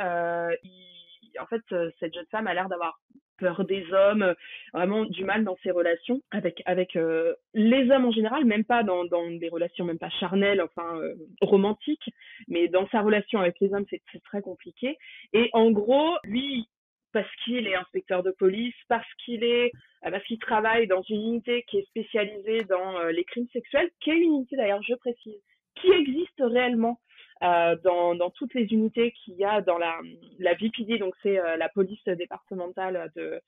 il 0.63 1.02
en 1.41 1.47
fait, 1.47 1.63
euh, 1.73 1.91
cette 2.01 2.15
jeune 2.15 2.27
femme 2.31 2.47
a 2.47 2.55
l'air 2.55 2.69
d'avoir 2.69 2.99
peur 3.39 3.65
des 3.65 3.85
hommes, 3.93 4.23
euh, 4.23 4.35
vraiment 4.73 5.05
du 5.05 5.25
mal 5.25 5.45
dans 5.45 5.57
ses 5.63 5.71
relations 5.71 6.21
avec 6.31 6.63
euh, 6.97 7.35
les 7.55 7.91
hommes 7.91 8.05
en 8.05 8.13
général, 8.13 8.45
même 8.45 8.65
pas 8.65 8.83
dans, 8.83 9.05
dans 9.05 9.31
des 9.31 9.49
relations 9.49 9.85
même 9.85 9.99
pas 9.99 10.11
charnelles, 10.11 10.63
enfin 10.63 11.01
romantiques, 11.41 12.11
mais 12.49 12.69
dans 12.69 12.89
sa 12.89 13.01
relation 13.01 13.41
avec 13.41 13.57
les 13.61 13.73
hommes, 13.73 13.87
c'est 13.91 14.23
très 14.25 14.43
compliqué. 14.43 14.97
Et 15.33 15.51
en 15.53 15.71
gros, 15.71 16.17
lui, 16.25 16.69
parce 17.13 17.29
qu'il 17.45 17.67
est 17.67 17.75
inspecteur 17.75 18.23
de 18.23 18.31
police, 18.31 18.75
parce 18.89 19.09
qu'il 19.25 19.45
est 19.45 19.73
parce 20.03 20.25
qu'il 20.25 20.39
travaille 20.39 20.87
dans 20.89 21.03
une 21.03 21.21
unité 21.21 21.65
qui 21.69 21.79
est 21.79 21.87
spécialisée 21.87 22.65
dans 22.65 23.05
les 23.05 23.25
crimes 23.25 23.49
sexuels, 23.53 23.91
qui 24.01 24.11
est 24.11 24.17
une 24.17 24.35
unité 24.35 24.57
d'ailleurs, 24.57 24.83
je 24.83 24.95
précise, 24.95 25.41
qui 25.77 25.91
existe 25.91 26.41
réellement 26.41 26.99
euh, 27.43 27.77
dans, 27.83 28.31
toutes 28.31 28.55
les 28.55 28.67
unités 28.73 29.13
qu'il 29.13 29.35
y 29.35 29.45
a 29.45 29.61
dans 29.61 29.79
la, 29.79 29.97
la 30.39 30.55
VPD, 30.55 30.99
donc 30.99 31.15
c'est 31.23 31.39
euh, 31.39 31.57
la 31.57 31.69
police 31.69 32.05
départementale 32.05 33.11
de, 33.17 33.41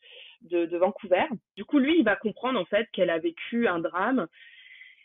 de, 0.42 0.66
de, 0.66 0.76
Vancouver. 0.76 1.24
Du 1.56 1.64
coup, 1.64 1.78
lui, 1.78 1.98
il 1.98 2.04
va 2.04 2.16
comprendre 2.16 2.58
en 2.58 2.64
fait 2.64 2.88
qu'elle 2.92 3.10
a 3.10 3.18
vécu 3.18 3.68
un 3.68 3.78
drame. 3.78 4.26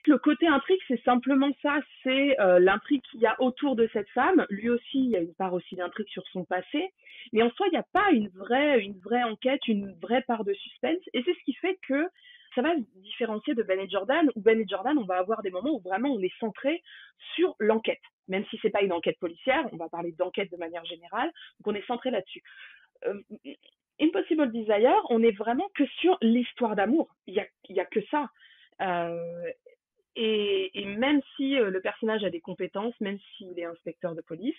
Le 0.07 0.17
côté 0.17 0.47
intrigue, 0.47 0.79
c'est 0.87 1.03
simplement 1.03 1.51
ça, 1.61 1.79
c'est 2.03 2.39
euh, 2.39 2.57
l'intrigue 2.57 3.03
qu'il 3.11 3.19
y 3.19 3.27
a 3.27 3.39
autour 3.39 3.75
de 3.75 3.87
cette 3.93 4.09
femme. 4.09 4.45
Lui 4.49 4.69
aussi, 4.69 4.97
il 4.97 5.09
y 5.09 5.15
a 5.15 5.19
une 5.19 5.35
part 5.35 5.53
aussi 5.53 5.75
d'intrigue 5.75 6.09
sur 6.09 6.25
son 6.29 6.45
passé, 6.45 6.91
mais 7.31 7.43
en 7.43 7.51
soi, 7.51 7.67
il 7.67 7.71
n'y 7.71 7.77
a 7.77 7.85
pas 7.93 8.09
une 8.11 8.29
vraie, 8.29 8.79
une 8.79 8.97
vraie 8.99 9.23
enquête, 9.23 9.67
une 9.67 9.93
vraie 10.01 10.23
part 10.23 10.45
de 10.45 10.53
suspense, 10.53 11.01
et 11.13 11.21
c'est 11.23 11.33
ce 11.33 11.43
qui 11.45 11.53
fait 11.53 11.77
que 11.87 12.07
ça 12.59 12.67
va 12.67 12.75
différencier 12.95 13.53
de 13.55 13.63
Ben 13.63 13.79
et 13.79 13.89
Jordan, 13.89 14.29
où 14.35 14.41
Ben 14.41 14.59
et 14.59 14.65
Jordan, 14.67 14.97
on 14.97 15.05
va 15.05 15.17
avoir 15.17 15.41
des 15.41 15.49
moments 15.49 15.71
où 15.71 15.79
vraiment 15.79 16.09
on 16.09 16.19
est 16.19 16.33
centré 16.39 16.83
sur 17.35 17.55
l'enquête. 17.59 18.01
Même 18.27 18.45
si 18.49 18.59
c'est 18.61 18.69
pas 18.69 18.81
une 18.81 18.91
enquête 18.91 19.17
policière, 19.19 19.67
on 19.71 19.77
va 19.77 19.87
parler 19.87 20.11
d'enquête 20.11 20.51
de 20.51 20.57
manière 20.57 20.83
générale, 20.85 21.31
donc 21.59 21.73
on 21.73 21.75
est 21.75 21.85
centré 21.85 22.11
là-dessus. 22.11 22.43
Euh, 23.05 23.21
Impossible 24.01 24.51
Desire, 24.51 25.01
on 25.09 25.23
est 25.23 25.37
vraiment 25.37 25.67
que 25.73 25.85
sur 26.01 26.17
l'histoire 26.21 26.75
d'amour. 26.75 27.09
Il 27.27 27.33
y 27.33 27.39
a, 27.39 27.45
y 27.69 27.79
a 27.79 27.85
que 27.85 28.01
ça. 28.11 28.29
Euh, 28.81 29.51
et, 30.15 30.85
même 30.85 31.21
si 31.35 31.57
euh, 31.57 31.69
le 31.69 31.81
personnage 31.81 32.23
a 32.23 32.29
des 32.29 32.41
compétences, 32.41 32.99
même 32.99 33.19
s'il 33.19 33.57
est 33.59 33.65
inspecteur 33.65 34.15
de 34.15 34.21
police, 34.21 34.57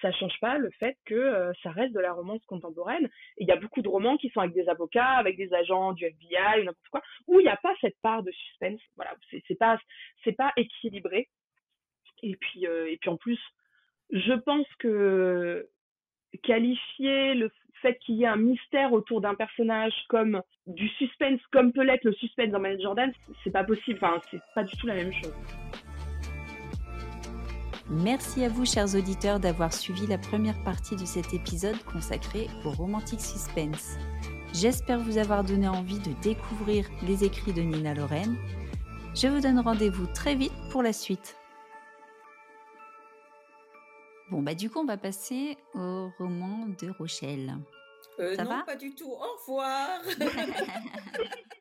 ça 0.00 0.12
change 0.12 0.38
pas 0.40 0.58
le 0.58 0.70
fait 0.70 0.96
que 1.04 1.14
euh, 1.14 1.52
ça 1.62 1.70
reste 1.70 1.92
de 1.92 2.00
la 2.00 2.12
romance 2.12 2.44
contemporaine. 2.46 3.10
Il 3.36 3.46
y 3.46 3.52
a 3.52 3.56
beaucoup 3.56 3.82
de 3.82 3.88
romans 3.88 4.16
qui 4.16 4.30
sont 4.30 4.40
avec 4.40 4.54
des 4.54 4.68
avocats, 4.68 5.16
avec 5.16 5.36
des 5.36 5.52
agents 5.52 5.92
du 5.92 6.04
FBI 6.04 6.64
n'importe 6.64 6.88
quoi, 6.90 7.02
où 7.26 7.40
il 7.40 7.44
n'y 7.44 7.50
a 7.50 7.56
pas 7.56 7.74
cette 7.80 7.98
part 8.00 8.22
de 8.22 8.30
suspense. 8.30 8.80
Voilà, 8.96 9.14
c'est 9.48 9.58
pas 9.58 9.78
c'est 10.24 10.36
pas 10.36 10.52
équilibré. 10.56 11.28
Et 12.22 12.36
puis 12.36 12.66
euh, 12.66 12.90
et 12.90 12.96
puis 12.96 13.10
en 13.10 13.16
plus, 13.16 13.40
je 14.10 14.32
pense 14.32 14.66
que 14.78 15.68
qualifier 16.42 17.34
le 17.34 17.50
fait 17.82 17.98
qu'il 17.98 18.14
y 18.16 18.22
ait 18.22 18.28
un 18.28 18.36
mystère 18.36 18.92
autour 18.92 19.20
d'un 19.20 19.34
personnage 19.34 19.92
comme 20.08 20.40
du 20.66 20.88
suspense, 20.88 21.40
comme 21.52 21.72
peut 21.72 21.82
l'être 21.82 22.04
le 22.04 22.14
suspense 22.14 22.50
dans 22.50 22.60
Manet 22.60 22.80
Jordan, 22.80 23.12
c'est 23.42 23.50
pas 23.50 23.64
possible. 23.64 23.98
Enfin, 24.00 24.20
c'est 24.30 24.40
pas 24.54 24.64
du 24.64 24.76
tout 24.76 24.86
la 24.86 24.94
même 24.94 25.12
chose. 25.12 25.34
Merci 27.90 28.44
à 28.44 28.48
vous, 28.48 28.64
chers 28.64 28.94
auditeurs, 28.94 29.40
d'avoir 29.40 29.72
suivi 29.72 30.06
la 30.06 30.16
première 30.16 30.62
partie 30.62 30.96
de 30.96 31.04
cet 31.04 31.34
épisode 31.34 31.76
consacré 31.84 32.46
au 32.64 32.70
romantique 32.70 33.20
suspense. 33.20 33.98
J'espère 34.54 34.98
vous 34.98 35.18
avoir 35.18 35.44
donné 35.44 35.68
envie 35.68 35.98
de 35.98 36.12
découvrir 36.22 36.86
les 37.06 37.24
écrits 37.24 37.52
de 37.52 37.60
Nina 37.60 37.94
Lorraine. 37.94 38.36
Je 39.14 39.26
vous 39.26 39.40
donne 39.40 39.58
rendez-vous 39.58 40.06
très 40.06 40.34
vite 40.34 40.52
pour 40.70 40.82
la 40.82 40.92
suite. 40.92 41.36
Bon, 44.30 44.40
bah 44.40 44.54
du 44.54 44.70
coup, 44.70 44.78
on 44.78 44.86
va 44.86 44.96
passer 44.96 45.58
au 45.74 46.08
roman 46.18 46.66
de 46.80 46.88
Rochelle. 46.98 47.58
Euh, 48.20 48.36
non, 48.36 48.62
pas 48.66 48.76
du 48.76 48.94
tout. 48.94 49.10
Au 49.10 49.36
revoir. 49.38 50.00